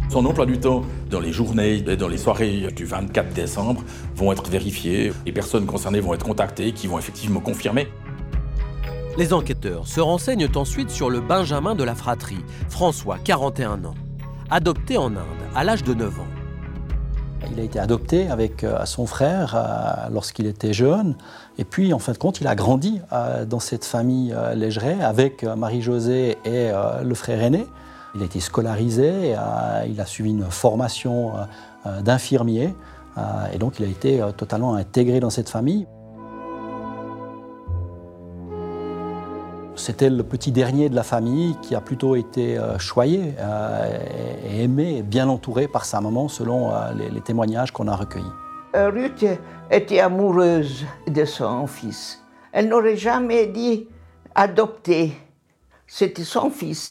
Son 0.08 0.24
emploi 0.24 0.46
du 0.46 0.58
temps 0.58 0.82
dans 1.10 1.20
les 1.20 1.32
journées 1.32 1.78
et 1.86 1.96
dans 1.96 2.08
les 2.08 2.16
soirées 2.16 2.68
du 2.74 2.84
24 2.84 3.34
décembre 3.34 3.82
vont 4.14 4.32
être 4.32 4.48
vérifiés. 4.48 5.12
Les 5.26 5.32
personnes 5.32 5.66
concernées 5.66 6.00
vont 6.00 6.14
être 6.14 6.24
contactées 6.24 6.72
qui 6.72 6.86
vont 6.86 6.98
effectivement 6.98 7.40
confirmer 7.40 7.88
les 9.18 9.32
enquêteurs 9.32 9.86
se 9.86 10.00
renseignent 10.00 10.48
ensuite 10.54 10.90
sur 10.90 11.10
le 11.10 11.20
Benjamin 11.20 11.74
de 11.74 11.84
la 11.84 11.94
fratrie, 11.94 12.44
François, 12.68 13.18
41 13.22 13.84
ans, 13.84 13.94
adopté 14.50 14.98
en 14.98 15.08
Inde 15.08 15.26
à 15.54 15.64
l'âge 15.64 15.84
de 15.84 15.94
9 15.94 16.20
ans. 16.20 16.26
Il 17.52 17.60
a 17.60 17.62
été 17.62 17.78
adopté 17.78 18.28
avec 18.28 18.64
euh, 18.64 18.84
son 18.84 19.06
frère 19.06 19.54
euh, 19.54 20.08
lorsqu'il 20.12 20.46
était 20.46 20.72
jeune. 20.72 21.16
Et 21.58 21.64
puis, 21.64 21.92
en 21.92 21.98
fin 21.98 22.12
de 22.12 22.18
compte, 22.18 22.40
il 22.40 22.46
a 22.46 22.54
grandi 22.54 23.00
euh, 23.12 23.44
dans 23.44 23.60
cette 23.60 23.84
famille 23.84 24.34
Légeret 24.54 25.02
avec 25.02 25.44
Marie-Josée 25.44 26.38
et 26.44 26.70
le 27.02 27.14
frère 27.14 27.42
aîné. 27.42 27.66
Il 28.14 28.22
a 28.22 28.24
été 28.24 28.40
scolarisé, 28.40 29.34
il 29.88 30.00
a 30.00 30.06
suivi 30.06 30.30
une 30.30 30.44
formation 30.44 31.32
d'infirmier. 32.00 32.74
Et 33.52 33.58
donc, 33.58 33.78
il 33.78 33.84
a 33.84 33.88
été 33.88 34.22
totalement 34.36 34.74
intégré 34.74 35.20
dans 35.20 35.28
cette 35.28 35.50
famille. 35.50 35.86
C'était 39.86 40.10
le 40.10 40.24
petit 40.24 40.50
dernier 40.50 40.88
de 40.88 40.96
la 40.96 41.04
famille 41.04 41.54
qui 41.62 41.76
a 41.76 41.80
plutôt 41.80 42.16
été 42.16 42.58
euh, 42.58 42.76
choyé 42.76 43.34
euh, 43.38 43.96
et 44.50 44.64
aimé, 44.64 45.04
bien 45.04 45.28
entouré 45.28 45.68
par 45.68 45.84
sa 45.84 46.00
maman 46.00 46.26
selon 46.26 46.74
euh, 46.74 46.92
les, 46.92 47.20
témoignages 47.20 47.70
qu'on 47.70 47.86
a 47.86 47.94
recueillis. 47.94 48.24
Ruth 48.74 49.24
était 49.70 50.00
amoureuse 50.00 50.84
de 51.06 51.24
son 51.24 51.68
fils. 51.68 52.20
Elle 52.50 52.68
n'aurait 52.68 52.96
jamais 52.96 53.46
dit 53.46 53.86
adopter. 54.34 55.12
C'était 55.86 56.24
son 56.24 56.50
fils. 56.50 56.90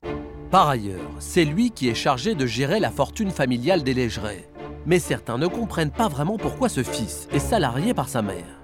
Par 0.49 0.69
ailleurs, 0.69 1.11
c'est 1.19 1.43
lui 1.43 1.71
qui 1.71 1.89
est 1.89 1.95
chargé 1.95 2.33
de 2.33 2.45
gérer 2.45 2.79
la 2.79 2.91
fortune 2.91 3.31
familiale 3.31 3.83
des 3.83 3.93
Légeret. 3.93 4.47
Mais 4.85 4.99
certains 4.99 5.37
ne 5.37 5.47
comprennent 5.47 5.91
pas 5.91 6.07
vraiment 6.07 6.37
pourquoi 6.37 6.69
ce 6.69 6.81
fils 6.81 7.27
est 7.33 7.39
salarié 7.39 7.93
par 7.93 8.07
sa 8.07 8.21
mère. 8.21 8.61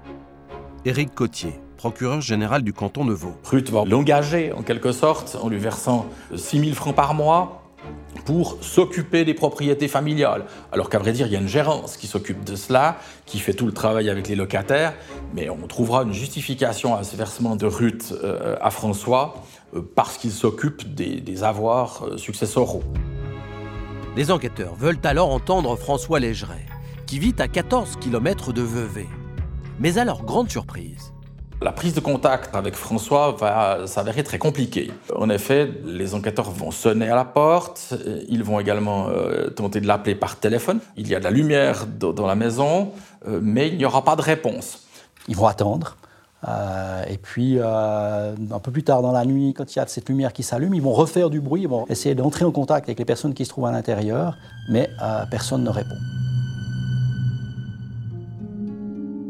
Éric 0.86 1.14
Cotier, 1.14 1.60
procureur 1.82 2.22
général 2.22 2.62
du 2.62 2.74
canton 2.74 3.06
de 3.06 3.14
Vaud. 3.14 3.34
Ruth 3.44 3.72
va 3.72 3.86
l'engager 3.86 4.54
en 4.54 4.62
quelque 4.62 4.92
sorte 4.92 5.36
en 5.42 5.50
lui 5.50 5.58
versant 5.58 6.06
6 6.36 6.60
000 6.60 6.76
francs 6.76 6.96
par 6.96 7.16
mois 7.16 7.64
pour 8.24 8.58
s'occuper 8.62 9.26
des 9.26 9.34
propriétés 9.34 9.88
familiales. 9.88 10.46
Alors 10.72 10.92
qu'à 10.92 11.00
vrai 11.00 11.12
dire, 11.12 11.26
il 11.26 11.34
y 11.34 11.36
a 11.36 11.40
une 11.40 11.48
gérance 11.48 11.98
qui 11.98 12.06
s'occupe 12.06 12.44
de 12.44 12.56
cela, 12.56 13.00
qui 13.26 13.40
fait 13.40 13.54
tout 13.54 13.66
le 13.66 13.72
travail 13.72 14.12
avec 14.12 14.28
les 14.28 14.36
locataires, 14.36 14.94
mais 15.34 15.50
on 15.50 15.66
trouvera 15.66 16.04
une 16.04 16.14
justification 16.14 16.96
à 16.96 17.04
ce 17.04 17.16
versement 17.16 17.56
de 17.56 17.66
Ruth 17.66 18.14
euh, 18.24 18.58
à 18.62 18.70
François 18.70 19.44
euh, 19.76 19.82
parce 19.96 20.20
qu'il 20.20 20.32
s'occupe 20.32 20.94
des, 20.94 21.44
avoirs 21.44 22.04
euh, 22.06 22.18
successoraux. 22.20 22.84
Les 24.16 24.30
enquêteurs 24.30 24.76
veulent 24.76 25.02
alors 25.04 25.32
entendre 25.32 25.76
François 25.78 26.20
Légeret, 26.20 26.68
qui 27.08 27.18
vit 27.18 27.34
à 27.40 27.48
14 27.48 27.96
km 28.00 28.54
de 28.54 28.62
Vevey. 28.62 29.08
Mais 29.80 29.98
à 29.98 30.06
leur 30.06 30.22
grande 30.24 30.52
surprise, 30.52 31.11
la 31.62 31.72
prise 31.72 31.94
de 31.94 32.00
contact 32.00 32.56
avec 32.56 32.76
François 32.76 33.34
va 33.34 33.86
s'avérer 33.86 34.24
très 34.24 34.40
compliquée. 34.40 34.92
En 35.16 35.30
effet, 35.30 35.70
les 35.86 36.16
enquêteurs 36.16 36.50
vont 36.50 36.72
sonner 36.72 37.10
à 37.10 37.16
la 37.16 37.26
porte, 37.26 37.94
ils 38.28 38.44
vont 38.44 38.60
également 38.60 39.10
euh, 39.10 39.50
tenter 39.50 39.80
de 39.80 39.88
l'appeler 39.88 40.16
par 40.16 40.38
téléphone. 40.38 40.80
Il 40.98 41.08
y 41.08 41.16
a 41.16 41.20
de 41.20 41.24
la 41.24 41.32
lumière 41.32 41.86
dans 41.86 42.26
la 42.26 42.36
maison, 42.36 42.92
euh, 43.28 43.40
mais 43.42 43.68
il 43.68 43.78
n'y 43.78 43.86
aura 43.86 44.04
pas 44.04 44.16
de 44.16 44.24
réponse. 44.24 44.88
Ils 45.28 45.36
vont 45.36 45.46
attendre. 45.46 45.98
Euh, 46.48 47.04
et 47.08 47.20
puis, 47.20 47.60
un 47.60 48.60
peu 48.64 48.72
plus 48.72 48.84
tard 48.84 49.04
dans 49.04 49.12
la 49.12 49.26
nuit, 49.26 49.54
quand 49.56 49.76
il 49.76 49.78
y 49.78 49.82
a 49.82 49.86
cette 49.86 50.10
lumière 50.10 50.34
qui 50.34 50.42
s'allume, 50.42 50.74
ils 50.74 50.82
vont 50.82 50.94
refaire 50.94 51.30
du 51.30 51.40
bruit, 51.40 51.62
ils 51.62 51.68
vont 51.68 51.86
essayer 51.88 52.16
d'entrer 52.16 52.44
en 52.44 52.52
contact 52.52 52.88
avec 52.88 52.98
les 52.98 53.06
personnes 53.06 53.36
qui 53.36 53.46
se 53.46 53.50
trouvent 53.50 53.68
à 53.68 53.72
l'intérieur, 53.72 54.36
mais 54.68 54.90
personne 55.30 55.64
ne 55.64 55.70
répond. 55.70 55.98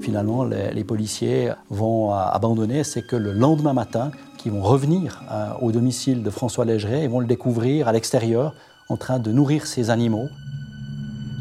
Finalement 0.01 0.43
les, 0.43 0.83
policiers 0.83 1.51
vont 1.69 2.13
euh, 2.13 2.17
abandonner, 2.17 2.83
c'est 2.83 3.01
que 3.03 3.15
le 3.15 3.31
lendemain 3.31 3.73
matin, 3.73 4.11
qu'ils 4.37 4.51
vont 4.51 4.61
revenir 4.61 5.23
euh, 5.31 5.51
au 5.61 5.71
domicile 5.71 6.23
de 6.23 6.29
François 6.29 6.65
Légeret 6.65 7.03
et 7.03 7.07
vont 7.07 7.19
le 7.19 7.27
découvrir 7.27 7.87
à 7.87 7.91
l'extérieur 7.91 8.53
en 8.89 8.97
train 8.97 9.19
de 9.19 9.31
nourrir 9.31 9.67
ses 9.67 9.89
animaux. 9.89 10.27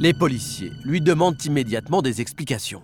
Les 0.01 0.13
policiers 0.13 0.73
lui 0.85 1.01
demandent 1.01 1.43
immédiatement 1.45 2.03
des 2.03 2.21
explications. 2.21 2.83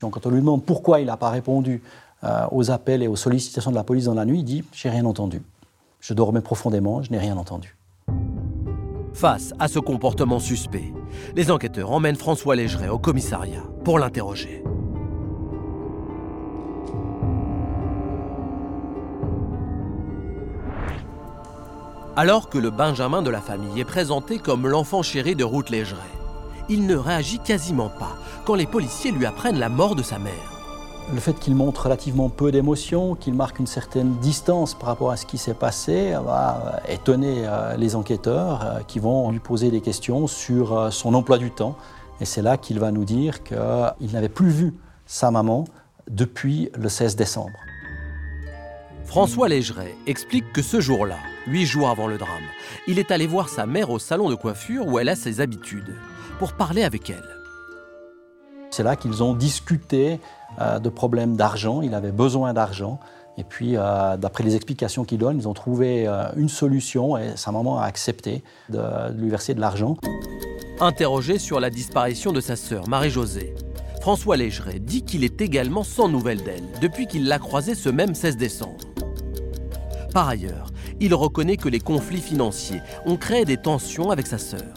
quand 0.00 0.26
on 0.26 0.30
lui 0.30 0.40
demande 0.40 0.64
pourquoi 0.64 1.00
il 1.00 1.06
n'a 1.06 1.16
pas 1.16 1.30
répondu 1.30 1.82
euh, 2.24 2.46
aux 2.50 2.70
appels 2.70 3.02
et 3.02 3.08
aux 3.08 3.16
sollicitations 3.16 3.70
de 3.70 3.76
la 3.76 3.84
police 3.84 4.04
dans 4.04 4.14
la 4.14 4.24
nuit, 4.24 4.38
il 4.38 4.44
dit 4.44 4.64
J'ai 4.72 4.88
rien 4.88 5.04
entendu. 5.04 5.42
Je 6.00 6.14
dormais 6.14 6.40
profondément, 6.40 7.02
je 7.02 7.10
n'ai 7.10 7.18
rien 7.18 7.36
entendu. 7.36 7.76
Face 9.12 9.54
à 9.58 9.66
ce 9.66 9.78
comportement 9.78 10.38
suspect, 10.38 10.92
les 11.34 11.50
enquêteurs 11.50 11.90
emmènent 11.90 12.16
François 12.16 12.54
Légeret 12.54 12.88
au 12.88 12.98
commissariat 12.98 13.62
pour 13.82 13.98
l'interroger. 13.98 14.62
Alors 22.18 22.48
que 22.48 22.56
le 22.56 22.70
Benjamin 22.70 23.20
de 23.20 23.28
la 23.28 23.42
famille 23.42 23.78
est 23.78 23.84
présenté 23.84 24.38
comme 24.38 24.66
l'enfant 24.66 25.02
chéri 25.02 25.36
de 25.36 25.44
Ruth 25.44 25.68
Légeret, 25.68 26.00
il 26.70 26.86
ne 26.86 26.96
réagit 26.96 27.40
quasiment 27.40 27.90
pas 27.90 28.16
quand 28.46 28.54
les 28.54 28.64
policiers 28.64 29.10
lui 29.10 29.26
apprennent 29.26 29.58
la 29.58 29.68
mort 29.68 29.94
de 29.94 30.02
sa 30.02 30.18
mère. 30.18 30.32
Le 31.12 31.20
fait 31.20 31.38
qu'il 31.38 31.54
montre 31.54 31.82
relativement 31.82 32.30
peu 32.30 32.50
d'émotions, 32.50 33.16
qu'il 33.16 33.34
marque 33.34 33.58
une 33.58 33.66
certaine 33.66 34.16
distance 34.16 34.72
par 34.72 34.88
rapport 34.88 35.10
à 35.10 35.18
ce 35.18 35.26
qui 35.26 35.36
s'est 35.36 35.52
passé, 35.52 36.14
va 36.24 36.80
étonner 36.88 37.42
euh, 37.44 37.76
les 37.76 37.94
enquêteurs 37.94 38.64
euh, 38.64 38.80
qui 38.80 38.98
vont 38.98 39.30
lui 39.30 39.38
poser 39.38 39.70
des 39.70 39.82
questions 39.82 40.26
sur 40.26 40.72
euh, 40.72 40.90
son 40.90 41.12
emploi 41.12 41.36
du 41.36 41.50
temps. 41.50 41.76
Et 42.22 42.24
c'est 42.24 42.40
là 42.40 42.56
qu'il 42.56 42.80
va 42.80 42.92
nous 42.92 43.04
dire 43.04 43.44
qu'il 43.44 44.12
n'avait 44.12 44.30
plus 44.30 44.48
vu 44.48 44.74
sa 45.04 45.30
maman 45.30 45.64
depuis 46.08 46.70
le 46.78 46.88
16 46.88 47.14
décembre. 47.14 47.58
François 49.06 49.48
Légeret 49.48 49.96
explique 50.06 50.52
que 50.52 50.62
ce 50.62 50.80
jour-là, 50.80 51.16
huit 51.46 51.64
jours 51.64 51.88
avant 51.88 52.06
le 52.06 52.18
drame, 52.18 52.42
il 52.86 52.98
est 52.98 53.10
allé 53.10 53.26
voir 53.26 53.48
sa 53.48 53.64
mère 53.64 53.90
au 53.90 53.98
salon 53.98 54.28
de 54.28 54.34
coiffure 54.34 54.86
où 54.86 54.98
elle 54.98 55.08
a 55.08 55.16
ses 55.16 55.40
habitudes, 55.40 55.94
pour 56.38 56.52
parler 56.52 56.82
avec 56.82 57.08
elle. 57.08 57.24
C'est 58.70 58.82
là 58.82 58.96
qu'ils 58.96 59.22
ont 59.22 59.32
discuté 59.32 60.20
euh, 60.60 60.78
de 60.78 60.88
problèmes 60.88 61.36
d'argent, 61.36 61.80
il 61.82 61.94
avait 61.94 62.12
besoin 62.12 62.52
d'argent. 62.52 62.98
Et 63.38 63.44
puis, 63.44 63.76
euh, 63.76 64.16
d'après 64.16 64.44
les 64.44 64.56
explications 64.56 65.04
qu'il 65.04 65.18
donne, 65.18 65.38
ils 65.38 65.48
ont 65.48 65.54
trouvé 65.54 66.06
euh, 66.06 66.28
une 66.36 66.48
solution 66.48 67.16
et 67.16 67.36
sa 67.36 67.52
maman 67.52 67.78
a 67.78 67.84
accepté 67.84 68.42
de, 68.68 69.12
de 69.12 69.20
lui 69.20 69.30
verser 69.30 69.54
de 69.54 69.60
l'argent. 69.60 69.96
Interrogé 70.80 71.38
sur 71.38 71.60
la 71.60 71.70
disparition 71.70 72.32
de 72.32 72.40
sa 72.40 72.56
sœur, 72.56 72.88
Marie-Josée, 72.88 73.54
François 74.00 74.36
Légeret 74.36 74.78
dit 74.78 75.02
qu'il 75.02 75.24
est 75.24 75.40
également 75.40 75.84
sans 75.84 76.08
nouvelles 76.08 76.42
d'elle 76.42 76.62
depuis 76.80 77.06
qu'il 77.06 77.26
l'a 77.28 77.38
croisée 77.38 77.74
ce 77.74 77.88
même 77.88 78.14
16 78.14 78.36
décembre. 78.36 78.76
Par 80.12 80.28
ailleurs, 80.28 80.70
il 81.00 81.14
reconnaît 81.14 81.56
que 81.56 81.68
les 81.68 81.80
conflits 81.80 82.20
financiers 82.20 82.80
ont 83.04 83.16
créé 83.16 83.44
des 83.44 83.56
tensions 83.56 84.10
avec 84.10 84.26
sa 84.26 84.38
sœur. 84.38 84.74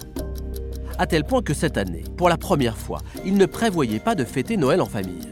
À 0.98 1.08
tel 1.08 1.24
point 1.24 1.42
que 1.42 1.54
cette 1.54 1.78
année, 1.78 2.04
pour 2.18 2.28
la 2.28 2.38
première 2.38 2.78
fois, 2.78 3.00
il 3.26 3.38
ne 3.38 3.46
prévoyait 3.46 4.00
pas 4.00 4.16
de 4.16 4.26
fêter 4.26 4.58
Noël 4.58 4.82
en 4.82 4.86
famille. 4.86 5.30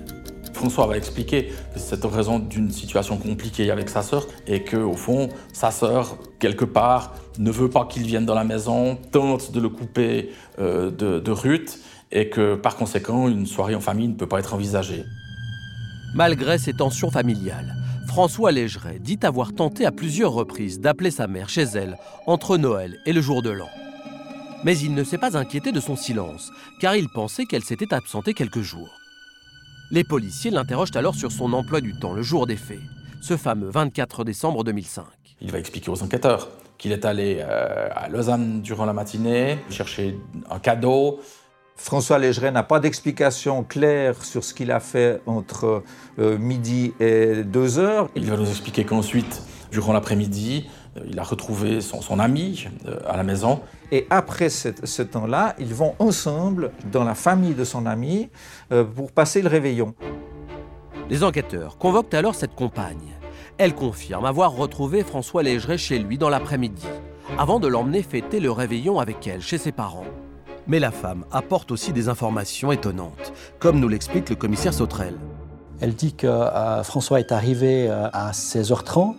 François 0.53 0.88
va 0.88 0.97
expliquer 0.97 1.49
que 1.73 1.79
c'est 1.79 2.03
en 2.03 2.10
raison 2.10 2.39
d'une 2.39 2.71
situation 2.71 3.17
compliquée 3.17 3.69
avec 3.69 3.89
sa 3.89 4.01
sœur 4.01 4.27
et 4.47 4.63
que, 4.63 4.77
au 4.77 4.93
fond, 4.93 5.29
sa 5.53 5.69
sœur, 5.69 6.17
quelque 6.39 6.65
part, 6.65 7.13
ne 7.38 7.51
veut 7.51 7.69
pas 7.69 7.86
qu'il 7.86 8.03
vienne 8.03 8.25
dans 8.25 8.33
la 8.33 8.43
maison, 8.43 8.97
tente 9.12 9.51
de 9.51 9.60
le 9.60 9.69
couper 9.69 10.31
euh, 10.57 10.89
de, 10.89 11.19
de 11.19 11.31
Ruth 11.31 11.79
et 12.12 12.29
que, 12.29 12.55
par 12.55 12.75
conséquent, 12.75 13.27
une 13.27 13.45
soirée 13.45 13.75
en 13.75 13.81
famille 13.81 14.07
ne 14.07 14.15
peut 14.15 14.25
pas 14.25 14.39
être 14.39 14.53
envisagée. 14.53 15.03
Malgré 16.15 16.57
ces 16.57 16.73
tensions 16.73 17.12
familiales, 17.12 17.75
François 18.08 18.52
Légeret 18.52 19.00
dit 19.00 19.20
avoir 19.24 19.54
tenté 19.54 19.86
à 19.86 19.91
plusieurs 19.91 20.32
reprises 20.32 20.80
d'appeler 20.80 21.12
sa 21.12 21.28
mère 21.28 21.50
chez 21.50 21.63
elle 21.63 21.98
entre 22.26 22.58
Noël 22.58 22.98
et 23.06 23.13
le 23.13 23.22
jour 23.22 23.41
de 23.41 23.50
l'an. 23.50 23.70
Mais 24.63 24.78
il 24.78 24.96
ne 24.96 25.04
s'est 25.04 25.17
pas 25.17 25.38
inquiété 25.38 25.72
de 25.72 25.80
son 25.80 25.96
silence, 25.96 26.52
car 26.80 26.96
il 26.96 27.10
pensait 27.10 27.46
qu'elle 27.46 27.63
s'était 27.63 27.93
absentée 27.93 28.34
quelques 28.34 28.62
jours. 28.62 28.89
Les 29.91 30.04
policiers 30.04 30.52
l'interrogent 30.52 30.96
alors 30.96 31.15
sur 31.15 31.32
son 31.32 31.54
emploi 31.54 31.82
du 31.82 31.93
temps 32.00 32.13
le 32.13 32.24
jour 32.24 32.48
des 32.48 32.56
faits, 32.56 32.80
ce 33.22 33.38
fameux 33.38 33.70
24 33.70 34.24
décembre 34.24 34.63
2005. 34.63 35.06
Il 35.41 35.52
va 35.52 35.60
expliquer 35.60 35.91
aux 35.91 36.02
enquêteurs 36.02 36.50
qu'il 36.78 36.91
est 36.91 37.06
allé 37.06 37.38
euh, 37.41 37.89
à 37.96 38.08
Lausanne 38.08 38.62
durant 38.62 38.86
la 38.86 38.93
matinée, 38.93 39.60
chercher 39.70 40.17
un 40.50 40.60
cadeau. 40.60 41.20
François 41.77 42.17
Légeret 42.17 42.51
n'a 42.51 42.63
pas 42.63 42.79
d'explication 42.79 43.63
claire 43.63 44.25
sur 44.25 44.43
ce 44.43 44.53
qu'il 44.53 44.71
a 44.71 44.79
fait 44.79 45.21
entre 45.25 45.83
euh, 46.19 46.37
midi 46.37 46.93
et 46.99 47.43
2 47.43 47.79
heures. 47.79 48.09
Il 48.15 48.29
va 48.29 48.35
nous 48.35 48.49
expliquer 48.49 48.83
qu'ensuite, 48.83 49.43
durant 49.71 49.93
l'après-midi, 49.93 50.67
euh, 50.97 51.01
il 51.07 51.17
a 51.19 51.23
retrouvé 51.23 51.79
son, 51.79 52.01
son 52.01 52.19
ami 52.19 52.67
à 53.07 53.15
la 53.15 53.23
maison. 53.23 53.61
Et 53.91 54.07
après 54.09 54.49
ce, 54.49 54.69
ce 54.83 55.01
temps-là, 55.03 55.55
ils 55.59 55.73
vont 55.73 55.95
ensemble 55.99 56.71
dans 56.91 57.03
la 57.03 57.15
famille 57.15 57.53
de 57.53 57.63
son 57.63 57.85
ami 57.85 58.29
pour 58.95 59.11
passer 59.13 59.41
le 59.41 59.47
réveillon. 59.47 59.93
Les 61.09 61.23
enquêteurs 61.23 61.77
convoquent 61.77 62.13
alors 62.15 62.35
cette 62.35 62.55
compagne. 62.55 63.15
Elle 63.57 63.73
confirme 63.73 64.25
avoir 64.25 64.51
retrouvé 64.51 65.03
François 65.03 65.41
Légeret 65.41 65.77
chez 65.77 65.99
lui 65.99 66.17
dans 66.17 66.29
l'après-midi, 66.29 66.87
avant 67.37 67.59
de 67.59 67.67
l'emmener 67.67 68.03
fêter 68.03 68.39
le 68.39 68.51
réveillon 68.51 68.99
avec 68.99 69.25
elle 69.25 69.41
chez 69.41 69.57
ses 69.57 69.71
parents. 69.71 70.05
Mais 70.67 70.80
la 70.80 70.91
femme 70.91 71.25
apporte 71.32 71.71
aussi 71.71 71.93
des 71.93 72.10
informations 72.10 72.71
étonnantes, 72.71 73.34
comme 73.60 73.80
nous 73.80 73.88
l'explique 73.88 74.30
le 74.30 74.36
commissaire 74.36 74.73
Sautrel. 74.73 75.15
Elle 75.80 75.95
dit 75.95 76.13
que 76.13 76.27
euh, 76.27 76.84
François 76.84 77.19
est 77.19 77.32
arrivé 77.32 77.88
euh, 77.89 78.10
à 78.12 78.32
16h30, 78.32 79.15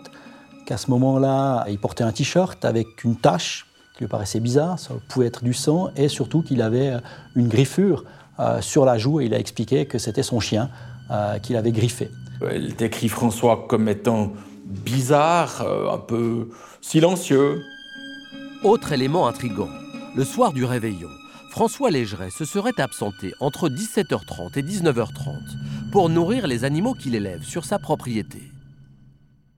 qu'à 0.67 0.77
ce 0.77 0.91
moment-là, 0.91 1.65
il 1.69 1.79
portait 1.79 2.05
un 2.05 2.13
t-shirt 2.13 2.65
avec 2.65 3.05
une 3.05 3.17
tache 3.17 3.67
qui 3.95 4.05
lui 4.05 4.09
paraissait 4.09 4.41
bizarre, 4.41 4.79
ça 4.79 4.95
pouvait 5.09 5.27
être 5.27 5.43
du 5.43 5.55
sang, 5.55 5.91
et 5.97 6.09
surtout 6.09 6.43
qu'il 6.43 6.63
avait 6.63 6.91
euh, 6.91 7.01
une 7.35 7.49
griffure 7.49 8.05
euh, 8.41 8.61
sur 8.61 8.85
la 8.85 8.99
joue, 8.99 9.21
et 9.21 9.25
il 9.25 9.35
a 9.35 9.39
expliqué 9.41 9.87
que 9.87 9.99
c'était 9.99 10.23
son 10.23 10.39
chien 10.39 10.71
euh, 11.11 11.41
qu'il 11.41 11.57
avait 11.57 11.73
griffé. 11.73 12.09
Elle 12.49 12.77
décrit 12.77 13.09
François 13.09 13.67
comme 13.69 13.89
étant 13.89 14.33
bizarre, 14.65 15.63
euh, 15.63 15.91
un 15.91 15.99
peu 15.99 16.51
silencieux. 16.81 17.61
Autre 18.63 18.93
élément 18.93 19.27
intrigant, 19.27 19.69
le 20.15 20.23
soir 20.23 20.53
du 20.53 20.65
réveillon, 20.65 21.09
François 21.51 21.91
Légeret 21.91 22.31
se 22.31 22.45
serait 22.45 22.79
absenté 22.79 23.33
entre 23.41 23.69
17h30 23.69 24.59
et 24.59 24.63
19h30 24.63 25.91
pour 25.91 26.09
nourrir 26.09 26.47
les 26.47 26.65
animaux 26.65 26.95
qu'il 26.95 27.15
élève 27.15 27.43
sur 27.43 27.65
sa 27.65 27.79
propriété. 27.79 28.43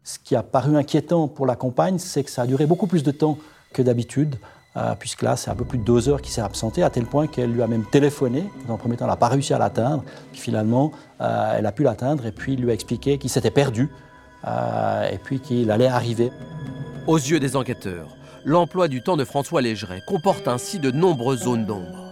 Ce 0.05 0.19
qui 0.19 0.37
a 0.37 0.43
paru 0.43 0.77
inquiétant 0.77 1.29
pour 1.29 1.47
la 1.47 1.57
compagne, 1.57 1.99
c'est 1.99 2.25
que 2.25 2.31
ça 2.31 2.43
a 2.43 2.47
duré 2.47 2.67
beaucoup 2.67 2.87
plus 2.87 3.03
de 3.03 3.11
temps 3.11 3.39
que 3.73 3.83
d'habitude, 3.83 4.37
euh, 4.77 4.95
puisque 4.99 5.23
là, 5.23 5.37
c'est 5.37 5.51
un 5.51 5.57
peu 5.57 5.65
plus 5.65 5.79
de 5.79 5.85
deux 5.85 6.09
heures 6.09 6.23
qu'il 6.23 6.33
s'est 6.33 6.41
absenté, 6.41 6.83
à 6.83 6.91
tel 6.91 7.05
point 7.07 7.27
qu'elle 7.27 7.53
lui 7.53 7.61
a 7.61 7.67
même 7.67 7.85
téléphoné. 7.85 8.45
Dans 8.67 8.75
un 8.75 8.79
premier 8.79 8.97
temps, 8.97 9.05
elle 9.05 9.11
n'a 9.11 9.17
pas 9.17 9.29
réussi 9.29 9.53
à 9.53 9.59
l'atteindre. 9.59 10.05
Puis 10.33 10.41
Finalement, 10.41 10.93
euh, 11.21 11.57
elle 11.59 11.67
a 11.67 11.73
pu 11.73 11.83
l'atteindre 11.83 12.25
et 12.25 12.33
puis 12.33 12.55
il 12.55 12.63
lui 12.63 12.71
a 12.71 12.75
expliqué 12.75 13.19
qu'il 13.19 13.31
s'était 13.31 13.51
perdu 13.51 13.89
euh, 14.47 15.11
et 15.11 15.19
puis 15.19 15.41
qu'il 15.41 15.71
allait 15.71 15.89
arriver. 15.89 16.31
Aux 17.07 17.19
yeux 17.19 17.41
des 17.41 17.57
enquêteurs, 17.57 18.17
l'emploi 18.45 18.89
du 18.89 19.03
temps 19.03 19.17
de 19.17 19.25
François 19.25 19.61
Légeret 19.61 20.03
comporte 20.07 20.49
ainsi 20.49 20.79
de 20.79 20.91
nombreuses 20.91 21.45
zones 21.45 21.67
d'ombre. 21.67 22.07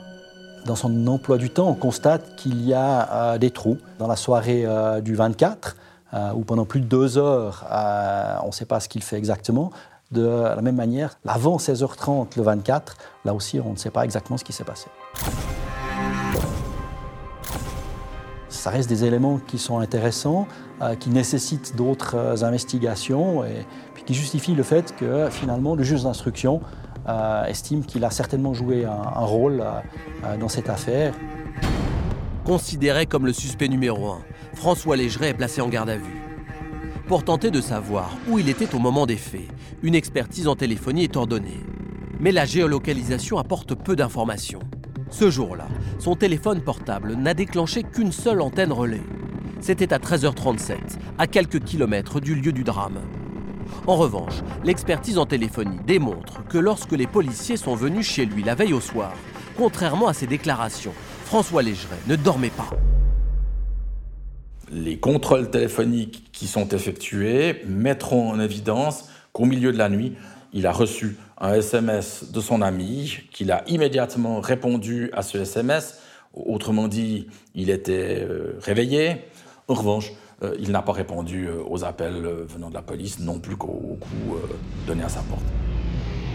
Dans 0.66 0.76
son 0.76 1.06
emploi 1.06 1.38
du 1.38 1.50
temps, 1.50 1.68
on 1.68 1.74
constate 1.74 2.36
qu'il 2.36 2.66
y 2.66 2.74
a 2.74 3.12
euh, 3.12 3.38
des 3.38 3.50
trous. 3.50 3.78
Dans 3.98 4.06
la 4.06 4.16
soirée 4.16 4.64
euh, 4.66 5.00
du 5.00 5.14
24, 5.14 5.76
euh, 6.14 6.32
où 6.32 6.40
pendant 6.42 6.64
plus 6.64 6.80
de 6.80 6.86
deux 6.86 7.16
heures, 7.16 7.64
euh, 7.70 8.36
on 8.42 8.48
ne 8.48 8.52
sait 8.52 8.66
pas 8.66 8.80
ce 8.80 8.88
qu'il 8.88 9.02
fait 9.02 9.16
exactement. 9.16 9.70
De 10.10 10.26
la 10.26 10.62
même 10.62 10.76
manière, 10.76 11.18
avant 11.26 11.58
16h30, 11.58 12.36
le 12.36 12.42
24, 12.42 12.96
là 13.24 13.34
aussi, 13.34 13.60
on 13.60 13.72
ne 13.72 13.76
sait 13.76 13.90
pas 13.90 14.04
exactement 14.04 14.38
ce 14.38 14.44
qui 14.44 14.54
s'est 14.54 14.64
passé. 14.64 14.86
Ça 18.48 18.70
reste 18.70 18.88
des 18.88 19.04
éléments 19.04 19.38
qui 19.38 19.58
sont 19.58 19.78
intéressants, 19.78 20.48
qui 20.98 21.10
nécessitent 21.10 21.76
d'autres 21.76 22.42
investigations 22.42 23.44
qui 24.08 24.14
justifient 24.14 24.54
le 24.54 24.62
fait 24.62 24.96
que 24.96 25.28
finalement 25.28 25.74
le 25.74 25.82
juge 25.82 26.04
d'instruction 26.04 26.62
euh, 27.10 27.44
estime 27.44 27.84
qu'il 27.84 28.06
a 28.06 28.10
certainement 28.10 28.54
joué 28.54 28.86
un, 28.86 28.90
un 28.90 29.26
rôle 29.26 29.60
euh, 29.60 29.80
euh, 30.24 30.38
dans 30.38 30.48
cette 30.48 30.70
affaire. 30.70 31.12
Considéré 32.42 33.04
comme 33.04 33.26
le 33.26 33.34
suspect 33.34 33.68
numéro 33.68 34.08
un, 34.08 34.20
François 34.54 34.96
Légeret 34.96 35.28
est 35.28 35.34
placé 35.34 35.60
en 35.60 35.68
garde 35.68 35.90
à 35.90 35.98
vue. 35.98 36.22
Pour 37.06 37.22
tenter 37.22 37.50
de 37.50 37.60
savoir 37.60 38.16
où 38.30 38.38
il 38.38 38.48
était 38.48 38.74
au 38.74 38.78
moment 38.78 39.04
des 39.04 39.18
faits, 39.18 39.50
une 39.82 39.94
expertise 39.94 40.48
en 40.48 40.56
téléphonie 40.56 41.04
est 41.04 41.16
ordonnée. 41.18 41.60
Mais 42.18 42.32
la 42.32 42.46
géolocalisation 42.46 43.36
apporte 43.36 43.74
peu 43.74 43.94
d'informations. 43.94 44.60
Ce 45.10 45.28
jour-là, 45.28 45.66
son 45.98 46.16
téléphone 46.16 46.62
portable 46.62 47.12
n'a 47.12 47.34
déclenché 47.34 47.82
qu'une 47.82 48.12
seule 48.12 48.40
antenne 48.40 48.72
relais. 48.72 49.04
C'était 49.60 49.92
à 49.92 49.98
13h37, 49.98 50.76
à 51.18 51.26
quelques 51.26 51.62
kilomètres 51.62 52.20
du 52.20 52.34
lieu 52.34 52.52
du 52.52 52.64
drame. 52.64 53.00
En 53.86 53.96
revanche, 53.96 54.34
l'expertise 54.64 55.18
en 55.18 55.26
téléphonie 55.26 55.78
démontre 55.86 56.46
que 56.46 56.58
lorsque 56.58 56.92
les 56.92 57.06
policiers 57.06 57.56
sont 57.56 57.74
venus 57.74 58.06
chez 58.06 58.26
lui 58.26 58.42
la 58.42 58.54
veille 58.54 58.72
au 58.72 58.80
soir, 58.80 59.12
contrairement 59.56 60.08
à 60.08 60.14
ses 60.14 60.26
déclarations, 60.26 60.92
François 61.24 61.62
Légeret 61.62 61.96
ne 62.06 62.16
dormait 62.16 62.50
pas. 62.50 62.70
Les 64.70 64.98
contrôles 64.98 65.50
téléphoniques 65.50 66.30
qui 66.32 66.46
sont 66.46 66.68
effectués 66.68 67.62
mettront 67.66 68.30
en 68.30 68.40
évidence 68.40 69.08
qu'au 69.32 69.46
milieu 69.46 69.72
de 69.72 69.78
la 69.78 69.88
nuit, 69.88 70.14
il 70.52 70.66
a 70.66 70.72
reçu 70.72 71.16
un 71.40 71.54
SMS 71.54 72.30
de 72.32 72.40
son 72.40 72.62
ami, 72.62 73.20
qu'il 73.32 73.52
a 73.52 73.62
immédiatement 73.68 74.40
répondu 74.40 75.10
à 75.12 75.22
ce 75.22 75.38
SMS. 75.38 76.00
Autrement 76.34 76.88
dit, 76.88 77.26
il 77.54 77.70
était 77.70 78.26
euh, 78.28 78.58
réveillé. 78.60 79.24
En 79.68 79.74
revanche, 79.74 80.12
euh, 80.42 80.54
il 80.60 80.70
n'a 80.70 80.82
pas 80.82 80.92
répondu 80.92 81.46
euh, 81.46 81.62
aux 81.68 81.82
appels 81.82 82.24
euh, 82.24 82.46
venant 82.48 82.68
de 82.68 82.74
la 82.74 82.82
police, 82.82 83.18
non 83.18 83.40
plus 83.40 83.56
qu'aux 83.56 83.66
aux 83.66 83.98
coups 84.00 84.40
donnés 84.86 85.02
à 85.02 85.08
sa 85.08 85.20
porte. 85.22 85.42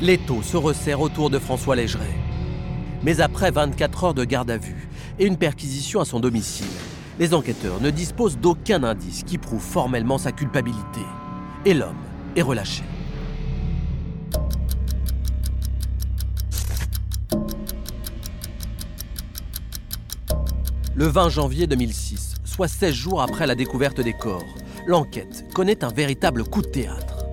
L'étau 0.01 0.41
se 0.41 0.57
resserre 0.57 0.99
autour 0.99 1.29
de 1.29 1.39
François 1.39 1.77
Légeret. 1.77 2.13
Mais 3.03 3.21
après 3.21 3.51
24 3.51 4.03
heures 4.03 4.13
de 4.13 4.25
garde 4.25 4.51
à 4.51 4.57
vue 4.57 4.89
et 5.19 5.25
une 5.25 5.37
perquisition 5.37 6.01
à 6.01 6.05
son 6.05 6.19
domicile, 6.19 6.67
les 7.17 7.33
enquêteurs 7.33 7.79
ne 7.79 7.91
disposent 7.91 8.37
d'aucun 8.37 8.83
indice 8.83 9.23
qui 9.23 9.37
prouve 9.37 9.61
formellement 9.61 10.17
sa 10.17 10.33
culpabilité. 10.33 11.01
Et 11.63 11.73
l'homme 11.73 11.95
est 12.35 12.41
relâché. 12.41 12.83
Le 20.95 21.07
20 21.07 21.29
janvier 21.29 21.67
2006, 21.67 22.33
soit 22.53 22.67
16 22.67 22.93
jours 22.93 23.21
après 23.21 23.47
la 23.47 23.55
découverte 23.55 23.99
des 23.99 24.13
corps, 24.13 24.43
l'enquête 24.85 25.45
connaît 25.55 25.83
un 25.83 25.89
véritable 25.89 26.43
coup 26.43 26.61
de 26.61 26.67
théâtre. 26.67 27.25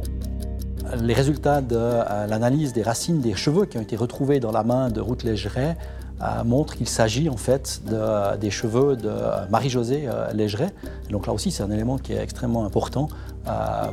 Les 1.03 1.13
résultats 1.15 1.61
de 1.61 1.77
euh, 1.79 2.27
l'analyse 2.27 2.73
des 2.73 2.83
racines 2.83 3.21
des 3.21 3.35
cheveux 3.35 3.67
qui 3.67 3.79
ont 3.79 3.83
été 3.83 3.97
retrouvés 3.97 4.41
dans 4.41 4.51
la 4.51 4.65
main 4.65 4.89
de 4.91 5.01
Ruth 5.01 5.23
Légeret 5.23 5.77
euh, 6.23 6.43
montrent 6.45 6.75
qu'il 6.75 6.89
s'agit 6.89 7.29
en 7.29 7.37
fait 7.37 7.83
de- 7.87 8.37
des 8.39 8.51
cheveux 8.51 8.97
de 8.97 9.11
Marie-Josée 9.51 10.05
euh, 10.07 10.33
Légeret. 10.33 10.71
Et 11.09 11.13
donc 11.13 11.27
là 11.27 11.33
aussi, 11.33 11.51
c'est 11.51 11.63
un 11.63 11.71
élément 11.71 11.99
qui 11.99 12.13
est 12.13 12.23
extrêmement 12.23 12.65
important 12.65 13.09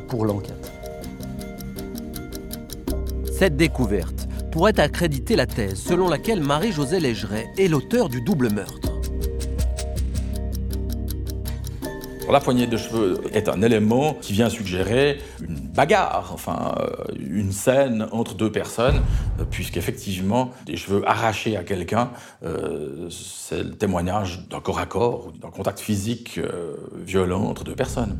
pour 0.08 0.24
l'enquête. 0.26 0.70
Cette 3.38 3.56
découverte 3.56 4.28
pourrait 4.52 4.78
accréditer 4.78 5.36
la 5.36 5.46
thèse 5.46 5.78
selon 5.80 6.08
laquelle 6.08 6.40
Marie-Josée 6.42 7.00
Légeret 7.00 7.46
est 7.58 7.68
l'auteur 7.68 8.08
du 8.08 8.20
double 8.20 8.50
meurtre. 8.52 8.87
La 12.30 12.40
poignée 12.40 12.66
de 12.66 12.76
cheveux 12.76 13.20
est 13.32 13.48
un 13.48 13.62
élément 13.62 14.12
qui 14.12 14.34
vient 14.34 14.50
suggérer 14.50 15.18
une 15.40 15.56
bagarre, 15.56 16.30
enfin 16.34 16.74
euh, 16.78 16.88
une 17.18 17.52
scène 17.52 18.06
entre 18.12 18.34
deux 18.34 18.52
personnes, 18.52 19.00
euh, 19.40 19.44
puisqu'effectivement, 19.50 20.50
des 20.66 20.76
cheveux 20.76 21.02
arrachés 21.08 21.56
à 21.56 21.64
quelqu'un, 21.64 22.10
euh, 22.44 23.08
c'est 23.10 23.62
le 23.62 23.70
témoignage 23.70 24.46
d'un 24.50 24.60
corps 24.60 24.78
à 24.78 24.84
corps, 24.84 25.32
d'un 25.40 25.48
contact 25.48 25.80
physique 25.80 26.38
violent 27.04 27.44
entre 27.44 27.64
deux 27.64 27.74
personnes. 27.74 28.18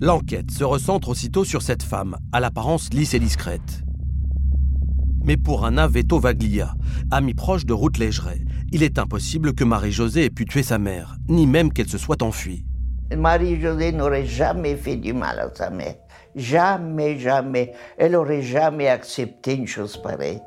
L'enquête 0.00 0.52
se 0.52 0.62
recentre 0.62 1.08
aussitôt 1.08 1.44
sur 1.44 1.62
cette 1.62 1.82
femme, 1.82 2.16
à 2.32 2.38
l'apparence 2.38 2.92
lisse 2.92 3.14
et 3.14 3.18
discrète. 3.18 3.82
Mais 5.24 5.36
pour 5.36 5.66
un 5.66 5.88
Veto 5.88 6.20
Vaglia, 6.20 6.74
ami 7.10 7.34
proche 7.34 7.66
de 7.66 7.72
Ruth 7.72 7.98
Légeret, 7.98 8.44
il 8.70 8.84
est 8.84 9.00
impossible 9.00 9.52
que 9.52 9.64
Marie-Josée 9.64 10.26
ait 10.26 10.30
pu 10.30 10.44
tuer 10.44 10.62
sa 10.62 10.78
mère, 10.78 11.16
ni 11.28 11.48
même 11.48 11.72
qu'elle 11.72 11.88
se 11.88 11.98
soit 11.98 12.22
enfuie. 12.22 12.64
Marie-Josée 13.14 13.92
n'aurait 13.92 14.26
jamais 14.26 14.76
fait 14.76 14.96
du 14.96 15.12
mal 15.12 15.38
à 15.38 15.48
sa 15.54 15.70
mère. 15.70 15.94
Jamais, 16.34 17.18
jamais. 17.18 17.72
Elle 17.96 18.16
aurait 18.16 18.42
jamais 18.42 18.88
accepté 18.88 19.54
une 19.54 19.66
chose 19.66 19.96
pareille. 19.96 20.42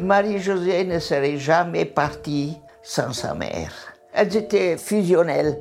Marie-Josée 0.00 0.84
ne 0.84 0.98
serait 0.98 1.36
jamais 1.36 1.84
partie 1.84 2.58
sans 2.82 3.12
sa 3.12 3.34
mère. 3.34 3.72
Elles 4.14 4.36
étaient 4.36 4.78
fusionnelles. 4.78 5.58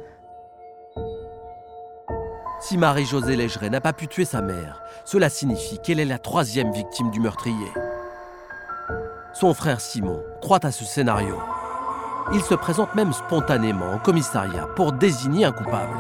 Si 2.62 2.78
Marie-Josée 2.78 3.36
Légeret 3.36 3.70
n'a 3.70 3.82
pas 3.82 3.94
pu 3.94 4.08
tuer 4.08 4.26
sa 4.26 4.42
mère, 4.42 4.84
cela 5.06 5.30
signifie 5.30 5.80
qu'elle 5.80 6.00
est 6.00 6.06
la 6.06 6.20
troisième 6.20 6.72
victime 6.72 7.10
du 7.10 7.20
meurtrier. 7.20 7.72
Son 9.34 9.54
frère 9.54 9.82
Simon 9.82 10.22
croit 10.42 10.66
à 10.66 10.72
ce 10.72 10.86
scénario. 10.86 11.38
Il 12.32 12.42
se 12.42 12.54
présente 12.54 12.94
même 12.94 13.12
spontanément 13.12 13.96
au 13.96 13.98
commissariat 13.98 14.68
pour 14.76 14.92
désigner 14.92 15.46
un 15.46 15.52
coupable. 15.52 15.98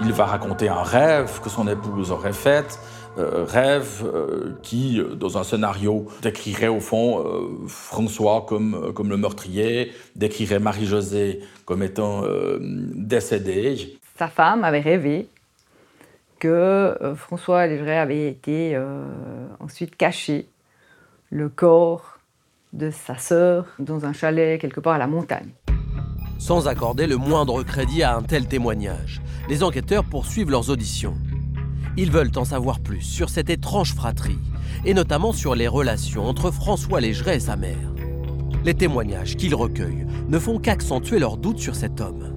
Il 0.00 0.12
va 0.12 0.24
raconter 0.24 0.70
un 0.70 0.82
rêve 0.82 1.40
que 1.42 1.50
son 1.50 1.68
épouse 1.68 2.10
aurait 2.10 2.32
fait, 2.32 2.80
euh, 3.18 3.44
rêve 3.44 4.02
euh, 4.02 4.54
qui, 4.62 5.02
dans 5.16 5.36
un 5.36 5.44
scénario, 5.44 6.06
décrirait 6.22 6.68
au 6.68 6.80
fond 6.80 7.18
euh, 7.18 7.66
François 7.66 8.46
comme, 8.48 8.94
comme 8.94 9.10
le 9.10 9.18
meurtrier, 9.18 9.92
décrirait 10.16 10.58
Marie-Josée 10.58 11.40
comme 11.66 11.82
étant 11.82 12.22
décédée. 12.60 13.98
Sa 14.16 14.28
femme 14.28 14.64
avait 14.64 14.80
rêvé 14.80 15.28
que 16.38 16.96
François 17.16 17.66
Légeret 17.66 17.98
avait 17.98 18.28
été 18.28 18.80
ensuite 19.60 19.96
caché 19.96 20.48
le 21.30 21.50
corps 21.50 22.17
de 22.72 22.90
sa 22.90 23.16
sœur 23.16 23.66
dans 23.78 24.04
un 24.04 24.12
chalet 24.12 24.60
quelque 24.60 24.80
part 24.80 24.94
à 24.94 24.98
la 24.98 25.06
montagne. 25.06 25.50
Sans 26.38 26.68
accorder 26.68 27.06
le 27.06 27.16
moindre 27.16 27.62
crédit 27.62 28.02
à 28.02 28.16
un 28.16 28.22
tel 28.22 28.46
témoignage, 28.46 29.20
les 29.48 29.62
enquêteurs 29.62 30.04
poursuivent 30.04 30.50
leurs 30.50 30.70
auditions. 30.70 31.16
Ils 31.96 32.12
veulent 32.12 32.30
en 32.36 32.44
savoir 32.44 32.80
plus 32.80 33.00
sur 33.00 33.28
cette 33.28 33.50
étrange 33.50 33.94
fratrie, 33.94 34.38
et 34.84 34.94
notamment 34.94 35.32
sur 35.32 35.54
les 35.54 35.66
relations 35.66 36.26
entre 36.26 36.50
François 36.50 37.00
Légeret 37.00 37.36
et 37.36 37.40
sa 37.40 37.56
mère. 37.56 37.92
Les 38.64 38.74
témoignages 38.74 39.36
qu'ils 39.36 39.54
recueillent 39.54 40.06
ne 40.28 40.38
font 40.38 40.58
qu'accentuer 40.58 41.18
leurs 41.18 41.38
doutes 41.38 41.58
sur 41.58 41.74
cet 41.74 42.00
homme. 42.00 42.32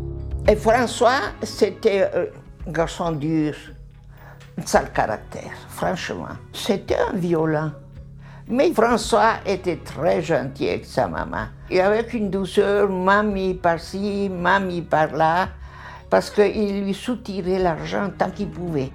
Et 0.47 0.55
François, 0.55 1.19
c'était 1.43 2.09
euh, 2.15 2.25
un 2.67 2.71
garçon 2.71 3.11
dur, 3.11 3.53
un 4.57 4.65
sale 4.65 4.91
caractère, 4.93 5.53
franchement. 5.69 6.29
C'était 6.53 6.97
un 6.97 7.15
violent. 7.15 7.71
Mais 8.51 8.73
François 8.73 9.35
était 9.45 9.77
très 9.77 10.21
gentil 10.21 10.67
avec 10.67 10.83
sa 10.83 11.07
maman. 11.07 11.45
Et 11.69 11.79
avec 11.79 12.13
une 12.13 12.29
douceur, 12.29 12.89
mamie 12.89 13.53
par-ci, 13.53 14.29
mamie 14.29 14.81
par-là, 14.81 15.47
parce 16.09 16.29
qu'il 16.29 16.83
lui 16.83 16.93
soutirait 16.93 17.59
l'argent 17.59 18.11
tant 18.17 18.29
qu'il 18.29 18.49
pouvait. 18.49 18.91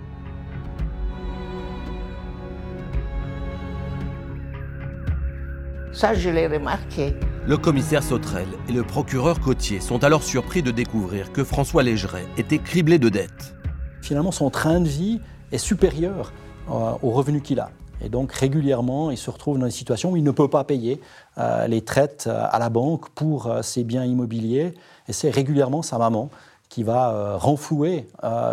Ça, 5.91 6.13
je 6.13 6.29
l'ai 6.29 6.49
remarqué. 6.49 7.15
Le 7.47 7.57
commissaire 7.57 8.03
Sautrel 8.03 8.49
et 8.69 8.73
le 8.73 8.83
procureur 8.83 9.41
Cotier 9.41 9.81
sont 9.81 10.05
alors 10.05 10.23
surpris 10.23 10.63
de 10.63 10.71
découvrir 10.71 11.33
que 11.33 11.43
François 11.43 11.83
Légeret 11.83 12.27
était 12.37 12.59
criblé 12.59 12.99
de 12.99 13.09
dettes. 13.09 13.57
Finalement, 14.03 14.33
son 14.33 14.51
train 14.51 14.81
de 14.81 14.89
vie 14.89 15.23
est 15.51 15.57
supérieur 15.57 16.35
euh, 16.69 16.93
aux 17.01 17.13
revenus 17.13 17.41
qu'il 17.43 17.59
a. 17.59 17.71
Et 18.05 18.09
donc 18.09 18.33
régulièrement, 18.33 19.11
il 19.11 19.17
se 19.17 19.31
retrouve 19.31 19.59
dans 19.59 19.67
une 19.67 19.73
situation 19.73 20.13
où 20.13 20.17
il 20.17 20.25
ne 20.25 20.31
peut 20.31 20.49
pas 20.49 20.65
payer 20.65 21.01
euh, 21.39 21.67
les 21.67 21.83
traites 21.83 22.27
euh, 22.27 22.47
à 22.51 22.59
la 22.59 22.69
banque 22.69 23.09
pour 23.11 23.53
ses 23.63 23.85
biens 23.85 24.05
immobiliers. 24.05 24.75
Et 25.09 25.13
c'est 25.13 25.31
régulièrement 25.31 25.83
sa 25.83 25.99
maman 25.99 26.31
qui 26.69 26.83
va 26.83 27.37
renflouer 27.37 28.09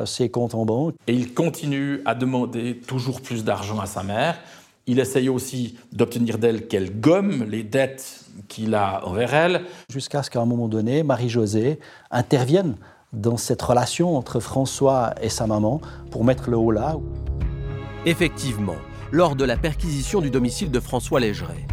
ses 0.05 0.29
comptes 0.29 0.53
en 0.53 0.65
banque. 0.65 0.93
Et 1.07 1.13
il 1.13 1.33
continue 1.33 1.99
à 2.05 2.13
demander 2.13 2.77
toujours 2.77 3.21
plus 3.21 3.43
d'argent 3.43 3.79
à 3.79 3.87
sa 3.87 4.03
mère. 4.03 4.37
Il 4.85 4.99
essaye 4.99 5.29
aussi 5.29 5.77
d'obtenir 5.91 6.37
d'elle 6.37 6.67
qu'elle 6.67 6.99
gomme 6.99 7.43
les 7.45 7.63
dettes 7.63 8.23
qu'il 8.47 8.75
a 8.75 9.05
envers 9.05 9.33
elle. 9.33 9.61
Jusqu'à 9.89 10.23
ce 10.23 10.29
qu'à 10.29 10.41
un 10.41 10.45
moment 10.45 10.67
donné, 10.67 11.03
Marie-Josée 11.03 11.79
intervienne 12.11 12.75
dans 13.13 13.37
cette 13.37 13.61
relation 13.61 14.17
entre 14.17 14.39
François 14.39 15.13
et 15.21 15.29
sa 15.29 15.47
maman 15.47 15.79
pour 16.11 16.25
mettre 16.25 16.49
le 16.49 16.57
haut 16.57 16.71
là. 16.71 16.97
Effectivement, 18.05 18.75
lors 19.13 19.35
de 19.35 19.45
la 19.45 19.57
perquisition 19.57 20.21
du 20.21 20.31
domicile 20.31 20.71
de 20.71 20.79
François 20.79 21.19
Légeret. 21.19 21.67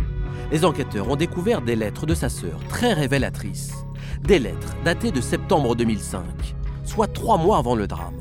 Les 0.52 0.66
enquêteurs 0.66 1.08
ont 1.08 1.16
découvert 1.16 1.62
des 1.62 1.74
lettres 1.74 2.04
de 2.04 2.14
sa 2.14 2.28
sœur 2.28 2.60
très 2.68 2.92
révélatrices. 2.92 3.72
Des 4.22 4.38
lettres 4.38 4.76
datées 4.84 5.10
de 5.10 5.22
septembre 5.22 5.74
2005, 5.74 6.22
soit 6.84 7.06
trois 7.06 7.38
mois 7.38 7.56
avant 7.56 7.74
le 7.74 7.86
drame. 7.86 8.20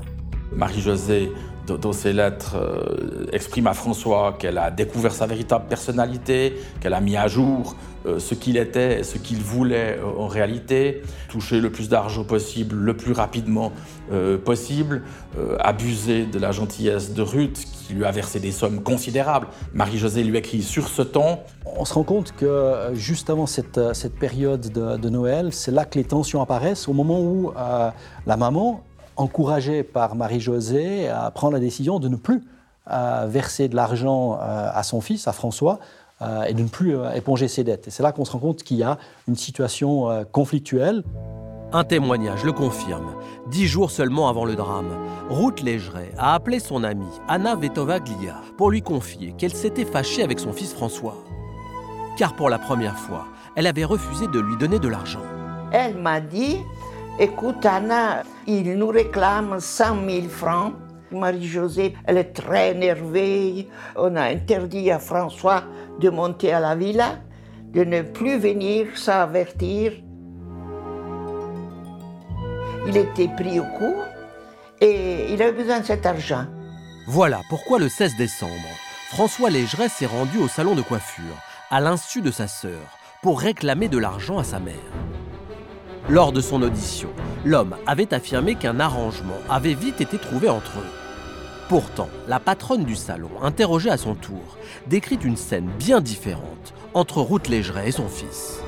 Marie-Josée 0.56 1.34
dans 1.78 1.94
ses 1.94 2.14
lettres, 2.14 2.56
euh, 2.56 3.26
exprime 3.32 3.68
à 3.68 3.74
François 3.74 4.36
qu'elle 4.40 4.58
a 4.58 4.72
découvert 4.72 5.12
sa 5.12 5.28
véritable 5.28 5.66
personnalité, 5.68 6.56
qu'elle 6.80 6.94
a 6.94 7.02
mis 7.02 7.16
à 7.16 7.28
jour 7.28 7.76
euh, 8.06 8.20
ce 8.20 8.34
qu'il 8.34 8.58
était 8.58 9.02
et 9.02 9.04
ce 9.04 9.18
qu'il 9.18 9.40
voulait 9.40 10.00
euh, 10.00 10.18
en 10.18 10.28
réalité, 10.28 11.04
toucher 11.28 11.60
le 11.60 11.72
plus 11.72 11.90
d'argent 11.90 12.24
possible, 12.24 12.76
le 12.76 12.96
plus 12.96 13.12
rapidement 13.12 13.72
possible, 14.44 15.04
abuser 15.60 16.26
de 16.26 16.40
la 16.40 16.52
gentillesse 16.52 17.14
de 17.14 17.22
Ruth, 17.22 17.68
qui 17.90 17.96
lui 17.96 18.06
a 18.06 18.12
versé 18.12 18.40
des 18.40 18.52
sommes 18.52 18.84
considérables. 18.84 19.48
Marie-Josée 19.74 20.24
lui 20.24 20.38
écrit 20.38 20.62
sur 20.62 20.88
ce 20.88 21.02
ton. 21.02 21.40
On 21.66 21.86
se 21.86 21.96
rend 21.96 22.04
compte 22.04 22.34
que 22.34 22.92
juste 22.94 23.32
avant 23.32 23.48
cette, 23.48 23.80
cette 23.94 24.14
période 24.14 24.72
de, 24.72 25.10
Noël, 25.10 25.52
c'est 25.52 25.72
là 25.72 25.86
que 25.86 25.98
les 25.98 26.06
tensions 26.06 26.40
apparaissent, 26.40 26.88
au 26.88 26.94
moment 26.94 27.20
où 27.20 27.52
la 27.56 28.38
maman 28.38 28.84
encouragé 29.16 29.82
par 29.82 30.16
Marie-Josée 30.16 31.10
à 31.10 31.32
prendre 31.32 31.54
la 31.54 31.60
décision 31.60 32.00
de 32.00 32.08
ne 32.08 32.16
plus 32.16 32.44
euh, 32.92 33.26
verser 33.28 33.68
de 33.68 33.76
l'argent 33.76 34.34
euh, 34.34 34.70
à 34.72 34.84
son 34.84 35.02
fils, 35.02 35.28
à 35.28 35.34
François, 35.34 35.80
euh, 36.22 36.44
et 36.44 36.54
de 36.54 36.62
ne 36.62 36.68
plus 36.68 36.96
éponger 37.16 37.48
ses 37.48 37.64
dettes. 37.64 37.88
Et 37.88 37.92
c'est 37.92 38.04
là 38.04 38.12
qu'on 38.12 38.26
se 38.26 38.32
rend 38.32 38.40
compte 38.40 38.62
qu'il 38.62 38.78
y 38.78 38.84
a 38.84 39.00
une 39.28 39.36
situation 39.36 40.26
conflictuelle. 40.32 41.04
Un 41.72 41.84
témoignage 41.84 42.44
le 42.44 42.52
confirme. 42.52 43.14
Dix 43.46 43.68
jours 43.68 43.92
seulement 43.92 44.28
avant 44.28 44.44
le 44.44 44.56
drame, 44.56 44.90
Ruth 45.30 45.62
Légeret 45.62 46.12
a 46.18 46.34
appelé 46.34 46.60
son 46.60 46.84
amie 46.84 47.06
Anna 47.28 47.56
Vetovaglia 47.56 48.42
pour 48.58 48.72
lui 48.72 48.82
confier 48.82 49.34
qu'elle 49.38 49.54
s'était 49.54 49.86
fâchée 49.86 50.24
avec 50.24 50.40
son 50.40 50.52
fils 50.52 50.74
François. 50.74 51.24
Car 52.18 52.36
pour 52.36 52.50
la 52.50 52.58
première 52.58 52.98
fois, 52.98 53.28
elle 53.56 53.68
avait 53.68 53.86
refusé 53.86 54.26
de 54.26 54.40
lui 54.40 54.58
donner 54.58 54.80
de 54.80 54.88
l'argent. 54.88 55.22
Elle 55.72 55.96
m'a 56.00 56.20
dit 56.20 56.58
Écoute, 57.20 57.64
Anna, 57.64 58.24
il 58.48 58.76
nous 58.76 58.88
réclame 58.88 59.60
100 59.60 59.86
000 60.10 60.28
francs. 60.28 60.74
Marie-Josée, 61.12 61.94
elle 62.06 62.18
est 62.18 62.34
très 62.34 62.72
énervée. 62.72 63.68
On 63.96 64.16
a 64.16 64.24
interdit 64.24 64.90
à 64.90 64.98
François 64.98 65.64
de 66.00 66.10
monter 66.10 66.52
à 66.52 66.60
la 66.60 66.76
villa, 66.76 67.20
de 67.74 67.84
ne 67.84 68.02
plus 68.02 68.40
venir 68.40 68.88
sans 68.96 69.22
avertir. 69.22 69.92
Il 72.90 72.98
était 72.98 73.28
pris 73.28 73.60
au 73.60 73.66
coup 73.66 73.98
et 74.82 75.32
il 75.32 75.40
avait 75.44 75.52
besoin 75.52 75.80
de 75.80 75.86
cet 75.86 76.08
argent. 76.08 76.46
Voilà 77.06 77.42
pourquoi 77.48 77.78
le 77.78 77.88
16 77.88 78.16
décembre, 78.18 78.52
François 79.12 79.52
Légeret 79.52 79.90
s'est 79.90 80.08
rendu 80.08 80.40
au 80.40 80.48
salon 80.48 80.74
de 80.74 80.82
coiffure, 80.82 81.36
à 81.70 81.82
l'insu 81.82 82.24
de 82.24 82.32
sa 82.32 82.48
sœur, 82.48 82.82
pour 83.22 83.42
réclamer 83.42 83.90
de 83.90 84.00
l'argent 84.00 84.40
à 84.40 84.44
sa 84.44 84.60
mère. 84.60 84.74
Lors 86.10 86.32
de 86.32 86.42
son 86.42 86.64
audition, 86.64 87.10
l'homme 87.46 87.76
avait 87.86 88.12
affirmé 88.12 88.56
qu'un 88.56 88.80
arrangement 88.80 89.38
avait 89.52 89.76
vite 89.76 90.02
été 90.02 90.18
trouvé 90.18 90.50
entre 90.50 90.80
eux. 90.80 90.92
Pourtant, 91.68 92.10
la 92.28 92.40
patronne 92.40 92.86
du 92.86 92.96
salon, 92.96 93.30
interrogée 93.44 93.92
à 93.92 93.98
son 93.98 94.16
tour, 94.16 94.58
décrit 94.88 95.20
une 95.24 95.38
scène 95.38 95.70
bien 95.78 96.02
différente 96.02 96.74
entre 96.96 97.22
Ruth 97.22 97.50
Légeret 97.50 97.90
et 97.90 97.92
son 97.92 98.08
fils. 98.08 98.64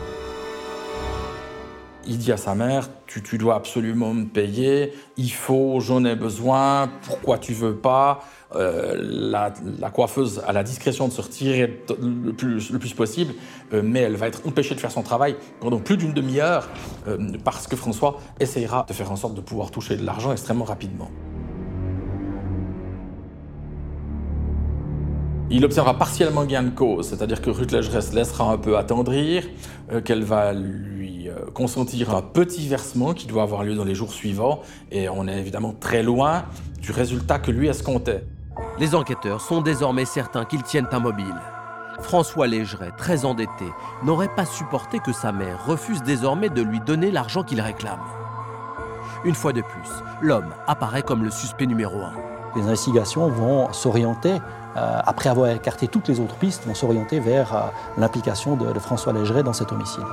Il 2.07 2.17
dit 2.17 2.31
à 2.31 2.37
sa 2.37 2.55
mère, 2.55 2.89
tu, 3.05 3.37
dois 3.37 3.55
absolument 3.55 4.13
me 4.13 4.25
payer, 4.25 4.93
il 5.17 5.31
faut, 5.31 5.79
j'en 5.81 6.03
ai 6.03 6.15
besoin, 6.15 6.89
pourquoi 7.05 7.37
tu 7.37 7.53
veux 7.53 7.75
pas? 7.75 8.23
Euh, 8.55 8.95
la, 8.99 9.89
coiffeuse 9.91 10.41
a 10.45 10.51
la 10.51 10.63
discrétion 10.63 11.07
de 11.07 11.13
se 11.13 11.21
retirer 11.21 11.83
le 12.01 12.33
plus, 12.33 12.71
le 12.71 12.79
plus 12.79 12.93
possible, 12.93 13.33
euh, 13.73 13.81
mais 13.83 13.99
elle 13.99 14.15
va 14.15 14.27
être 14.27 14.41
empêchée 14.47 14.75
de 14.75 14.79
faire 14.79 14.91
son 14.91 15.03
travail 15.03 15.35
pendant 15.59 15.79
plus 15.79 15.95
d'une 15.95 16.13
demi-heure 16.13 16.67
euh, 17.07 17.17
parce 17.43 17.67
que 17.67 17.75
François 17.75 18.19
essayera 18.39 18.85
de 18.87 18.93
faire 18.93 19.11
en 19.11 19.15
sorte 19.15 19.35
de 19.35 19.41
pouvoir 19.41 19.69
toucher 19.71 19.95
de 19.95 20.05
l'argent 20.05 20.31
extrêmement 20.31 20.65
rapidement. 20.65 21.11
Il 25.49 25.63
obtiendra 25.65 25.97
partiellement 25.97 26.45
gain 26.45 26.63
de 26.63 26.69
cause, 26.69 27.09
c'est-à-dire 27.09 27.41
que 27.41 27.49
Ruth 27.49 27.71
Legeresse 27.71 28.13
laissera 28.13 28.51
un 28.51 28.57
peu 28.57 28.77
attendrir, 28.77 29.43
qu'elle 30.05 30.23
va 30.23 30.53
lui 30.53 30.90
consentir 31.53 32.15
un 32.15 32.21
petit 32.21 32.67
versement 32.67 33.13
qui 33.13 33.27
doit 33.27 33.43
avoir 33.43 33.63
lieu 33.63 33.75
dans 33.75 33.83
les 33.83 33.95
jours 33.95 34.13
suivants, 34.13 34.61
et 34.91 35.09
on 35.09 35.27
est 35.27 35.37
évidemment 35.37 35.73
très 35.79 36.03
loin 36.03 36.43
du 36.81 36.91
résultat 36.91 37.39
que 37.39 37.51
lui 37.51 37.67
escomptait. 37.67 38.23
Les 38.79 38.95
enquêteurs 38.95 39.41
sont 39.41 39.61
désormais 39.61 40.05
certains 40.05 40.45
qu'ils 40.45 40.63
tiennent 40.63 40.87
un 40.91 40.99
mobile. 40.99 41.35
François 42.01 42.47
Légeret, 42.47 42.91
très 42.97 43.25
endetté, 43.25 43.65
n'aurait 44.03 44.33
pas 44.35 44.45
supporté 44.45 44.99
que 44.99 45.13
sa 45.13 45.31
mère 45.31 45.65
refuse 45.65 46.01
désormais 46.03 46.49
de 46.49 46.61
lui 46.61 46.79
donner 46.79 47.11
l'argent 47.11 47.43
qu'il 47.43 47.61
réclame. 47.61 47.99
Une 49.23 49.35
fois 49.35 49.53
de 49.53 49.61
plus, 49.61 49.89
l'homme 50.21 50.53
apparaît 50.67 51.03
comme 51.03 51.23
le 51.23 51.29
suspect 51.29 51.67
numéro 51.67 51.99
un. 51.99 52.13
Les 52.55 52.63
investigations 52.63 53.29
vont 53.29 53.71
s'orienter, 53.71 54.41
euh, 54.75 54.99
après 55.05 55.29
avoir 55.29 55.49
écarté 55.51 55.87
toutes 55.87 56.07
les 56.07 56.19
autres 56.19 56.35
pistes, 56.35 56.65
vont 56.65 56.73
s'orienter 56.73 57.19
vers 57.19 57.55
euh, 57.55 57.59
l'implication 57.97 58.55
de, 58.55 58.73
de 58.73 58.79
François 58.79 59.13
Légeret 59.13 59.43
dans 59.43 59.53
cet 59.53 59.71
homicide. 59.71 60.03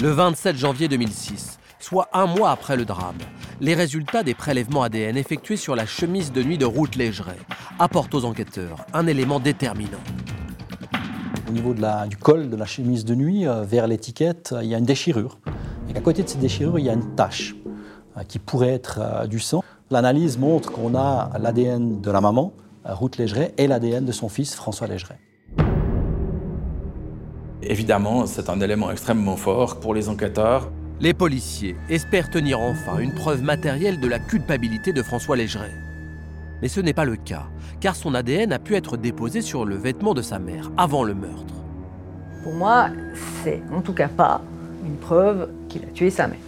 Le 0.00 0.10
27 0.10 0.56
janvier 0.56 0.88
2006, 0.88 1.58
soit 1.78 2.08
un 2.12 2.26
mois 2.26 2.50
après 2.50 2.76
le 2.76 2.84
drame, 2.84 3.16
les 3.60 3.74
résultats 3.74 4.22
des 4.22 4.34
prélèvements 4.34 4.82
ADN 4.82 5.16
effectués 5.16 5.56
sur 5.56 5.74
la 5.74 5.86
chemise 5.86 6.32
de 6.32 6.42
nuit 6.42 6.58
de 6.58 6.66
Ruth 6.66 6.96
Légeret 6.96 7.38
apportent 7.78 8.14
aux 8.14 8.26
enquêteurs 8.26 8.84
un 8.92 9.06
élément 9.06 9.40
déterminant. 9.40 10.00
Au 11.48 11.52
niveau 11.52 11.72
du 11.72 12.16
col 12.18 12.50
de 12.50 12.56
la 12.56 12.66
chemise 12.66 13.06
de 13.06 13.14
nuit, 13.14 13.46
euh, 13.46 13.64
vers 13.64 13.86
l'étiquette, 13.86 14.54
il 14.62 14.68
y 14.68 14.74
a 14.74 14.78
une 14.78 14.84
déchirure. 14.84 15.38
Et 15.88 15.94
qu'à 15.94 16.00
côté 16.00 16.22
de 16.22 16.28
cette 16.28 16.40
déchirure, 16.40 16.78
il 16.78 16.84
y 16.84 16.90
a 16.90 16.92
une 16.92 17.14
tache 17.14 17.54
euh, 18.18 18.22
qui 18.24 18.38
pourrait 18.38 18.72
être 18.72 18.98
euh, 19.00 19.26
du 19.26 19.40
sang. 19.40 19.62
L'analyse 19.90 20.36
montre 20.36 20.72
qu'on 20.72 20.94
a 20.94 21.30
l'ADN 21.38 22.00
de 22.00 22.10
la 22.10 22.20
maman, 22.20 22.52
euh, 22.84 22.94
Ruth 22.94 23.16
Légeret, 23.16 23.54
et 23.56 23.66
l'ADN 23.66 24.04
de 24.04 24.12
son 24.12 24.28
fils, 24.28 24.54
François 24.54 24.88
Légeret. 24.88 25.18
Évidemment, 27.68 28.26
c'est 28.26 28.48
un 28.48 28.60
élément 28.60 28.92
extrêmement 28.92 29.36
fort 29.36 29.80
pour 29.80 29.92
les 29.92 30.08
enquêteurs. 30.08 30.70
Les 31.00 31.14
policiers 31.14 31.74
espèrent 31.90 32.30
tenir 32.30 32.60
enfin 32.60 32.98
une 32.98 33.12
preuve 33.12 33.42
matérielle 33.42 33.98
de 33.98 34.06
la 34.06 34.20
culpabilité 34.20 34.92
de 34.92 35.02
François 35.02 35.36
Légeret. 35.36 35.72
Mais 36.62 36.68
ce 36.68 36.80
n'est 36.80 36.94
pas 36.94 37.04
le 37.04 37.16
cas, 37.16 37.46
car 37.80 37.96
son 37.96 38.14
ADN 38.14 38.52
a 38.52 38.60
pu 38.60 38.76
être 38.76 38.96
déposé 38.96 39.42
sur 39.42 39.64
le 39.64 39.74
vêtement 39.74 40.14
de 40.14 40.22
sa 40.22 40.38
mère 40.38 40.70
avant 40.76 41.02
le 41.02 41.14
meurtre. 41.14 41.54
Pour 42.44 42.54
moi, 42.54 42.88
c'est 43.42 43.60
en 43.72 43.80
tout 43.80 43.92
cas 43.92 44.08
pas 44.08 44.40
une 44.84 44.96
preuve 44.96 45.48
qu'il 45.68 45.82
a 45.82 45.88
tué 45.88 46.10
sa 46.10 46.28
mère. 46.28 46.38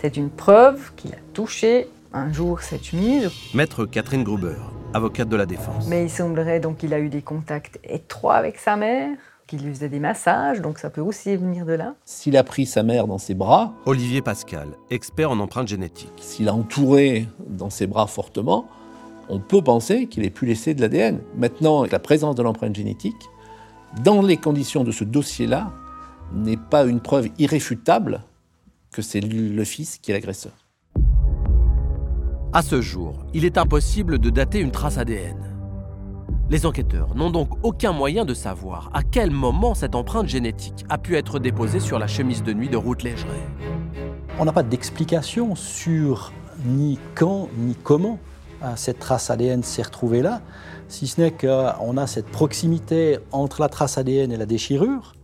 C'est 0.00 0.16
une 0.16 0.30
preuve 0.30 0.92
qu'il 0.96 1.12
a 1.12 1.18
touché 1.34 1.88
un 2.14 2.32
jour 2.32 2.62
cette 2.62 2.84
chemise, 2.84 3.30
Maître 3.52 3.84
Catherine 3.84 4.24
Gruber, 4.24 4.56
avocate 4.94 5.28
de 5.28 5.36
la 5.36 5.46
défense. 5.46 5.86
mais 5.88 6.04
il 6.04 6.10
semblerait 6.10 6.60
donc 6.60 6.78
qu'il 6.78 6.94
a 6.94 7.00
eu 7.00 7.10
des 7.10 7.22
contacts 7.22 7.78
étroits 7.84 8.36
avec 8.36 8.58
sa 8.58 8.76
mère, 8.76 9.16
qu'il 9.46 9.62
lui 9.62 9.72
faisait 9.72 9.88
des 9.88 10.00
massages, 10.00 10.60
donc 10.60 10.78
ça 10.78 10.90
peut 10.90 11.00
aussi 11.00 11.36
venir 11.36 11.66
de 11.66 11.72
là. 11.72 11.94
S'il 12.04 12.36
a 12.36 12.44
pris 12.44 12.66
sa 12.66 12.82
mère 12.82 13.06
dans 13.06 13.18
ses 13.18 13.34
bras, 13.34 13.74
Olivier 13.86 14.22
Pascal, 14.22 14.68
expert 14.90 15.30
en 15.30 15.38
empreintes 15.38 15.68
génétiques. 15.68 16.10
s'il 16.20 16.48
a 16.48 16.54
entouré 16.54 17.28
dans 17.46 17.70
ses 17.70 17.86
bras 17.86 18.06
fortement, 18.06 18.66
on 19.28 19.40
peut 19.40 19.62
penser 19.62 20.06
qu'il 20.06 20.24
ait 20.24 20.30
pu 20.30 20.46
laisser 20.46 20.74
de 20.74 20.80
l'ADN. 20.80 21.20
Maintenant, 21.36 21.80
avec 21.80 21.92
la 21.92 21.98
présence 21.98 22.34
de 22.34 22.42
l'empreinte 22.42 22.74
génétique, 22.74 23.30
dans 24.02 24.22
les 24.22 24.36
conditions 24.36 24.84
de 24.84 24.92
ce 24.92 25.04
dossier-là, 25.04 25.72
n'est 26.32 26.56
pas 26.56 26.84
une 26.84 27.00
preuve 27.00 27.28
irréfutable 27.38 28.22
que 28.90 29.02
c'est 29.02 29.20
le 29.20 29.64
fils 29.64 29.98
qui 29.98 30.10
est 30.10 30.14
l'agresseur. 30.14 30.52
À 32.52 32.62
ce 32.62 32.80
jour, 32.80 33.24
il 33.34 33.44
est 33.44 33.58
impossible 33.58 34.18
de 34.18 34.30
dater 34.30 34.60
une 34.60 34.70
trace 34.70 34.98
ADN. 34.98 35.53
Les 36.54 36.66
enquêteurs 36.66 37.16
n'ont 37.16 37.32
donc 37.32 37.48
aucun 37.64 37.90
moyen 37.90 38.24
de 38.24 38.32
savoir 38.32 38.88
à 38.94 39.02
quel 39.02 39.32
moment 39.32 39.74
cette 39.74 39.96
empreinte 39.96 40.28
génétique 40.28 40.84
a 40.88 40.98
pu 40.98 41.16
être 41.16 41.40
déposée 41.40 41.80
sur 41.80 41.98
la 41.98 42.06
chemise 42.06 42.44
de 42.44 42.52
nuit 42.52 42.68
de 42.68 42.76
Ruth 42.76 43.02
Légeret. 43.02 43.42
On 44.38 44.44
n'a 44.44 44.52
pas 44.52 44.62
d'explication 44.62 45.56
sur 45.56 46.32
ni 46.64 47.00
quand 47.16 47.48
ni 47.58 47.74
comment 47.74 48.20
euh, 48.62 48.68
cette 48.76 49.00
trace 49.00 49.30
ADN 49.30 49.64
s'est 49.64 49.82
retrouvée 49.82 50.22
là, 50.22 50.42
si 50.86 51.08
ce 51.08 51.22
n'est 51.22 51.32
qu'on 51.32 51.96
a 51.96 52.06
cette 52.06 52.26
proximité 52.26 53.18
entre 53.32 53.60
la 53.60 53.68
trace 53.68 53.98
ADN 53.98 54.30
et 54.30 54.36
la 54.36 54.46
déchirure. 54.46 55.16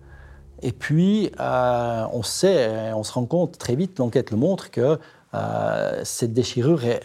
Et 0.63 0.73
puis, 0.73 1.31
euh, 1.39 2.07
on 2.13 2.25
sait, 2.25 2.93
on 2.93 3.05
se 3.05 3.13
rend 3.13 3.27
compte 3.27 3.57
très 3.57 3.77
vite, 3.77 4.01
l'enquête 4.01 4.33
le 4.33 4.37
montre, 4.37 4.73
que 4.73 4.99
euh, 5.35 6.01
cette 6.03 6.33
déchirure 6.33 6.85
est, 6.85 7.03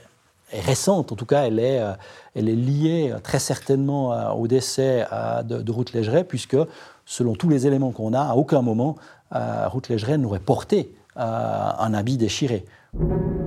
récente. 0.60 1.12
En 1.12 1.16
tout 1.16 1.26
cas, 1.26 1.44
elle 1.44 1.60
est, 1.60 1.80
euh, 1.80 1.94
elle 2.36 2.50
est 2.50 2.56
liée 2.56 3.14
très 3.24 3.40
certainement 3.40 4.14
euh, 4.14 4.30
au 4.32 4.48
décès 4.48 5.06
euh, 5.12 5.44
de, 5.44 5.62
de 5.62 5.72
Ruth 5.72 5.94
Légeret, 5.94 6.24
puisque, 6.24 6.58
selon 7.06 7.34
tous 7.36 7.50
les 7.50 7.68
éléments 7.68 7.92
qu'on 7.92 8.14
a, 8.14 8.22
à 8.22 8.36
aucun 8.36 8.62
moment, 8.62 8.96
Ruth 9.32 9.90
Légeret 9.90 10.18
n'aurait 10.18 10.40
porté 10.40 10.96
un 11.18 11.94
habit 11.94 12.16
déchiré. 12.16 12.64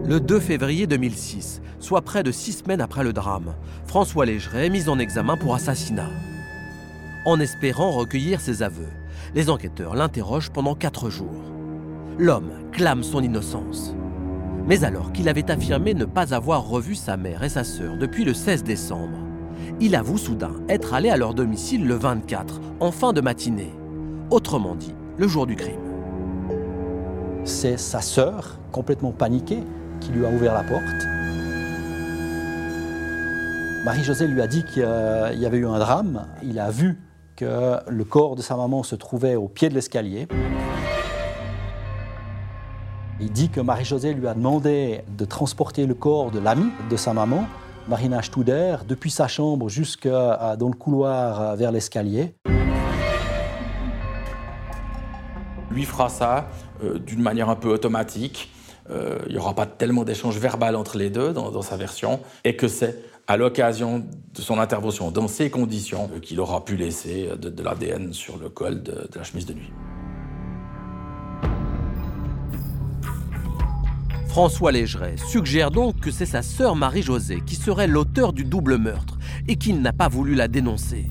Le 0.05 0.21
2 0.21 0.39
février 0.39 0.87
2006, 0.87 1.63
soit 1.79 2.03
près 2.03 2.23
de 2.23 2.31
six 2.31 2.53
semaines 2.53 2.81
après 2.81 3.05
le 3.05 3.13
drame, 3.13 3.55
François 3.87 4.27
Légeret 4.27 4.67
est 4.67 4.71
mis 4.71 4.89
en 4.89 4.99
examen 4.99 5.37
pour 5.37 5.55
assassinat. 5.55 6.11
En 7.25 7.41
espérant 7.41 7.91
recueillir 7.91 8.41
ses 8.41 8.63
aveux, 8.63 8.89
les 9.35 9.49
enquêteurs 9.51 9.95
l'interrogent 9.95 10.51
pendant 10.51 10.75
quatre 10.75 11.11
jours. 11.11 11.43
L'homme 12.19 12.51
clame 12.73 13.03
son 13.03 13.23
innocence. 13.23 13.95
Mais 14.69 14.85
alors 14.85 15.13
qu'il 15.13 15.31
avait 15.31 15.51
affirmé 15.51 15.95
ne 15.95 16.05
pas 16.05 16.35
avoir 16.35 16.69
revu 16.69 16.95
sa 16.95 17.17
mère 17.17 17.43
et 17.43 17.49
sa 17.49 17.65
sœur 17.65 17.97
depuis 17.97 18.27
le 18.27 18.35
16 18.35 18.65
décembre, 18.65 19.17
il 19.81 19.97
avoue 19.97 20.19
soudain 20.19 20.53
être 20.69 20.93
allé 20.93 21.09
à 21.09 21.17
leur 21.17 21.33
domicile 21.33 21.87
le 21.87 21.95
24, 21.95 22.61
en 22.81 22.93
fin 22.93 23.15
de 23.15 23.23
matinée. 23.23 23.73
Autrement 24.31 24.75
dit, 24.75 24.95
le 25.17 25.27
jour 25.27 25.47
du 25.47 25.57
crime. 25.57 25.81
C'est 27.45 27.79
sa 27.79 28.03
sœur, 28.03 28.59
complètement 28.71 29.11
paniquée, 29.11 29.65
qui 30.03 30.13
lui 30.13 30.27
a 30.27 30.29
ouvert 30.29 30.53
la 30.53 30.65
porte. 30.65 31.07
Marie-Josée 33.87 34.27
lui 34.27 34.43
a 34.43 34.47
dit 34.47 34.65
qu'il 34.65 34.83
y 34.83 35.47
avait 35.47 35.57
eu 35.57 35.67
un 35.67 35.79
drame. 35.79 36.27
Il 36.43 36.59
a 36.59 36.71
vu 36.71 36.99
que 37.37 37.79
le 37.89 38.05
corps 38.05 38.37
de 38.37 38.43
sa 38.43 38.55
maman 38.55 38.83
se 38.83 38.97
trouvait 38.97 39.35
au 39.35 39.49
pied 39.49 39.71
de 39.71 39.75
l'escalier. 39.75 40.29
Il 43.21 43.33
dit 43.33 43.49
que 43.49 43.61
Marie-Josée 43.61 44.15
lui 44.15 44.29
a 44.29 44.35
demandé 44.35 45.01
de 45.17 45.25
transporter 45.25 45.87
le 45.87 45.95
corps 45.95 46.31
de 46.31 46.39
l'amie 46.39 46.71
de 46.89 46.97
sa 46.97 47.13
maman, 47.13 47.49
Marina 47.89 48.23
Studer, 48.23 48.77
depuis 48.87 49.11
sa 49.11 49.27
chambre 49.27 49.69
jusque 49.69 50.07
euh, 50.07 50.55
dans 50.55 50.69
le 50.69 50.77
couloir 50.77 51.41
euh, 51.41 51.57
vers 51.57 51.73
l'escalier. 51.73 52.37
Lui 55.73 55.83
fera 55.83 56.09
ça 56.09 56.49
euh, 56.85 57.01
d'une 57.01 57.21
manière 57.21 57.49
un 57.49 57.57
peu 57.57 57.69
automatique. 57.71 58.53
Il 59.27 59.33
n'y 59.33 59.39
aura 59.39 59.55
pas 59.55 59.67
tellement 59.67 60.03
d'échanges 60.03 60.39
verbal 60.39 60.75
entre 60.75 60.97
les 60.97 61.11
deux 61.11 61.35
dans, 61.35 61.61
sa 61.61 61.77
version. 61.77 62.21
Et 62.45 62.57
que 62.57 62.69
c'est 62.69 62.97
à 63.27 63.37
l'occasion 63.37 63.99
de 63.99 64.41
son 64.41 64.59
intervention 64.59 65.11
dans 65.11 65.29
ces 65.29 65.51
conditions 65.51 66.09
qu'il 66.23 66.41
aura 66.41 66.65
pu 66.65 66.75
laisser 66.75 67.29
de, 67.37 67.63
l'ADN 67.63 68.15
sur 68.15 68.39
le 68.39 68.49
col 68.49 68.83
de 68.83 69.07
la 69.15 69.25
chemise 69.25 69.45
de 69.45 69.53
nuit. 69.53 69.71
François 74.29 74.73
Légeret 74.73 75.17
suggère 75.17 75.71
donc 75.71 76.01
que 76.01 76.11
c'est 76.11 76.27
sa 76.27 76.43
sœur 76.43 76.77
Marie-Josée 76.77 77.43
qui 77.45 77.57
serait 77.57 77.87
l'auteur 77.87 78.33
du 78.33 78.45
double 78.45 78.77
meurtre 78.77 79.19
et 79.49 79.57
qu'il 79.57 79.81
n'a 79.81 79.93
pas 79.93 80.09
voulu 80.09 80.35
la 80.35 80.49
dénoncer. 80.49 81.09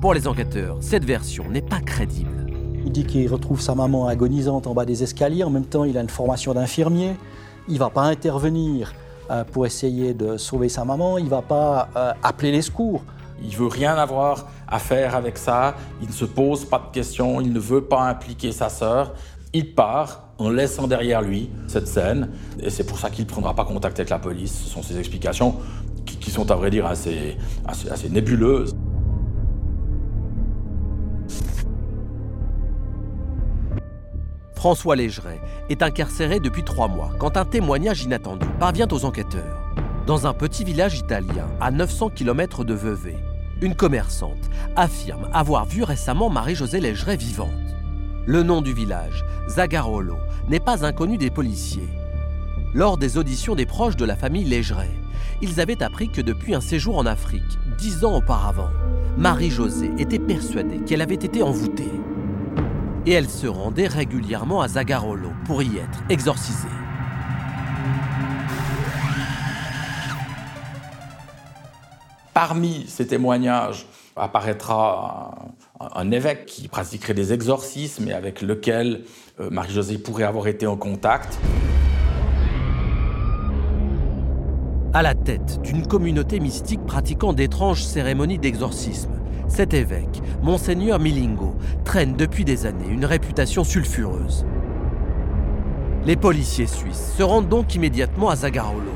Pour 0.00 0.12
les 0.12 0.26
enquêteurs, 0.26 0.76
cette 0.80 1.04
version 1.04 1.48
n'est 1.48 1.62
pas 1.62 1.80
crédible. 1.80 2.46
Il 2.84 2.92
dit 2.92 3.06
qu'il 3.06 3.26
retrouve 3.32 3.60
sa 3.60 3.74
maman 3.74 4.08
agonisante 4.08 4.66
en 4.66 4.74
bas 4.74 4.84
des 4.84 5.02
escaliers. 5.02 5.44
En 5.44 5.50
même 5.50 5.64
temps, 5.64 5.84
il 5.84 5.96
a 5.96 6.02
une 6.02 6.10
formation 6.10 6.52
d'infirmier. 6.52 7.14
Il 7.68 7.74
ne 7.74 7.78
va 7.78 7.90
pas 7.90 8.02
intervenir 8.02 8.92
euh, 9.30 9.44
pour 9.44 9.64
essayer 9.64 10.12
de 10.12 10.36
sauver 10.36 10.68
sa 10.68 10.84
maman. 10.84 11.16
Il 11.16 11.24
ne 11.24 11.30
va 11.30 11.42
pas 11.42 11.88
euh, 11.96 12.12
appeler 12.22 12.50
les 12.52 12.62
secours. 12.62 13.02
Il 13.42 13.56
veut 13.56 13.68
rien 13.68 13.94
avoir 13.94 14.48
à 14.68 14.78
faire 14.78 15.14
avec 15.14 15.38
ça. 15.38 15.76
Il 16.02 16.08
ne 16.08 16.12
se 16.12 16.24
pose 16.24 16.64
pas 16.66 16.78
de 16.78 16.92
questions. 16.92 17.40
Il 17.40 17.52
ne 17.52 17.60
veut 17.60 17.84
pas 17.84 18.02
impliquer 18.02 18.52
sa 18.52 18.68
sœur. 18.68 19.14
Il 19.54 19.74
part 19.74 20.23
en 20.38 20.50
laissant 20.50 20.86
derrière 20.86 21.22
lui 21.22 21.50
cette 21.66 21.86
scène. 21.86 22.30
Et 22.60 22.70
c'est 22.70 22.84
pour 22.84 22.98
ça 22.98 23.10
qu'il 23.10 23.24
ne 23.24 23.30
prendra 23.30 23.54
pas 23.54 23.64
contact 23.64 23.98
avec 23.98 24.10
la 24.10 24.18
police. 24.18 24.52
Ce 24.64 24.70
sont 24.70 24.82
ses 24.82 24.98
explications 24.98 25.56
qui, 26.04 26.30
sont 26.30 26.50
à 26.50 26.54
vrai 26.54 26.70
dire 26.70 26.86
assez, 26.86 27.36
assez, 27.66 27.88
assez 27.88 28.08
nébuleuses. 28.08 28.74
François 34.54 34.96
Légeret 34.96 35.40
est 35.68 35.82
incarcéré 35.82 36.40
depuis 36.40 36.62
trois 36.62 36.88
mois 36.88 37.10
quand 37.18 37.36
un 37.36 37.44
témoignage 37.44 38.02
inattendu 38.02 38.46
parvient 38.58 38.88
aux 38.90 39.04
enquêteurs. 39.04 39.60
Dans 40.06 40.26
un 40.26 40.32
petit 40.32 40.64
village 40.64 40.98
italien 40.98 41.46
à 41.60 41.70
900 41.70 42.10
km 42.10 42.64
de 42.64 42.74
Vevey, 42.74 43.16
une 43.60 43.74
commerçante 43.74 44.50
affirme 44.76 45.28
avoir 45.32 45.66
vu 45.66 45.82
récemment 45.82 46.30
Marie-Josée 46.30 46.80
Légeret 46.80 47.16
vivante. 47.16 47.63
Le 48.26 48.42
nom 48.42 48.62
du 48.62 48.72
village, 48.72 49.22
Zagarolo, 49.48 50.16
n'est 50.48 50.58
pas 50.58 50.86
inconnu 50.86 51.18
des 51.18 51.30
policiers. 51.30 51.90
Lors 52.72 52.96
des 52.96 53.18
auditions 53.18 53.54
des 53.54 53.66
proches 53.66 53.96
de 53.96 54.06
la 54.06 54.16
famille 54.16 54.44
Légeret, 54.44 54.90
ils 55.42 55.60
avaient 55.60 55.82
appris 55.82 56.08
que 56.08 56.22
depuis 56.22 56.54
un 56.54 56.62
séjour 56.62 56.96
en 56.96 57.04
Afrique, 57.04 57.42
dix 57.76 58.02
ans 58.02 58.16
auparavant, 58.16 58.70
Marie-Josée 59.18 59.92
était 59.98 60.18
persuadée 60.18 60.78
qu'elle 60.86 61.02
avait 61.02 61.14
été 61.14 61.42
envoûtée. 61.42 61.92
Et 63.04 63.12
elle 63.12 63.28
se 63.28 63.46
rendait 63.46 63.88
régulièrement 63.88 64.62
à 64.62 64.68
Zagarolo 64.68 65.28
pour 65.44 65.62
y 65.62 65.76
être 65.76 66.02
exorcisée. 66.08 66.66
Parmi 72.32 72.86
ces 72.88 73.06
témoignages 73.06 73.86
apparaîtra 74.16 75.34
un, 75.80 76.10
évêque 76.10 76.46
qui 76.46 76.68
pratiquerait 76.68 77.14
des 77.14 77.32
exorcismes 77.32 78.08
et 78.08 78.12
avec 78.12 78.42
lequel 78.42 79.02
euh, 79.40 79.50
Marie-Josée 79.50 79.98
pourrait 79.98 80.24
avoir 80.24 80.46
été 80.46 80.66
en 80.66 80.76
contact. 80.76 81.38
À 84.92 85.02
la 85.02 85.14
tête 85.14 85.60
d'une 85.62 85.86
communauté 85.86 86.38
mystique 86.38 86.84
pratiquant 86.86 87.32
d'étranges 87.32 87.82
cérémonies 87.82 88.38
d'exorcisme, 88.38 89.10
cet 89.48 89.74
évêque, 89.74 90.22
Monseigneur 90.42 91.00
Milingo, 91.00 91.56
traîne 91.84 92.14
depuis 92.14 92.44
des 92.44 92.66
années 92.66 92.88
une 92.88 93.04
réputation 93.04 93.64
sulfureuse. 93.64 94.46
Les 96.06 96.16
policiers 96.16 96.66
suisses 96.66 97.14
se 97.16 97.22
rendent 97.22 97.48
donc 97.48 97.74
immédiatement 97.74 98.30
à 98.30 98.36
Zagarolo. 98.36 98.92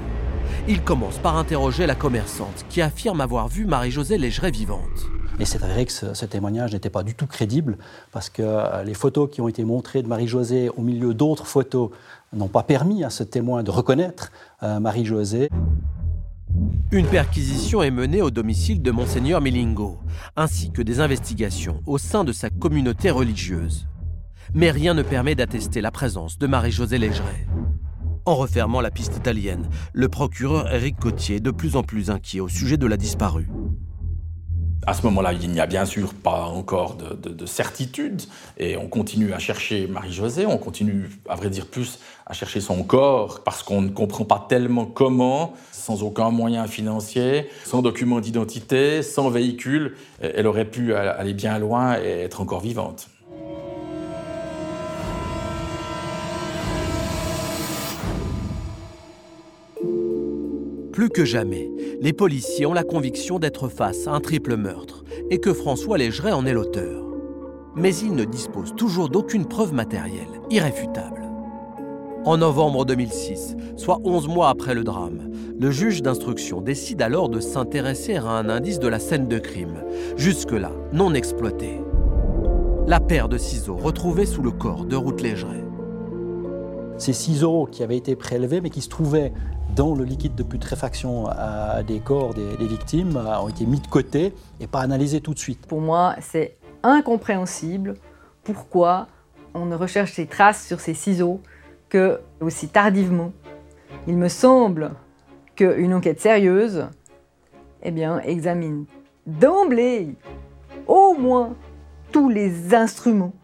Ils 0.70 0.82
commencent 0.82 1.16
par 1.16 1.38
interroger 1.38 1.86
la 1.86 1.94
commerçante 1.94 2.66
qui 2.68 2.82
affirme 2.82 3.22
avoir 3.22 3.48
vu 3.48 3.64
Marie-Josée 3.64 4.18
Légeret 4.18 4.50
vivante. 4.50 5.08
Et 5.40 5.46
c'est 5.46 5.56
vrai 5.56 5.86
que 5.86 5.92
ce, 5.92 6.26
témoignage 6.26 6.74
n'était 6.74 6.90
pas 6.90 7.02
du 7.02 7.14
tout 7.14 7.26
crédible 7.26 7.78
parce 8.12 8.28
que 8.28 8.42
euh, 8.42 8.82
les 8.84 8.92
photos 8.92 9.30
qui 9.30 9.40
ont 9.40 9.48
été 9.48 9.64
montrées 9.64 10.02
de 10.02 10.08
Marie-Josée 10.08 10.68
au 10.68 10.82
milieu 10.82 11.14
d'autres 11.14 11.46
photos 11.46 11.90
n'ont 12.34 12.48
pas 12.48 12.64
permis 12.64 13.02
à 13.02 13.08
ce 13.08 13.22
témoin 13.22 13.62
de 13.62 13.70
reconnaître 13.70 14.30
euh, 14.62 14.78
Marie-Josée. 14.78 15.48
Une 16.92 17.06
perquisition 17.06 17.82
est 17.82 17.90
menée 17.90 18.20
au 18.20 18.30
domicile 18.30 18.82
de 18.82 18.90
Monseigneur 18.90 19.40
Milingo, 19.40 19.96
ainsi 20.36 20.70
que 20.70 20.82
des 20.82 21.00
investigations 21.00 21.80
au 21.86 21.96
sein 21.96 22.24
de 22.24 22.32
sa 22.32 22.50
communauté 22.50 23.10
religieuse. 23.10 23.86
Mais 24.52 24.70
rien 24.70 24.92
ne 24.92 25.02
permet 25.02 25.34
d'attester 25.34 25.80
la 25.80 25.92
présence 25.92 26.36
de 26.36 26.46
Marie-Josée 26.46 26.98
Légeret. 26.98 27.46
En 28.29 28.35
refermant 28.35 28.83
la 28.83 28.91
piste 28.91 29.16
italienne, 29.16 29.70
le 29.95 30.11
procureur 30.11 30.70
Éric 30.70 30.99
Cotier 30.99 31.41
de 31.41 31.51
plus 31.51 31.76
en 31.76 31.83
plus 31.83 32.11
inquiet 32.11 32.41
au 32.41 32.49
sujet 32.49 32.76
de 32.76 32.87
la 32.87 32.99
disparue. 32.99 33.49
À 34.87 34.93
ce 34.93 35.03
moment-là, 35.05 35.33
il 35.33 35.51
n'y 35.51 35.61
a 35.61 35.66
bien 35.66 35.87
sûr 35.87 36.12
pas 36.12 36.45
encore 36.45 36.97
de, 36.97 37.47
certitude 37.47 38.20
et 38.59 38.76
on 38.76 38.87
continue 38.87 39.33
à 39.33 39.39
chercher 39.39 39.87
Marie-Josée, 39.87 40.45
on 40.45 40.59
continue, 40.59 41.09
à 41.26 41.37
vrai 41.37 41.49
dire, 41.49 41.68
plus 41.68 42.01
à 42.26 42.35
chercher 42.35 42.61
son 42.61 42.83
corps 42.83 43.43
parce 43.45 43.62
qu'on 43.62 43.81
ne 43.81 43.89
comprend 43.89 44.26
pas 44.26 44.45
tellement 44.47 44.85
comment, 44.85 45.55
sans 45.72 46.03
aucun 46.03 46.29
moyen 46.29 46.66
financier, 46.66 47.49
sans 47.64 47.81
document 47.81 48.20
d'identité, 48.20 49.03
sans 49.03 49.31
véhicule, 49.31 49.97
elle 50.20 50.47
aurait 50.47 50.66
pu 50.66 50.93
aller 50.93 51.33
bien 51.33 51.59
loin 51.59 51.99
et 51.99 52.24
être 52.24 52.43
encore 52.43 52.61
vivante. 52.61 53.09
Plus 60.99 61.11
que 61.11 61.24
jamais, 61.24 61.70
les 62.01 62.12
policiers 62.12 62.66
ont 62.66 62.72
la 62.72 62.82
conviction 62.82 63.38
d'être 63.38 63.68
face 63.68 64.09
à 64.09 64.11
un 64.11 64.18
triple 64.18 64.57
meurtre 64.57 65.05
et 65.30 65.38
que 65.38 65.53
François 65.53 65.96
Légeret 65.96 66.32
en 66.32 66.44
est 66.44 66.53
l'auteur. 66.53 67.05
Mais 67.76 67.94
ils 67.94 68.16
ne 68.16 68.24
disposent 68.24 68.74
toujours 68.74 69.09
d'aucune 69.09 69.46
preuve 69.46 69.72
matérielle, 69.72 70.40
irréfutable. 70.51 71.22
En 72.24 72.38
novembre 72.38 72.84
2006, 72.84 73.55
soit 73.76 74.01
11 74.03 74.26
mois 74.26 74.49
après 74.49 74.74
le 74.74 74.82
drame, 74.82 75.30
le 75.57 75.70
juge 75.70 76.03
d'instruction 76.03 76.61
décide 76.61 77.01
alors 77.01 77.28
de 77.28 77.38
s'intéresser 77.38 78.16
à 78.16 78.24
un 78.24 78.49
indice 78.49 78.80
de 78.80 78.88
la 78.88 78.99
scène 78.99 79.28
de 79.28 79.38
crime, 79.38 79.84
jusque-là 80.16 80.72
non 80.92 81.14
exploité. 81.14 81.80
La 82.88 82.99
paire 82.99 83.28
de 83.28 83.38
ciseaux 83.38 83.76
retrouvée 83.76 84.26
sous 84.26 84.42
le 84.42 84.51
corps 84.51 84.84
de 84.84 84.96
Ruth 84.96 85.22
Légeret. 85.22 85.64
Ces 86.96 87.12
ciseaux 87.12 87.68
qui 87.70 87.84
avaient 87.84 87.96
été 87.96 88.16
prélevés 88.16 88.61
mais 88.61 88.70
qui 88.70 88.80
se 88.80 88.88
trouvaient 88.88 89.32
dans 89.79 89.95
le 89.95 90.03
liquide 90.03 90.35
de 90.35 90.43
putréfaction 90.43 91.29
des 91.87 92.01
corps 92.01 92.35
des, 92.35 92.66
victimes 92.66 93.16
euh, 93.16 93.39
ont 93.39 93.49
été 93.49 93.64
mis 93.64 93.79
de 93.79 93.87
côté 93.87 94.35
et 94.59 94.66
pas 94.66 94.81
analysés 94.81 95.20
tout 95.20 95.35
de 95.35 95.39
suite. 95.39 95.66
Pour 95.66 95.81
moi, 95.81 96.16
c'est 96.20 96.57
incompréhensible 96.83 97.95
pourquoi 98.43 99.07
on 99.55 99.66
ne 99.66 99.76
recherche 99.76 100.12
ces 100.12 100.26
traces 100.26 100.66
sur 100.66 100.81
ces 100.81 100.95
ciseaux 100.95 101.41
que 101.91 102.20
aussi 102.41 102.66
tardivement. 102.68 103.31
Il 104.09 104.16
me 104.16 104.29
semble 104.29 104.91
qu'une 105.55 105.95
enquête 105.95 106.20
sérieuse 106.20 106.89
eh 107.85 107.93
bien, 107.93 108.18
examine 108.22 108.85
d'emblée 109.29 110.16
au 110.89 111.14
moins 111.14 111.55
tous 112.11 112.29
les 112.29 112.74
instruments 112.74 113.35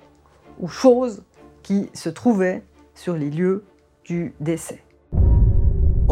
ou 0.58 0.66
choses 0.66 1.22
qui 1.62 1.90
se 1.94 2.08
trouvaient 2.08 2.64
sur 2.96 3.14
les 3.14 3.30
lieux 3.30 3.64
du 4.04 4.34
décès. 4.40 4.83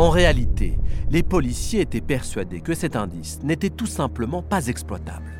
En 0.02 0.10
réalité, 0.10 0.72
les 1.12 1.22
policiers 1.22 1.82
étaient 1.82 2.00
persuadés 2.00 2.60
que 2.60 2.74
cet 2.74 2.96
indice 2.96 3.38
n'était 3.44 3.70
tout 3.70 3.86
simplement 3.86 4.42
pas 4.42 4.66
exploitable. 4.66 5.30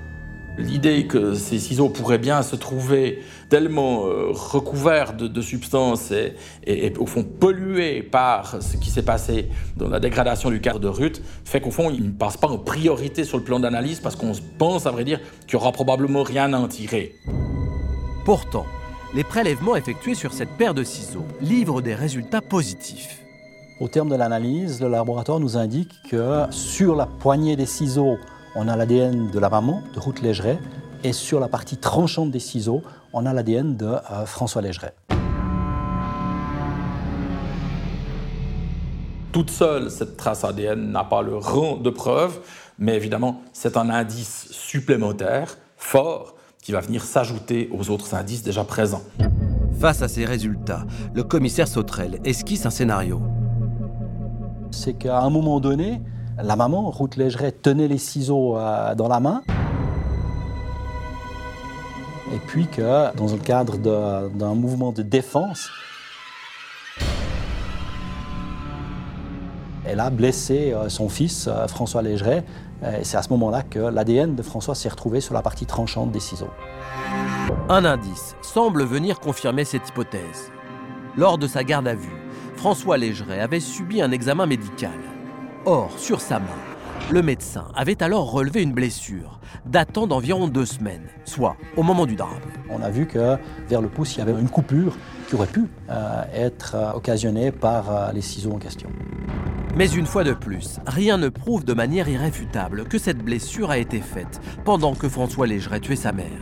L'idée 0.57 1.09
que 1.09 1.35
ces 1.35 1.59
ciseaux 1.59 1.89
pourraient 1.89 2.19
bien 2.19 2.43
se 2.43 2.55
trouver 2.55 3.25
tellement 3.49 4.07
euh, 4.07 4.29
recouverts 4.31 5.15
de, 5.15 5.41
substances 5.43 6.13
et, 6.13 6.93
au 6.97 7.07
fond 7.07 7.25
pollués 7.25 8.05
par 8.05 8.63
ce 8.63 8.77
qui 8.77 8.91
s'est 8.91 9.03
passé 9.03 9.49
dans 9.77 9.89
la 9.89 9.99
dégradation 9.99 10.49
du 10.49 10.61
cadre 10.61 10.79
de 10.79 10.87
Ruth 10.87 11.21
fait 11.45 11.61
qu'au 11.61 11.73
fond 11.73 11.91
ils 11.91 12.05
ne 12.05 12.13
passent 12.13 12.37
pas 12.37 12.47
en 12.47 12.59
priorité 12.59 13.25
sur 13.25 13.39
le 13.39 13.43
plan 13.43 13.59
d'analyse 13.59 13.99
parce 13.99 14.15
qu'on 14.15 14.31
pense 14.59 14.87
à 14.87 14.93
vrai 14.93 15.03
dire 15.03 15.19
qu'il 15.49 15.59
n'y 15.59 15.63
aura 15.63 15.73
probablement 15.73 16.23
rien 16.23 16.53
à 16.53 16.59
en 16.59 16.69
tirer. 16.69 17.17
Pourtant, 18.25 18.67
les 19.13 19.25
prélèvements 19.25 19.75
effectués 19.75 20.15
sur 20.15 20.33
cette 20.33 20.51
paire 20.51 20.75
de 20.75 20.85
ciseaux 20.85 21.27
livrent 21.41 21.83
des 21.83 21.97
résultats 21.97 22.43
positifs. 22.43 23.22
Au 23.83 23.89
terme 23.89 24.09
de 24.09 24.15
l'analyse, 24.15 24.81
le 24.81 24.87
laboratoire 24.89 25.41
nous 25.41 25.57
indique 25.57 25.93
que 26.09 26.45
sur 26.51 26.95
la 26.95 27.07
poignée 27.07 27.57
des 27.57 27.67
ciseaux, 27.67 28.17
on 28.55 28.69
a 28.69 28.77
l'ADN 28.77 29.29
de 29.29 29.39
la 29.41 29.49
maman, 29.49 29.83
de 29.93 29.99
Ruth 29.99 30.23
Légeret, 30.23 30.61
et 31.03 31.13
sur 31.13 31.41
la 31.41 31.49
partie 31.49 31.77
tranchante 31.77 32.31
des 32.31 32.39
ciseaux, 32.39 32.83
on 33.13 33.27
a 33.27 33.33
l'ADN 33.33 33.77
de 33.77 33.87
euh, 33.87 34.25
François 34.25 34.63
Légeret. 34.63 34.95
Toute 39.33 39.51
seule, 39.51 39.91
cette 39.91 40.17
trace 40.17 40.45
ADN 40.45 40.93
n'a 40.93 41.03
pas 41.03 41.23
le 41.23 41.37
rang 41.37 41.77
de 41.77 41.91
preuve, 41.91 42.39
mais 42.79 42.95
évidemment, 42.95 43.43
c'est 43.53 43.77
un 43.77 43.91
indice 43.91 44.47
supplémentaire, 44.53 45.59
fort, 45.77 46.37
qui 46.63 46.71
va 46.71 46.79
venir 46.79 47.03
s'ajouter 47.03 47.69
aux 47.73 47.91
autres 47.91 48.15
indices 48.15 48.45
déjà 48.45 48.63
présents. 48.63 49.03
Face 49.81 50.03
à 50.03 50.07
ces 50.07 50.25
résultats, 50.25 50.87
le 51.15 51.25
commissaire 51.25 51.67
Sautrel 51.67 52.21
esquisse 52.23 52.65
un 52.65 52.71
scénario 52.71 53.21
c'est 54.73 54.95
qu'à 54.95 55.21
un 55.21 55.31
moment 55.31 55.61
donné, 55.61 56.01
la 56.43 56.57
maman, 56.57 56.91
Ruth 56.91 57.17
Légeret, 57.17 57.53
tenait 57.53 57.89
les 57.89 57.99
ciseaux 57.99 58.57
euh, 58.57 58.95
dans 58.95 59.09
la 59.09 59.21
main. 59.21 59.43
Et 62.35 62.39
puis 62.47 62.67
que, 62.67 63.15
dans 63.15 63.27
le 63.27 63.39
cadre 63.39 63.77
d'un 63.77 64.55
mouvement 64.55 64.91
de 64.93 65.03
défense, 65.03 65.69
elle 69.85 70.01
a 70.01 70.11
blessé 70.11 70.73
euh, 70.73 70.89
son 70.89 71.09
fils, 71.09 71.49
euh, 71.49 71.69
François 71.69 72.03
Légeret. 72.03 72.45
Et 72.99 73.05
c'est 73.05 73.17
à 73.17 73.23
ce 73.23 73.29
moment-là 73.29 73.63
que 73.63 73.79
l'ADN 73.79 74.35
de 74.35 74.43
François 74.43 74.75
s'est 74.75 74.89
retrouvé 74.89 75.21
sur 75.21 75.35
la 75.35 75.43
partie 75.43 75.67
tranchante 75.67 76.11
des 76.11 76.19
ciseaux. 76.19 76.51
Un 77.69 77.85
indice 77.85 78.35
semble 78.43 78.83
venir 78.83 79.21
confirmer 79.21 79.65
cette 79.65 79.89
hypothèse. 79.89 80.51
Lors 81.17 81.39
de 81.39 81.47
sa 81.47 81.63
garde 81.63 81.87
à 81.87 81.95
vue, 81.95 82.22
François 82.63 82.97
Légeret 82.97 83.41
avait 83.41 83.59
subi 83.59 84.01
un 84.01 84.13
examen 84.13 84.47
médical. 84.47 84.93
Or, 85.65 85.91
sur 85.99 86.21
sa 86.21 86.39
main, 86.39 86.47
le 87.11 87.21
médecin 87.21 87.67
avait 87.75 88.05
alors 88.05 88.31
relevé 88.31 88.63
une 88.63 88.73
blessure 88.73 89.41
datant 89.67 90.07
d'environ 90.07 90.47
deux 90.47 90.65
semaines, 90.65 91.09
soit 91.25 91.57
au 91.77 91.83
moment 91.83 92.07
du 92.07 92.15
drame. 92.15 92.39
On 92.71 92.81
a 92.81 92.89
vu 92.89 93.09
que 93.09 93.37
vers 93.69 93.83
le 93.83 93.89
pouce, 93.89 94.15
il 94.15 94.21
y 94.21 94.23
avait 94.23 94.41
une 94.41 94.49
coupure 94.49 94.97
qui 95.27 95.35
aurait 95.35 95.49
pu 95.49 95.65
euh, 95.91 96.23
être 96.33 96.77
euh, 96.77 96.93
occasionnée 96.93 97.51
par 97.51 97.91
euh, 97.91 98.13
les 98.13 98.21
ciseaux 98.21 98.53
en 98.53 98.59
question. 98.59 98.91
Mais 99.75 99.91
une 99.91 100.07
fois 100.07 100.23
de 100.23 100.33
plus, 100.33 100.79
rien 100.87 101.19
ne 101.19 101.31
prouve 101.31 101.65
de 101.65 101.75
manière 101.75 102.09
irréfutable 102.09 102.85
que 102.85 102.99
cette 102.99 103.25
blessure 103.25 103.73
a 103.73 103.79
été 103.79 103.99
faite 103.99 104.41
pendant 104.65 104.95
que 104.95 105.09
François 105.09 105.49
Légeret 105.49 105.81
tuait 105.81 105.97
sa 105.97 106.13
mère. 106.13 106.41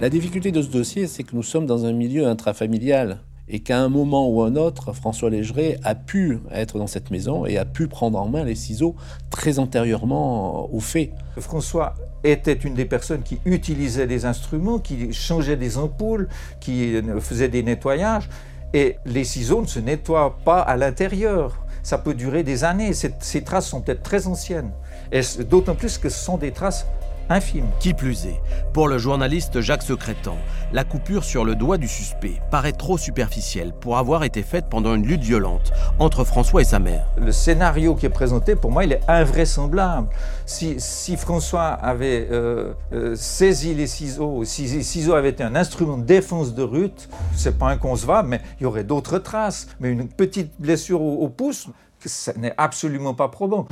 La 0.00 0.10
difficulté 0.10 0.52
de 0.52 0.62
ce 0.62 0.68
dossier, 0.68 1.08
c'est 1.08 1.24
que 1.24 1.34
nous 1.34 1.42
sommes 1.42 1.66
dans 1.66 1.86
un 1.86 1.92
milieu 1.92 2.28
intrafamilial 2.28 3.24
et 3.50 3.60
qu'à 3.60 3.80
un 3.80 3.88
moment 3.88 4.28
ou 4.28 4.42
un 4.42 4.54
autre, 4.54 4.92
François 4.92 5.28
Légeret 5.28 5.78
a 5.82 5.96
pu 5.96 6.38
être 6.52 6.78
dans 6.78 6.86
cette 6.86 7.10
maison 7.10 7.44
et 7.46 7.58
a 7.58 7.64
pu 7.64 7.88
prendre 7.88 8.18
en 8.20 8.28
main 8.28 8.44
les 8.44 8.54
ciseaux 8.54 8.94
très 9.28 9.58
antérieurement 9.58 10.72
au 10.72 10.78
fait. 10.78 11.10
François 11.38 11.94
était 12.22 12.54
une 12.54 12.74
des 12.74 12.84
personnes 12.84 13.22
qui 13.22 13.40
utilisait 13.44 14.06
des 14.06 14.24
instruments, 14.24 14.78
qui 14.78 15.12
changeait 15.12 15.56
des 15.56 15.78
ampoules, 15.78 16.28
qui 16.60 16.94
faisait 17.18 17.48
des 17.48 17.64
nettoyages, 17.64 18.28
et 18.72 18.96
les 19.04 19.24
ciseaux 19.24 19.62
ne 19.62 19.66
se 19.66 19.80
nettoient 19.80 20.38
pas 20.44 20.60
à 20.60 20.76
l'intérieur. 20.76 21.58
Ça 21.82 21.98
peut 21.98 22.14
durer 22.14 22.44
des 22.44 22.62
années. 22.62 22.92
Ces, 22.92 23.42
traces 23.42 23.66
sont 23.66 23.80
peut-être 23.80 24.02
très 24.02 24.28
anciennes. 24.28 24.70
Et 25.10 25.22
d'autant 25.48 25.74
plus 25.74 25.98
que 25.98 26.08
ce 26.08 26.24
sont 26.24 26.36
des 26.36 26.52
traces 26.52 26.86
qui 27.78 27.94
plus 27.94 28.26
est, 28.26 28.40
pour 28.72 28.88
le 28.88 28.98
journaliste 28.98 29.60
Jacques 29.60 29.84
Secrétan, 29.84 30.36
la 30.72 30.82
coupure 30.82 31.22
sur 31.22 31.44
le 31.44 31.54
doigt 31.54 31.78
du 31.78 31.86
suspect 31.86 32.40
paraît 32.50 32.72
trop 32.72 32.98
superficielle 32.98 33.72
pour 33.72 33.98
avoir 33.98 34.24
été 34.24 34.42
faite 34.42 34.64
pendant 34.68 34.96
une 34.96 35.06
lutte 35.06 35.22
violente 35.22 35.72
entre 36.00 36.24
François 36.24 36.62
et 36.62 36.64
sa 36.64 36.80
mère. 36.80 37.06
Le 37.16 37.30
scénario 37.30 37.94
qui 37.94 38.06
est 38.06 38.10
présenté, 38.10 38.56
pour 38.56 38.72
moi, 38.72 38.84
il 38.84 38.90
est 38.90 39.02
invraisemblable. 39.06 40.08
Si, 40.44 41.16
François 41.16 41.68
avait 41.68 42.26
euh, 42.32 42.72
euh, 42.92 43.14
saisi 43.14 43.74
les 43.74 43.86
ciseaux, 43.86 44.42
si 44.44 44.64
les 44.64 44.82
ciseaux 44.82 45.14
avaient 45.14 45.30
été 45.30 45.44
un 45.44 45.54
instrument 45.54 45.98
de 45.98 46.04
défense 46.04 46.52
de 46.52 46.64
Ruth, 46.64 47.08
c'est 47.36 47.56
pas 47.56 47.68
inconcevable, 47.68 48.28
mais 48.28 48.40
il 48.58 48.64
y 48.64 48.66
aurait 48.66 48.82
d'autres 48.82 49.18
traces. 49.18 49.68
Mais 49.78 49.92
une 49.92 50.08
petite 50.08 50.50
blessure 50.58 51.00
au, 51.00 51.18
au 51.18 51.28
pouce, 51.28 51.68
ce 52.04 52.32
n'est 52.32 52.54
absolument 52.56 53.14
pas 53.14 53.28
probant. 53.28 53.68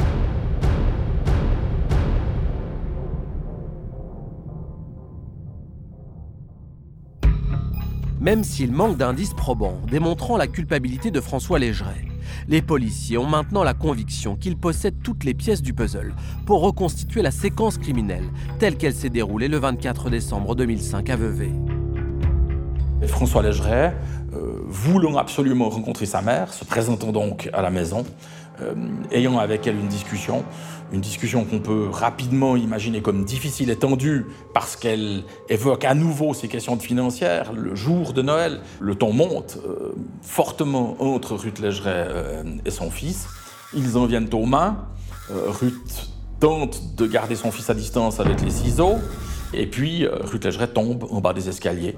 Même 8.20 8.42
s'il 8.42 8.72
manque 8.72 8.96
d'indices 8.96 9.34
probants 9.34 9.78
démontrant 9.88 10.36
la 10.36 10.48
culpabilité 10.48 11.12
de 11.12 11.20
François 11.20 11.60
Légeret, 11.60 12.04
les 12.48 12.62
policiers 12.62 13.16
ont 13.16 13.26
maintenant 13.26 13.62
la 13.62 13.74
conviction 13.74 14.34
qu'il 14.34 14.56
possède 14.56 14.96
toutes 15.04 15.22
les 15.22 15.34
pièces 15.34 15.62
du 15.62 15.72
puzzle 15.72 16.14
pour 16.44 16.60
reconstituer 16.62 17.22
la 17.22 17.30
séquence 17.30 17.78
criminelle 17.78 18.24
telle 18.58 18.76
qu'elle 18.76 18.94
s'est 18.94 19.08
déroulée 19.08 19.46
le 19.46 19.58
24 19.58 20.10
décembre 20.10 20.56
2005 20.56 21.10
à 21.10 21.16
Vevey. 21.16 21.52
François 23.06 23.42
Légeret, 23.42 23.94
euh, 24.34 24.62
voulant 24.66 25.16
absolument 25.16 25.68
rencontrer 25.68 26.06
sa 26.06 26.20
mère, 26.20 26.52
se 26.52 26.64
présentant 26.64 27.12
donc 27.12 27.48
à 27.52 27.62
la 27.62 27.70
maison, 27.70 28.04
euh, 28.62 28.74
ayant 29.10 29.38
avec 29.38 29.66
elle 29.66 29.76
une 29.76 29.88
discussion, 29.88 30.44
une 30.92 31.00
discussion 31.00 31.44
qu'on 31.44 31.60
peut 31.60 31.88
rapidement 31.90 32.56
imaginer 32.56 33.00
comme 33.02 33.24
difficile 33.24 33.70
et 33.70 33.76
tendue 33.76 34.26
parce 34.54 34.76
qu'elle 34.76 35.24
évoque 35.48 35.84
à 35.84 35.94
nouveau 35.94 36.34
ces 36.34 36.48
questions 36.48 36.78
financières. 36.78 37.52
Le 37.52 37.74
jour 37.74 38.12
de 38.12 38.22
Noël, 38.22 38.60
le 38.80 38.94
ton 38.94 39.12
monte 39.12 39.58
euh, 39.66 39.92
fortement 40.22 40.96
entre 41.00 41.34
Ruth 41.34 41.58
Légeret 41.58 42.06
euh, 42.08 42.42
et 42.64 42.70
son 42.70 42.90
fils. 42.90 43.28
Ils 43.74 43.96
en 43.98 44.06
viennent 44.06 44.32
aux 44.32 44.46
mains. 44.46 44.86
Ruth 45.30 46.10
tente 46.40 46.96
de 46.96 47.06
garder 47.06 47.36
son 47.36 47.50
fils 47.50 47.68
à 47.68 47.74
distance 47.74 48.18
avec 48.18 48.40
les 48.40 48.50
ciseaux. 48.50 48.96
Et 49.52 49.66
puis, 49.66 50.06
Ruth 50.06 50.46
Légeret 50.46 50.68
tombe 50.68 51.04
en 51.10 51.20
bas 51.20 51.34
des 51.34 51.50
escaliers. 51.50 51.94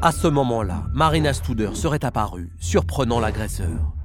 À 0.00 0.12
ce 0.12 0.28
moment-là, 0.28 0.84
Marina 0.94 1.32
Studer 1.32 1.70
serait 1.74 2.04
apparue, 2.04 2.52
surprenant 2.60 3.18
l'agresseur. 3.18 3.96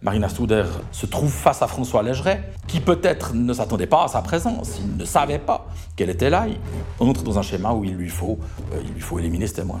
Marina 0.00 0.28
Studer 0.28 0.62
se 0.92 1.06
trouve 1.06 1.32
face 1.32 1.60
à 1.60 1.66
François 1.66 2.04
Légeret, 2.04 2.52
qui 2.68 2.78
peut-être 2.78 3.34
ne 3.34 3.52
s'attendait 3.52 3.88
pas 3.88 4.04
à 4.04 4.08
sa 4.08 4.22
présence, 4.22 4.78
il 4.78 4.96
ne 4.96 5.04
savait 5.04 5.40
pas 5.40 5.66
qu'elle 5.96 6.08
était 6.08 6.30
là. 6.30 6.46
Il 6.46 6.56
entre 7.00 7.24
dans 7.24 7.36
un 7.36 7.42
schéma 7.42 7.72
où 7.72 7.82
il 7.82 7.94
lui 7.94 8.08
faut, 8.08 8.38
euh, 8.72 8.80
il 8.84 8.92
lui 8.92 9.00
faut 9.00 9.18
éliminer 9.18 9.48
ce 9.48 9.54
témoin. 9.54 9.80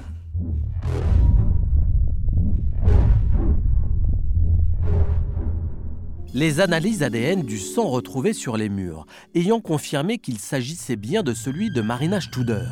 Les 6.34 6.58
analyses 6.58 7.04
ADN 7.04 7.42
du 7.42 7.60
sang 7.60 7.86
retrouvé 7.86 8.32
sur 8.32 8.56
les 8.56 8.68
murs 8.68 9.06
ayant 9.36 9.60
confirmé 9.60 10.18
qu'il 10.18 10.38
s'agissait 10.38 10.96
bien 10.96 11.22
de 11.22 11.32
celui 11.32 11.70
de 11.70 11.80
Marina 11.80 12.20
Studer. 12.20 12.66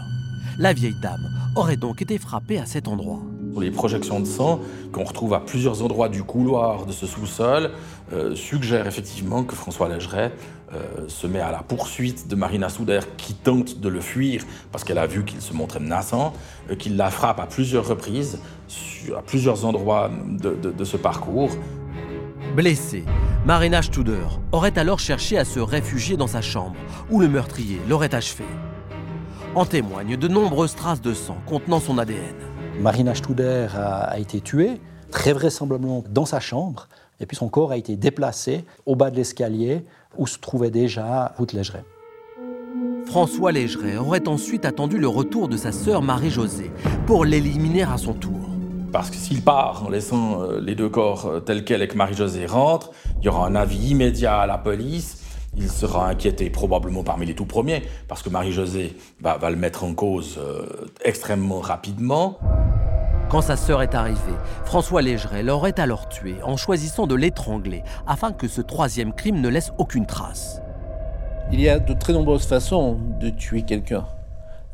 La 0.61 0.73
vieille 0.73 0.97
dame 1.01 1.31
aurait 1.55 1.77
donc 1.77 2.03
été 2.03 2.19
frappée 2.19 2.59
à 2.59 2.67
cet 2.67 2.89
endroit. 2.89 3.21
Les 3.61 3.71
projections 3.71 4.19
de 4.19 4.27
sang 4.27 4.59
qu'on 4.91 5.05
retrouve 5.05 5.33
à 5.35 5.39
plusieurs 5.39 5.85
endroits 5.85 6.09
du 6.09 6.25
couloir 6.25 6.85
de 6.85 6.91
ce 6.91 7.07
sous-sol 7.07 7.71
euh, 8.13 8.35
suggèrent 8.35 8.89
effectivement 8.89 9.45
que 9.45 9.55
François 9.55 9.89
Légeret 9.89 10.33
euh, 10.75 11.07
se 11.07 11.29
met 11.29 11.39
à 11.39 11.53
la 11.53 11.63
poursuite 11.63 12.27
de 12.27 12.35
Marina 12.35 12.69
Souder 12.71 12.99
qui 13.17 13.35
tente 13.35 13.79
de 13.79 13.89
le 13.89 14.01
fuir 14.01 14.43
parce 14.73 14.83
qu'elle 14.83 14.99
a 14.99 15.07
vu 15.07 15.25
qu'il 15.25 15.41
se 15.41 15.53
montrait 15.53 15.79
menaçant, 15.79 16.33
euh, 16.71 16.75
qu'il 16.75 16.97
la 16.97 17.11
frappe 17.11 17.39
à 17.39 17.47
plusieurs 17.47 17.87
reprises, 17.87 18.41
à 19.17 19.23
plusieurs 19.23 19.65
endroits 19.65 20.11
de, 20.29 20.57
de 20.73 20.85
ce 20.85 20.97
parcours. 20.97 21.51
Blessée, 22.57 23.05
Marina 23.47 23.81
Studer 23.81 24.27
aurait 24.51 24.77
alors 24.77 24.99
cherché 24.99 25.39
à 25.39 25.45
se 25.45 25.61
réfugier 25.61 26.17
dans 26.17 26.27
sa 26.27 26.43
chambre 26.43 26.75
où 27.11 27.21
le 27.21 27.29
meurtrier 27.29 27.81
l'aurait 27.89 28.13
achevé. 28.13 28.45
En 29.55 29.65
témoignent 29.65 30.17
de 30.17 30.29
nombreuses 30.29 30.75
traces 30.75 31.01
de 31.01 31.15
sang 31.15 31.39
contenant 31.47 31.81
son 31.81 31.99
ADN. 31.99 32.37
Marina 32.81 33.15
Studer 33.15 33.69
a, 33.75 34.19
été 34.19 34.41
tuée, 34.41 34.81
très 35.11 35.33
vraisemblablement 35.33 36.05
dans 36.11 36.27
sa 36.27 36.39
chambre, 36.39 36.89
et 37.19 37.27
puis 37.27 37.37
son 37.37 37.49
corps 37.49 37.73
a 37.73 37.77
été 37.77 37.97
déplacé 37.97 38.65
au 38.87 38.95
bas 38.95 39.11
de 39.11 39.17
l'escalier 39.17 39.85
où 40.17 40.27
se 40.27 40.39
trouvait 40.39 40.71
déjà 40.71 41.35
Ruth 41.39 41.53
Légeret. 41.53 41.85
François 43.07 43.51
Légeret 43.51 43.97
aurait 43.97 44.29
ensuite 44.29 44.65
attendu 44.65 44.99
le 44.99 45.09
retour 45.09 45.49
de 45.49 45.57
sa 45.57 45.73
sœur 45.73 46.03
Marie-Josée 46.03 46.71
pour 47.07 47.25
l'éliminer 47.25 47.83
à 47.83 47.97
son 47.97 48.13
tour. 48.13 48.51
Parce 48.93 49.11
que 49.11 49.17
s'il 49.17 49.43
part 49.43 49.85
en 49.87 49.91
laissant 49.91 50.43
euh, 50.43 50.61
les 50.61 50.75
deux 50.75 50.89
corps 50.89 51.27
euh, 51.27 51.41
tels 51.41 51.65
quels 51.65 51.83
et 51.83 51.89
que 51.89 51.97
Marie-Josée 51.97 52.47
rentre, 52.47 52.91
il 53.21 53.27
y 53.27 53.29
aura 53.29 53.47
un 53.47 53.55
avis 53.55 53.91
immédiat 53.91 54.41
à 54.41 54.47
la 54.47 54.59
police 54.59 55.18
il 55.57 55.69
sera 55.69 56.09
inquiété 56.09 56.51
probablement 56.51 57.03
parmi 57.03 57.27
les 57.27 57.35
tout 57.35 57.47
premiers, 57.47 57.83
parce 58.07 58.23
que 58.23 58.29
Marie-Josée 58.29 58.97
va, 59.21 59.39
le 59.51 59.57
mettre 59.57 59.85
en 59.85 59.95
cause 59.95 60.39
euh, 60.39 60.87
extrêmement 61.05 61.61
rapidement. 61.61 62.39
Quand 63.31 63.43
sa 63.43 63.57
sœur 63.57 63.83
est 63.83 63.95
arrivée, 63.95 64.35
François 64.65 65.03
Légeret 65.03 65.43
l'aurait 65.43 65.79
alors 65.79 66.09
tué 66.09 66.37
en 66.43 66.57
choisissant 66.57 67.07
de 67.07 67.15
l'étrangler 67.15 67.83
afin 68.07 68.33
que 68.33 68.49
ce 68.49 68.63
troisième 68.63 69.13
crime 69.13 69.41
ne 69.41 69.49
laisse 69.49 69.73
aucune 69.79 70.07
trace. 70.07 70.63
Il 71.53 71.61
y 71.61 71.69
a 71.69 71.79
de 71.79 71.93
très 71.93 72.13
nombreuses 72.13 72.47
façons 72.47 72.99
de 73.21 73.31
tuer 73.31 73.63
quelqu'un. 73.63 74.07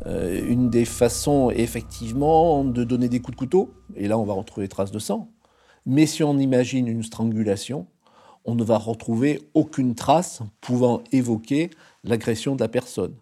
Euh, 0.06 0.44
une 0.48 0.70
des 0.70 0.84
façons 0.84 1.50
est 1.50 1.60
effectivement 1.60 2.64
de 2.64 2.84
donner 2.84 3.08
des 3.08 3.20
coups 3.20 3.36
de 3.36 3.38
couteau, 3.38 3.74
et 3.96 4.06
là 4.06 4.18
on 4.18 4.24
va 4.24 4.34
retrouver 4.34 4.68
traces 4.68 4.92
de 4.92 4.98
sang. 4.98 5.30
Mais 5.86 6.06
si 6.06 6.22
on 6.22 6.38
imagine 6.38 6.86
une 6.86 7.02
strangulation, 7.02 7.86
on 8.44 8.54
ne 8.54 8.64
va 8.64 8.78
retrouver 8.78 9.42
aucune 9.54 9.94
trace 9.94 10.42
pouvant 10.60 11.02
évoquer 11.12 11.70
l'agression 12.04 12.54
de 12.54 12.60
la 12.60 12.68
personne. 12.68 13.14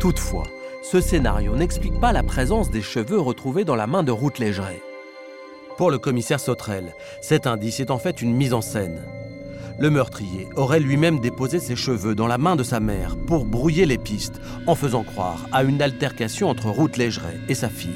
Toutefois, 0.00 0.44
ce 0.82 1.00
scénario 1.00 1.54
n'explique 1.56 2.00
pas 2.00 2.12
la 2.12 2.22
présence 2.22 2.70
des 2.70 2.82
cheveux 2.82 3.20
retrouvés 3.20 3.64
dans 3.64 3.76
la 3.76 3.86
main 3.86 4.02
de 4.02 4.12
Ruth 4.12 4.38
Légeret. 4.38 4.82
Pour 5.76 5.90
le 5.90 5.98
commissaire 5.98 6.40
Sautrel, 6.40 6.92
cet 7.20 7.46
indice 7.46 7.80
est 7.80 7.90
en 7.90 7.98
fait 7.98 8.20
une 8.20 8.34
mise 8.34 8.52
en 8.52 8.60
scène. 8.60 9.00
Le 9.78 9.90
meurtrier 9.90 10.48
aurait 10.56 10.80
lui-même 10.80 11.20
déposé 11.20 11.60
ses 11.60 11.76
cheveux 11.76 12.16
dans 12.16 12.26
la 12.26 12.38
main 12.38 12.56
de 12.56 12.64
sa 12.64 12.80
mère 12.80 13.16
pour 13.26 13.44
brouiller 13.44 13.86
les 13.86 13.98
pistes, 13.98 14.40
en 14.66 14.74
faisant 14.74 15.04
croire 15.04 15.46
à 15.52 15.62
une 15.62 15.80
altercation 15.80 16.48
entre 16.48 16.68
Ruth 16.68 16.96
Légeret 16.96 17.38
et 17.48 17.54
sa 17.54 17.68
fille. 17.68 17.90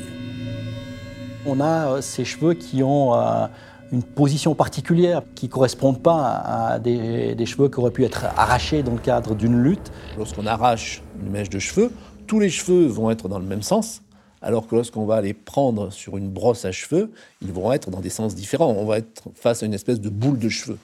On 1.45 1.59
a 1.59 1.95
euh, 1.95 2.01
ces 2.01 2.25
cheveux 2.25 2.55
qui 2.55 2.85
ont 2.85 3.15
euh, 3.15 3.47
une 3.93 4.03
position 4.03 4.55
particulière 4.55 5.23
qui 5.35 5.47
ne 5.47 5.51
correspond 5.51 5.93
pas 5.93 6.43
à 6.45 6.79
des, 6.79 7.37
cheveux 7.47 7.69
qui 7.69 7.79
auraient 7.79 7.91
pu 7.91 8.05
être 8.05 8.25
arrachés 8.37 8.83
dans 8.83 8.93
le 8.93 8.99
cadre 8.99 9.35
d'une 9.35 9.63
lutte. 9.63 9.93
Lorsqu'on 10.17 10.47
arrache 10.47 11.03
une 11.23 11.31
mèche 11.31 11.51
de 11.51 11.59
cheveux, 11.59 11.93
tous 12.27 12.41
les 12.41 12.49
cheveux 12.49 12.87
vont 12.87 13.11
être 13.11 13.29
dans 13.29 13.39
le 13.39 13.45
même 13.45 13.63
sens, 13.63 14.03
alors 14.41 14.67
que 14.67 14.75
lorsqu'on 14.75 15.05
va 15.05 15.21
les 15.21 15.35
prendre 15.35 15.91
sur 15.93 16.17
une 16.17 16.31
brosse 16.31 16.65
à 16.65 16.73
cheveux, 16.73 17.13
ils 17.43 17.53
vont 17.53 17.71
être 17.73 17.91
dans 17.91 18.01
des 18.01 18.11
sens 18.11 18.35
différents. 18.35 18.75
On 18.77 18.87
va 18.87 18.99
être 18.99 19.25
face 19.35 19.63
à 19.63 19.67
une 19.67 19.75
espèce 19.75 20.01
de 20.01 20.09
boule 20.09 20.39
de 20.39 20.49
cheveux. 20.49 20.79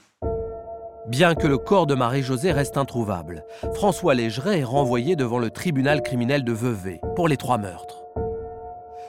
Bien 1.08 1.34
que 1.34 1.46
le 1.46 1.56
corps 1.56 1.86
de 1.86 1.94
Marie-Josée 1.94 2.52
reste 2.52 2.76
introuvable, 2.76 3.42
François 3.72 4.14
Légeret 4.14 4.58
est 4.58 4.64
renvoyé 4.64 5.16
devant 5.16 5.38
le 5.38 5.48
tribunal 5.48 6.02
criminel 6.02 6.44
de 6.44 6.52
Vevey 6.52 7.00
pour 7.16 7.28
les 7.28 7.38
trois 7.38 7.56
meurtres. 7.56 7.97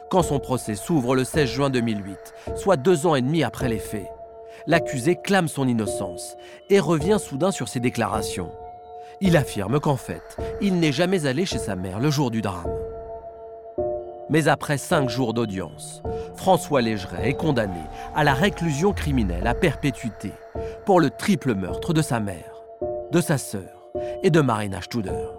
Quand 0.10 0.24
son 0.24 0.40
procès 0.40 0.74
s'ouvre 0.74 1.16
le 1.16 1.24
16 1.24 1.48
juin 1.48 1.70
2008, 1.70 2.18
soit 2.56 2.78
deux 2.78 3.06
ans 3.06 3.14
et 3.14 3.22
demi 3.22 3.44
après 3.44 3.70
les 3.70 3.78
faits, 3.78 4.10
l'accusé 4.66 5.16
clame 5.16 5.48
son 5.48 5.68
innocence 5.68 6.36
et 6.72 6.80
revient 6.80 7.18
soudain 7.20 7.52
sur 7.52 7.68
ses 7.68 7.80
déclarations. 7.80 8.52
Il 9.22 9.38
affirme 9.38 9.80
qu'en 9.80 9.98
fait, 9.98 10.38
il 10.62 10.80
n'est 10.80 10.92
jamais 10.92 11.28
allé 11.28 11.46
chez 11.46 11.60
sa 11.60 11.76
mère 11.76 12.00
le 12.00 12.10
jour 12.10 12.32
du 12.32 12.42
drame. 12.42 12.72
Mais 14.32 14.48
après 14.48 14.80
cinq 14.80 15.10
jours 15.10 15.36
d'audience, 15.36 16.02
François 16.36 16.82
Légeret 16.82 17.30
est 17.30 17.34
condamné 17.34 17.82
à 18.16 18.24
la 18.24 18.34
réclusion 18.34 18.94
criminelle 18.94 19.46
à 19.46 19.54
perpétuité 19.54 20.32
pour 20.86 21.00
le 21.00 21.12
triple 21.12 21.54
meurtre 21.54 21.94
de 21.94 22.02
sa 22.02 22.20
mère, 22.20 22.64
de 23.12 23.22
sa 23.22 23.38
sœur 23.38 23.92
et 24.24 24.32
de 24.32 24.42
Marina 24.42 24.82
Studer. 24.82 25.39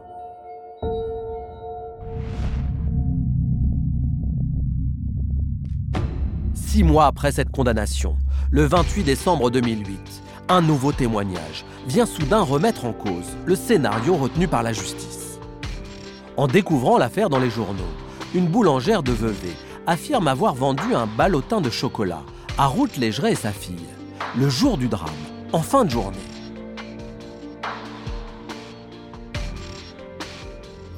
Six 6.73 6.85
mois 6.85 7.07
après 7.07 7.33
cette 7.33 7.51
condamnation, 7.51 8.16
le 8.53 8.64
28 8.64 9.03
décembre 9.03 9.51
2008, 9.51 10.23
un 10.49 10.62
nouveau 10.62 10.93
témoignage 10.93 11.64
vient 11.89 12.07
soudain 12.07 12.43
remettre 12.43 12.85
en 12.85 12.93
cause 12.93 13.37
le 13.45 13.57
scénario 13.57 14.14
retenu 14.14 14.47
par 14.47 14.62
la 14.62 14.73
justice. 14.73 15.41
En 16.37 16.47
découvrant 16.47 16.97
l'affaire 16.97 17.29
dans 17.29 17.41
les 17.41 17.51
journaux, 17.51 17.83
une 18.37 18.47
boulangère 18.47 19.03
de 19.03 19.11
Vevey 19.11 19.53
affirme 19.89 20.29
avoir 20.29 20.55
vendu 20.55 20.95
un 20.95 21.09
ballotin 21.09 21.61
de 21.61 21.71
chocolat 21.71 22.23
à 22.57 22.68
Ruth 22.68 22.99
Légeret 22.99 23.33
et 23.33 23.35
sa 23.35 23.51
fille, 23.51 23.89
le 24.39 24.49
jour 24.49 24.79
du 24.79 24.87
drame, 24.87 25.11
en 25.53 25.62
fin 25.62 25.85
de 25.85 25.91
journée. 25.91 26.18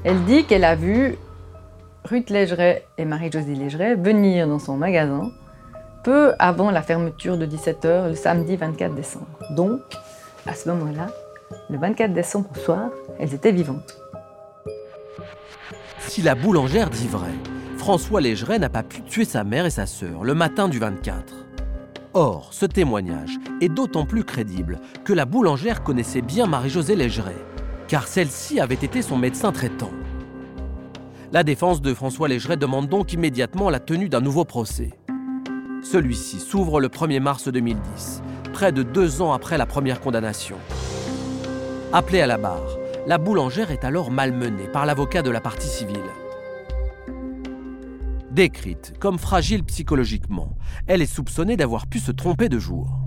Elle 0.05 0.23
dit 0.27 0.45
qu'elle 0.45 0.64
a 0.64 0.75
vu 0.75 1.16
Ruth 2.05 2.29
Légeret 2.29 2.85
et 2.99 3.07
Marie-Josée 3.07 3.55
Légeret 3.55 3.95
venir 3.95 4.47
dans 4.47 4.59
son 4.59 4.77
magasin 4.77 5.31
peu 6.03 6.33
avant 6.39 6.71
la 6.71 6.83
fermeture 6.83 7.37
de 7.37 7.47
17h 7.47 8.09
le 8.09 8.15
samedi 8.15 8.57
24 8.57 8.95
décembre. 8.95 9.27
Donc, 9.51 9.81
à 10.47 10.55
ce 10.55 10.69
moment-là, 10.71 11.09
le 11.71 11.79
24 11.79 12.13
décembre 12.13 12.49
au 12.55 12.59
soir, 12.59 12.91
elles 13.19 13.35
étaient 13.35 13.53
vivantes. 13.53 13.99
Si 16.09 16.23
la 16.23 16.35
boulangère 16.35 16.91
dit 16.91 17.09
vrai, 17.09 17.31
François 17.79 18.21
Légeret 18.21 18.59
n'a 18.59 18.69
pas 18.69 18.83
pu 18.83 19.03
tuer 19.03 19.25
sa 19.25 19.45
mère 19.45 19.67
et 19.67 19.71
sa 19.71 19.87
sœur 19.87 20.25
le 20.25 20.35
matin 20.35 20.69
du 20.69 20.79
24. 20.79 21.35
Or, 22.15 22.49
ce 22.53 22.67
témoignage 22.67 23.39
est 23.61 23.71
d'autant 23.71 24.05
plus 24.05 24.25
crédible 24.25 24.81
que 25.05 25.13
la 25.13 25.25
boulangère 25.25 25.83
connaissait 25.83 26.21
bien 26.21 26.47
Marie-Josée 26.47 26.97
Légeret, 26.97 27.37
car 27.89 28.07
celle-ci 28.07 28.61
avait 28.61 28.75
été 28.75 29.01
son 29.01 29.17
médecin 29.17 29.53
traitant. 29.53 29.91
La 31.33 31.45
défense 31.45 31.81
de 31.81 31.95
François 31.95 32.29
Légeret 32.29 32.59
demande 32.59 32.89
donc 32.89 33.15
immédiatement 33.15 33.71
la 33.71 33.81
tenue 33.81 34.11
d'un 34.11 34.21
nouveau 34.21 34.45
procès. 34.45 34.91
Celui-ci 35.83 36.39
s'ouvre 36.39 36.80
le 36.80 36.89
1er 36.89 37.18
mars 37.18 37.49
2010, 37.49 38.22
près 38.53 38.70
de 38.70 38.85
deux 38.85 39.20
ans 39.20 39.33
après 39.33 39.59
la 39.59 39.66
première 39.66 40.01
condamnation. 40.01 40.57
Appelée 41.93 42.20
à 42.20 42.28
la 42.28 42.39
barre, 42.39 42.78
la 43.09 43.18
boulangère 43.18 43.72
est 43.72 43.85
alors 43.85 44.12
malmenée 44.12 44.68
par 44.72 44.87
l'avocat 44.87 45.22
de 45.22 45.30
la 45.30 45.41
partie 45.41 45.66
civile. 45.66 45.99
Décrite 48.30 48.95
comme 49.01 49.18
fragile 49.18 49.64
psychologiquement, 49.64 50.57
elle 50.87 51.03
est 51.03 51.12
soupçonnée 51.12 51.57
d'avoir 51.57 51.89
pu 51.89 51.99
se 51.99 52.12
tromper 52.12 52.49
de 52.49 52.61
jour. 52.61 53.01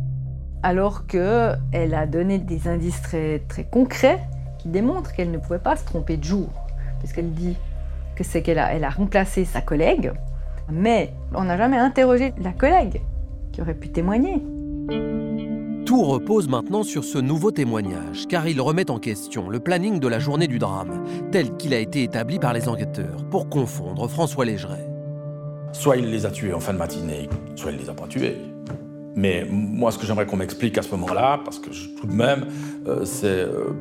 Alors 0.62 1.08
qu'elle 1.08 1.94
a 1.96 2.06
donné 2.06 2.40
des 2.40 2.68
indices 2.68 3.02
très, 3.02 3.42
concrets 3.72 4.20
qui 4.60 4.68
démontrent 4.68 5.14
qu'elle 5.14 5.32
ne 5.32 5.38
pouvait 5.38 5.60
pas 5.60 5.78
se 5.78 5.86
tromper 5.86 6.18
de 6.18 6.26
jour. 6.26 6.50
Puisqu'elle 7.00 7.32
dit 7.32 7.56
que 8.18 8.26
c'est 8.26 8.42
qu'elle 8.42 8.60
a, 8.60 8.74
elle 8.74 8.84
a 8.84 8.90
remplacé 8.90 9.46
sa 9.46 9.62
collègue, 9.62 10.12
mais 10.72 11.14
on 11.34 11.44
n'a 11.46 11.58
jamais 11.58 11.78
interrogé 11.78 12.34
la 12.42 12.52
collègue 12.52 13.02
qui 13.52 13.62
aurait 13.62 13.76
pu 13.76 13.90
témoigner. 13.90 14.42
Tout 15.86 16.02
repose 16.04 16.50
maintenant 16.50 16.84
sur 16.84 17.04
ce 17.04 17.20
nouveau 17.20 17.52
témoignage, 17.52 18.28
car 18.28 18.48
il 18.48 18.60
remet 18.60 18.90
en 18.90 18.98
question 18.98 19.50
le 19.50 19.60
planning 19.60 20.00
de 20.00 20.08
la 20.08 20.20
journée 20.20 20.48
du 20.48 20.58
drame, 20.58 21.04
tel 21.32 21.56
qu'il 21.58 21.74
a 21.74 21.80
été 21.80 22.04
établi 22.04 22.40
par 22.40 22.54
les 22.54 22.68
enquêteurs, 22.68 23.24
pour 23.30 23.50
confondre 23.50 24.08
François 24.08 24.46
Légeret. 24.46 24.90
Soit 25.74 25.98
il 25.98 26.10
les 26.10 26.26
a 26.26 26.32
tués 26.32 26.54
en 26.54 26.60
fin 26.60 26.74
de 26.74 26.80
matinée, 26.80 27.30
soit 27.56 27.72
il 27.72 27.78
les 27.78 27.90
a 27.90 27.94
pas 27.94 28.08
tués. 28.08 28.55
Mais 29.16 29.48
moi, 29.50 29.92
ce 29.92 29.98
que 29.98 30.06
j'aimerais 30.06 30.26
qu'on 30.26 30.36
m'explique 30.36 30.78
à 30.78 30.82
ce 30.82 30.92
moment-là, 30.92 31.40
parce 31.44 31.60
que 31.60 31.70
tout 31.70 32.06
de 32.06 32.14
même, 32.14 32.48
euh, 32.86 33.06
c'est 33.06 33.28
euh, 33.28 33.72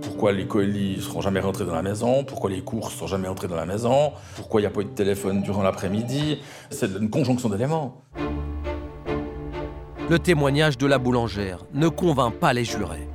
pourquoi 0.00 0.30
les 0.30 0.46
colis 0.46 0.96
ne 0.96 1.00
seront 1.02 1.20
jamais 1.20 1.40
rentrés 1.40 1.64
dans 1.64 1.74
la 1.74 1.82
maison, 1.82 2.22
pourquoi 2.22 2.48
les 2.50 2.62
courses 2.62 2.94
ne 2.94 2.98
sont 3.00 3.06
jamais 3.08 3.26
entrées 3.26 3.48
dans 3.48 3.56
la 3.56 3.66
maison, 3.66 4.12
pourquoi 4.36 4.60
il 4.60 4.64
n'y 4.64 4.68
a 4.68 4.70
pas 4.70 4.82
eu 4.82 4.84
de 4.84 4.90
téléphone 4.90 5.42
durant 5.42 5.62
l'après-midi. 5.62 6.38
C'est 6.70 6.90
une 6.96 7.10
conjonction 7.10 7.48
d'éléments. 7.48 8.02
Le 10.08 10.18
témoignage 10.18 10.78
de 10.78 10.86
la 10.86 10.98
boulangère 10.98 11.64
ne 11.72 11.88
convainc 11.88 12.34
pas 12.34 12.52
les 12.52 12.64
jurés. 12.64 13.08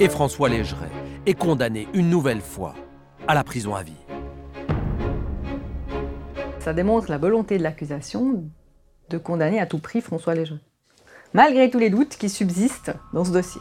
Et 0.00 0.08
François 0.08 0.48
Légeret 0.48 0.90
est 1.26 1.34
condamné 1.34 1.86
une 1.92 2.08
nouvelle 2.08 2.40
fois 2.40 2.74
à 3.26 3.34
la 3.34 3.44
prison 3.44 3.74
à 3.74 3.82
vie. 3.82 3.92
Ça 6.60 6.72
démontre 6.72 7.10
la 7.10 7.18
volonté 7.18 7.58
de 7.58 7.62
l'accusation 7.62 8.44
de 9.10 9.18
condamner 9.18 9.58
à 9.58 9.66
tout 9.66 9.78
prix 9.78 10.00
François 10.00 10.34
Légeret, 10.34 10.60
malgré 11.34 11.70
tous 11.70 11.78
les 11.78 11.90
doutes 11.90 12.16
qui 12.16 12.28
subsistent 12.28 12.92
dans 13.12 13.24
ce 13.24 13.32
dossier. 13.32 13.60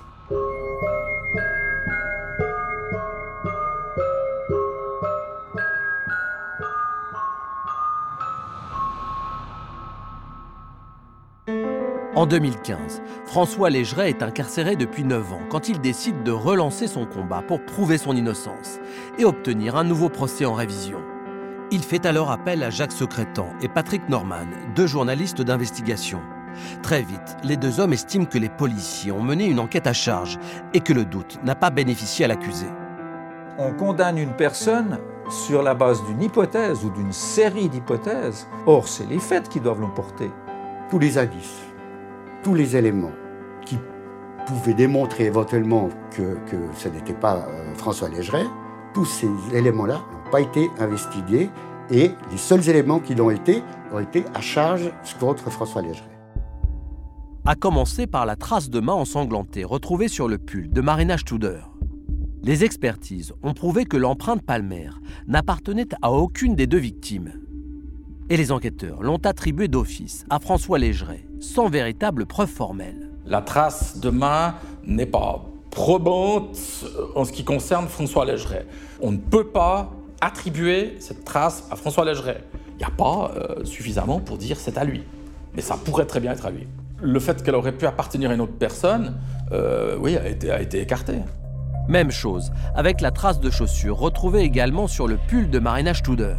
En 12.18 12.26
2015, 12.26 13.04
François 13.28 13.70
Légeret 13.70 14.10
est 14.10 14.24
incarcéré 14.24 14.76
depuis 14.76 15.04
9 15.04 15.34
ans 15.34 15.42
quand 15.52 15.70
il 15.70 15.80
décide 15.80 16.24
de 16.24 16.32
relancer 16.32 16.88
son 16.88 17.06
combat 17.06 17.44
pour 17.44 17.64
prouver 17.64 18.00
son 18.00 18.16
innocence 18.16 18.80
et 19.20 19.24
obtenir 19.24 19.76
un 19.76 19.84
nouveau 19.84 20.10
procès 20.10 20.44
en 20.44 20.56
révision. 20.56 20.98
Il 21.70 21.84
fait 21.84 22.08
alors 22.08 22.32
appel 22.32 22.64
à 22.64 22.72
Jacques 22.72 22.92
Secrétan 22.92 23.54
et 23.62 23.68
Patrick 23.68 24.10
Norman, 24.10 24.48
deux 24.76 24.88
journalistes 24.88 25.44
d'investigation. 25.44 26.20
Très 26.84 27.02
vite, 27.02 27.38
les 27.44 27.58
deux 27.58 27.80
hommes 27.80 27.94
estiment 27.94 28.26
que 28.26 28.38
les 28.38 28.50
policiers 28.50 29.12
ont 29.12 29.22
mené 29.22 29.46
une 29.46 29.60
enquête 29.60 29.88
à 29.88 29.94
charge 29.94 30.40
et 30.74 30.80
que 30.80 30.94
le 30.94 31.06
doute 31.06 31.40
n'a 31.44 31.56
pas 31.56 31.70
bénéficié 31.70 32.26
à 32.26 32.28
l'accusé. 32.28 32.66
On 33.58 33.74
condamne 33.74 34.18
une 34.18 34.34
personne 34.34 35.00
sur 35.30 35.62
la 35.62 35.74
base 35.74 36.04
d'une 36.06 36.22
hypothèse 36.22 36.86
ou 36.86 36.90
d'une 36.90 37.12
série 37.12 37.70
d'hypothèses. 37.70 38.48
Or, 38.66 38.88
c'est 38.88 39.08
les 39.08 39.20
faits 39.20 39.50
qui 39.50 39.60
doivent 39.60 39.82
l'emporter. 39.82 40.32
Tous 40.90 41.00
les 41.00 41.18
indices, 41.18 41.62
tous 42.44 42.54
les 42.54 42.76
éléments 42.76 43.12
qui 43.66 43.78
pouvaient 44.46 44.74
démontrer 44.74 45.26
éventuellement 45.26 45.90
que, 46.12 46.38
que 46.50 46.58
ce 46.76 46.88
n'était 46.88 47.14
pas 47.14 47.46
euh, 47.50 47.74
François 47.76 48.10
Légeret, 48.10 48.46
tous 48.94 49.06
ces 49.06 49.30
éléments-là 49.54 49.96
n'ont 49.96 50.32
pas 50.32 50.42
été 50.42 50.70
investigués 50.80 51.50
et 51.90 52.12
les 52.32 52.38
seuls 52.38 52.68
éléments 52.70 53.00
qui 53.00 53.16
l'ont 53.16 53.30
été 53.30 53.64
ont 53.92 54.00
été 54.00 54.24
à 54.34 54.42
charge 54.42 54.92
contre 55.20 55.50
François 55.50 55.82
Légeret. 55.82 56.17
A 57.50 57.56
commencer 57.56 58.08
par 58.08 58.26
la 58.26 58.36
trace 58.36 58.70
de 58.70 58.82
main 58.82 58.92
ensanglantée 58.92 59.64
retrouvée 59.64 60.10
sur 60.10 60.28
le 60.28 60.38
pull 60.38 60.70
de 60.70 60.82
Marina 60.82 61.18
Studer. 61.18 61.62
Les 62.44 62.66
expertises 62.66 63.32
ont 63.42 63.54
prouvé 63.54 63.86
que 63.86 63.96
l'empreinte 63.96 64.42
palmaire 64.42 65.00
n'appartenait 65.28 65.88
à 66.02 66.12
aucune 66.12 66.56
des 66.56 66.68
deux 66.68 66.78
victimes. 66.78 67.32
Et 68.30 68.36
les 68.36 68.52
enquêteurs 68.52 69.02
l'ont 69.02 69.22
attribuée 69.24 69.70
d'office 69.70 70.26
à 70.30 70.42
François 70.42 70.78
Légeret, 70.78 71.26
sans 71.40 71.70
véritable 71.70 72.26
preuve 72.26 72.50
formelle. 72.50 73.12
La 73.26 73.42
trace 73.42 74.02
de 74.02 74.10
main 74.10 74.56
n'est 74.84 75.06
pas 75.06 75.46
probante 75.72 76.58
en 77.16 77.24
ce 77.24 77.32
qui 77.32 77.46
concerne 77.46 77.88
François 77.88 78.26
Légeret. 78.26 78.68
On 79.00 79.14
ne 79.14 79.20
peut 79.20 79.48
pas 79.48 79.94
attribuer 80.20 80.98
cette 81.00 81.24
trace 81.24 81.66
à 81.72 81.78
François 81.78 82.04
Légeret. 82.04 82.44
Il 82.74 82.80
n'y 82.80 82.84
a 82.84 82.90
pas 82.90 83.32
euh, 83.38 83.64
suffisamment 83.64 84.20
pour 84.20 84.38
dire 84.38 84.60
c'est 84.60 84.78
à 84.78 84.84
lui. 84.84 85.04
Mais 85.56 85.62
ça 85.62 85.78
pourrait 85.78 86.08
très 86.08 86.20
bien 86.20 86.34
être 86.34 86.46
à 86.46 86.52
lui. 86.52 86.68
Le 87.02 87.20
fait 87.20 87.44
qu'elle 87.44 87.56
aurait 87.56 87.74
pu 87.74 87.86
appartenir 87.86 88.32
à 88.32 88.34
une 88.34 88.42
autre 88.42 88.58
personne, 88.58 89.18
euh, 89.52 89.96
oui, 90.00 90.18
a 90.18 90.60
été, 90.60 90.82
écarté. 90.82 91.20
Même 91.88 92.10
chose 92.12 92.52
avec 92.76 93.02
la 93.02 93.12
trace 93.12 93.40
de 93.40 93.50
chaussure 93.52 93.98
retrouvée 93.98 94.42
également 94.42 94.88
sur 94.88 95.08
le 95.08 95.18
pull 95.28 95.50
de 95.50 95.60
Marina 95.60 95.94
Studer. 95.94 96.36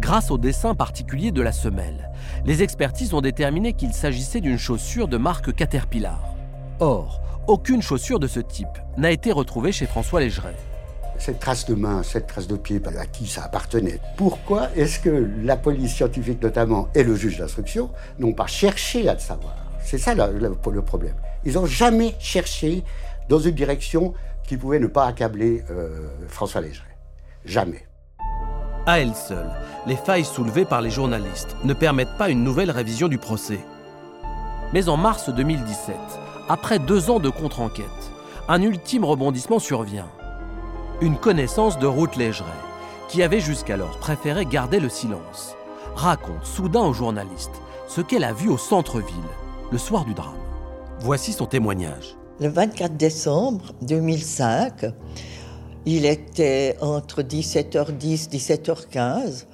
Grâce 0.00 0.30
au 0.30 0.36
dessin 0.36 0.74
particulier 0.74 1.30
de 1.30 1.40
la 1.40 1.52
semelle, 1.52 2.10
les 2.44 2.62
expertises 2.62 3.14
ont 3.14 3.20
déterminé 3.20 3.72
qu'il 3.72 3.94
s'agissait 3.94 4.40
d'une 4.40 4.58
chaussure 4.58 5.08
de 5.08 5.16
marque 5.16 5.54
Caterpillar. 5.54 6.34
Or, 6.80 7.22
aucune 7.46 7.80
chaussure 7.80 8.18
de 8.18 8.26
ce 8.26 8.40
type 8.40 8.66
n'a 8.98 9.12
été 9.12 9.32
retrouvée 9.32 9.72
chez 9.72 9.86
François 9.86 10.20
Légeret. 10.20 10.56
Cette 11.18 11.38
trace 11.38 11.66
de 11.66 11.74
main, 11.74 12.02
cette 12.02 12.26
trace 12.26 12.46
de 12.46 12.56
pied, 12.56 12.80
à 12.98 13.06
qui 13.06 13.26
ça 13.26 13.44
appartenait 13.44 14.00
Pourquoi 14.16 14.68
est-ce 14.76 15.00
que 15.00 15.28
la 15.42 15.56
police 15.56 15.94
scientifique 15.94 16.42
notamment 16.42 16.88
et 16.94 17.02
le 17.02 17.14
juge 17.14 17.38
d'instruction 17.38 17.90
n'ont 18.18 18.32
pas 18.32 18.46
cherché 18.46 19.08
à 19.08 19.14
le 19.14 19.18
savoir? 19.20 19.54
C'est 19.82 19.98
ça 19.98 20.14
le, 20.14 20.82
problème. 20.82 21.14
Ils 21.44 21.54
n'ont 21.54 21.66
jamais 21.66 22.14
cherché 22.18 22.82
dans 23.28 23.38
une 23.38 23.54
direction 23.54 24.14
qui 24.46 24.56
pouvait 24.56 24.78
ne 24.78 24.88
pas 24.88 25.06
accabler 25.06 25.64
euh, 25.70 26.08
François 26.28 26.60
Légeret. 26.60 26.96
Jamais. 27.44 27.86
À 28.84 29.00
elles 29.00 29.14
seules, 29.14 29.50
les 29.86 29.96
failles 29.96 30.24
soulevées 30.24 30.64
par 30.64 30.80
les 30.80 30.90
journalistes 30.90 31.56
ne 31.64 31.72
permettent 31.72 32.16
pas 32.18 32.28
une 32.28 32.44
nouvelle 32.44 32.70
révision 32.70 33.08
du 33.08 33.18
procès. 33.18 33.58
Mais 34.72 34.88
en 34.88 34.96
mars 34.96 35.30
2017, 35.30 35.96
après 36.48 36.78
deux 36.78 37.10
ans 37.10 37.20
de 37.20 37.30
contre-enquête, 37.30 37.86
un 38.48 38.62
ultime 38.62 39.04
rebondissement 39.04 39.58
survient. 39.58 40.08
Une 41.02 41.18
connaissance 41.18 41.78
de 41.78 41.86
Ruth 41.86 42.16
Légeret, 42.16 42.48
qui 43.10 43.22
avait 43.22 43.40
jusqu'alors 43.40 43.98
préféré 43.98 44.46
garder 44.46 44.80
le 44.80 44.88
silence, 44.88 45.54
raconte 45.94 46.46
soudain 46.46 46.84
aux 46.84 46.94
journalistes 46.94 47.60
ce 47.86 48.00
qu'elle 48.00 48.24
a 48.24 48.32
vu 48.32 48.48
au 48.48 48.56
centre-ville, 48.56 49.14
le 49.70 49.76
soir 49.76 50.06
du 50.06 50.14
drame. 50.14 50.38
Voici 51.00 51.34
son 51.34 51.44
témoignage. 51.44 52.16
Le 52.40 52.48
24 52.48 52.96
décembre 52.96 53.74
2005, 53.82 54.86
il 55.84 56.06
était 56.06 56.78
entre 56.80 57.20
17h10 57.20 58.30
17h15. 58.30 59.44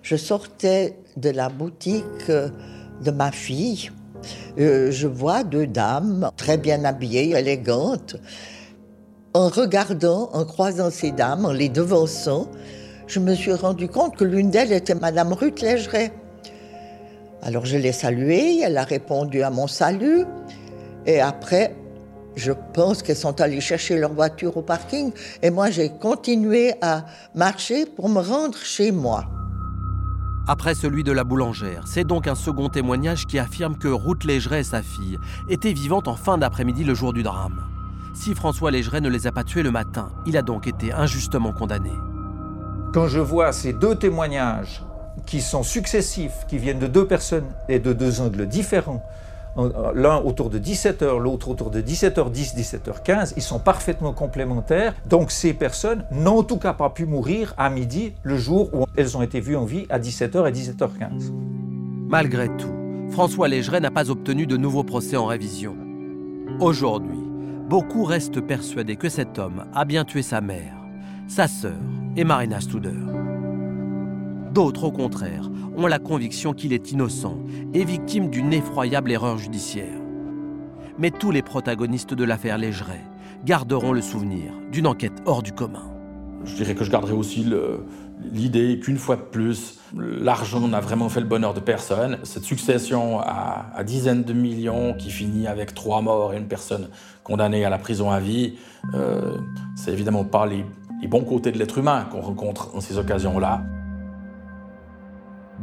Je 0.00 0.16
sortais 0.16 0.96
de 1.18 1.28
la 1.28 1.50
boutique 1.50 2.30
de 2.30 3.10
ma 3.10 3.32
fille. 3.32 3.90
Euh, 4.58 4.90
je 4.90 5.06
vois 5.06 5.44
deux 5.44 5.66
dames 5.66 6.30
très 6.38 6.56
bien 6.56 6.84
habillées, 6.86 7.36
élégantes. 7.36 8.16
En 9.36 9.50
regardant, 9.50 10.30
en 10.32 10.46
croisant 10.46 10.90
ces 10.90 11.10
dames, 11.10 11.44
en 11.44 11.52
les 11.52 11.68
devançant, 11.68 12.50
je 13.06 13.20
me 13.20 13.34
suis 13.34 13.52
rendu 13.52 13.86
compte 13.86 14.16
que 14.16 14.24
l'une 14.24 14.50
d'elles 14.50 14.72
était 14.72 14.94
Madame 14.94 15.34
Ruth 15.34 15.60
Légeret. 15.60 16.10
Alors 17.42 17.66
je 17.66 17.76
l'ai 17.76 17.92
saluée, 17.92 18.60
elle 18.60 18.78
a 18.78 18.84
répondu 18.84 19.42
à 19.42 19.50
mon 19.50 19.66
salut. 19.66 20.24
Et 21.04 21.20
après, 21.20 21.76
je 22.34 22.50
pense 22.72 23.02
qu'elles 23.02 23.14
sont 23.14 23.38
allées 23.42 23.60
chercher 23.60 23.98
leur 23.98 24.14
voiture 24.14 24.56
au 24.56 24.62
parking 24.62 25.12
et 25.42 25.50
moi 25.50 25.70
j'ai 25.70 25.90
continué 25.90 26.72
à 26.80 27.04
marcher 27.34 27.84
pour 27.84 28.08
me 28.08 28.20
rendre 28.20 28.56
chez 28.56 28.90
moi. 28.90 29.26
Après 30.48 30.74
celui 30.74 31.04
de 31.04 31.12
la 31.12 31.24
boulangère, 31.24 31.84
c'est 31.86 32.04
donc 32.04 32.26
un 32.26 32.36
second 32.36 32.70
témoignage 32.70 33.26
qui 33.26 33.38
affirme 33.38 33.76
que 33.76 33.88
Ruth 33.88 34.24
Légeret 34.24 34.60
et 34.60 34.64
sa 34.64 34.80
fille 34.80 35.18
étaient 35.50 35.74
vivantes 35.74 36.08
en 36.08 36.16
fin 36.16 36.38
d'après-midi 36.38 36.84
le 36.84 36.94
jour 36.94 37.12
du 37.12 37.22
drame. 37.22 37.75
Si 38.16 38.34
François 38.34 38.70
Légeret 38.70 39.02
ne 39.02 39.10
les 39.10 39.26
a 39.26 39.32
pas 39.32 39.44
tués 39.44 39.62
le 39.62 39.70
matin, 39.70 40.08
il 40.26 40.38
a 40.38 40.42
donc 40.42 40.66
été 40.66 40.90
injustement 40.90 41.52
condamné. 41.52 41.90
Quand 42.94 43.08
je 43.08 43.20
vois 43.20 43.52
ces 43.52 43.74
deux 43.74 43.94
témoignages 43.94 44.82
qui 45.26 45.42
sont 45.42 45.62
successifs, 45.62 46.46
qui 46.48 46.56
viennent 46.56 46.78
de 46.78 46.86
deux 46.86 47.06
personnes 47.06 47.44
et 47.68 47.78
de 47.78 47.92
deux 47.92 48.22
angles 48.22 48.46
différents, 48.46 49.04
l'un 49.94 50.16
autour 50.16 50.48
de 50.48 50.58
17h, 50.58 51.18
l'autre 51.18 51.50
autour 51.50 51.70
de 51.70 51.82
17h10, 51.82 52.56
17h15, 52.56 53.34
ils 53.36 53.42
sont 53.42 53.58
parfaitement 53.58 54.14
complémentaires. 54.14 54.94
Donc 55.06 55.30
ces 55.30 55.52
personnes 55.52 56.04
n'ont 56.10 56.38
en 56.38 56.42
tout 56.42 56.58
cas 56.58 56.72
pas 56.72 56.88
pu 56.88 57.04
mourir 57.04 57.52
à 57.58 57.68
midi 57.68 58.14
le 58.22 58.38
jour 58.38 58.70
où 58.74 58.86
elles 58.96 59.16
ont 59.18 59.22
été 59.22 59.40
vues 59.40 59.56
en 59.56 59.66
vie 59.66 59.86
à 59.90 59.98
17h 59.98 60.48
et 60.48 60.52
17h15. 60.52 61.32
Malgré 62.08 62.48
tout, 62.56 62.74
François 63.10 63.48
Légeret 63.48 63.80
n'a 63.80 63.90
pas 63.90 64.10
obtenu 64.10 64.46
de 64.46 64.56
nouveau 64.56 64.84
procès 64.84 65.16
en 65.16 65.26
révision. 65.26 65.76
Aujourd'hui, 66.60 67.25
beaucoup 67.68 68.04
restent 68.04 68.40
persuadés 68.40 68.96
que 68.96 69.08
cet 69.08 69.38
homme 69.38 69.64
a 69.74 69.84
bien 69.84 70.04
tué 70.04 70.22
sa 70.22 70.40
mère, 70.40 70.74
sa 71.26 71.48
sœur 71.48 71.78
et 72.16 72.24
Marina 72.24 72.60
Studer. 72.60 72.90
D'autres, 74.52 74.84
au 74.84 74.92
contraire, 74.92 75.50
ont 75.76 75.86
la 75.86 75.98
conviction 75.98 76.52
qu'il 76.52 76.72
est 76.72 76.92
innocent 76.92 77.38
et 77.74 77.84
victime 77.84 78.30
d'une 78.30 78.52
effroyable 78.52 79.10
erreur 79.10 79.36
judiciaire. 79.36 80.00
Mais 80.98 81.10
tous 81.10 81.30
les 81.30 81.42
protagonistes 81.42 82.14
de 82.14 82.24
l'affaire 82.24 82.56
Légeret 82.56 83.04
garderont 83.44 83.92
le 83.92 84.00
souvenir 84.00 84.52
d'une 84.72 84.86
enquête 84.86 85.22
hors 85.26 85.42
du 85.42 85.52
commun. 85.52 85.92
Je 86.44 86.54
dirais 86.54 86.74
que 86.74 86.84
je 86.84 86.90
garderai 86.90 87.12
aussi 87.12 87.44
l'idée 88.32 88.78
qu'une 88.80 88.98
fois 88.98 89.16
de 89.16 89.22
plus, 89.22 89.78
l'argent 89.94 90.66
n'a 90.68 90.80
vraiment 90.80 91.08
fait 91.08 91.20
le 91.20 91.26
bonheur 91.26 91.54
de 91.54 91.60
personne. 91.60 92.18
Cette 92.22 92.44
succession 92.44 93.20
à, 93.20 93.82
dizaines 93.84 94.24
de 94.24 94.32
millions 94.32 94.94
qui 94.94 95.10
finit 95.10 95.46
avec 95.46 95.74
trois 95.74 96.00
morts 96.02 96.34
et 96.34 96.38
une 96.38 96.48
personne 96.48 96.88
condamnée 97.24 97.64
à 97.64 97.70
la 97.70 97.78
prison 97.78 98.10
à 98.10 98.20
vie, 98.20 98.54
euh, 98.94 99.36
c'est 99.76 99.92
évidemment 99.92 100.24
pas 100.24 100.46
les, 100.46 100.64
bons 101.08 101.24
côtés 101.24 101.52
de 101.52 101.58
l'être 101.58 101.78
humain 101.78 102.06
qu'on 102.10 102.20
rencontre 102.20 102.74
en 102.74 102.80
ces 102.80 102.98
occasions-là. 102.98 103.62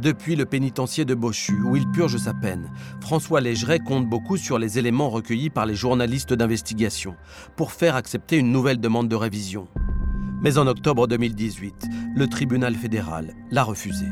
Depuis 0.00 0.36
le 0.36 0.44
pénitencier 0.44 1.04
de 1.04 1.14
Bochu, 1.14 1.62
où 1.64 1.76
il 1.76 1.88
purge 1.90 2.16
sa 2.16 2.34
peine, 2.34 2.70
François 3.00 3.40
Légeret 3.40 3.78
compte 3.78 4.08
beaucoup 4.08 4.36
sur 4.36 4.58
les 4.58 4.78
éléments 4.78 5.08
recueillis 5.08 5.50
par 5.50 5.66
les 5.66 5.74
journalistes 5.74 6.32
d'investigation 6.32 7.14
pour 7.56 7.72
faire 7.72 7.94
accepter 7.94 8.38
une 8.38 8.50
nouvelle 8.50 8.80
demande 8.80 9.08
de 9.08 9.16
révision. 9.16 9.68
Mais 10.44 10.58
en 10.58 10.66
octobre 10.66 11.06
2018, 11.06 11.86
le 12.14 12.26
tribunal 12.26 12.74
fédéral 12.74 13.34
l'a 13.50 13.62
refusé. 13.62 14.04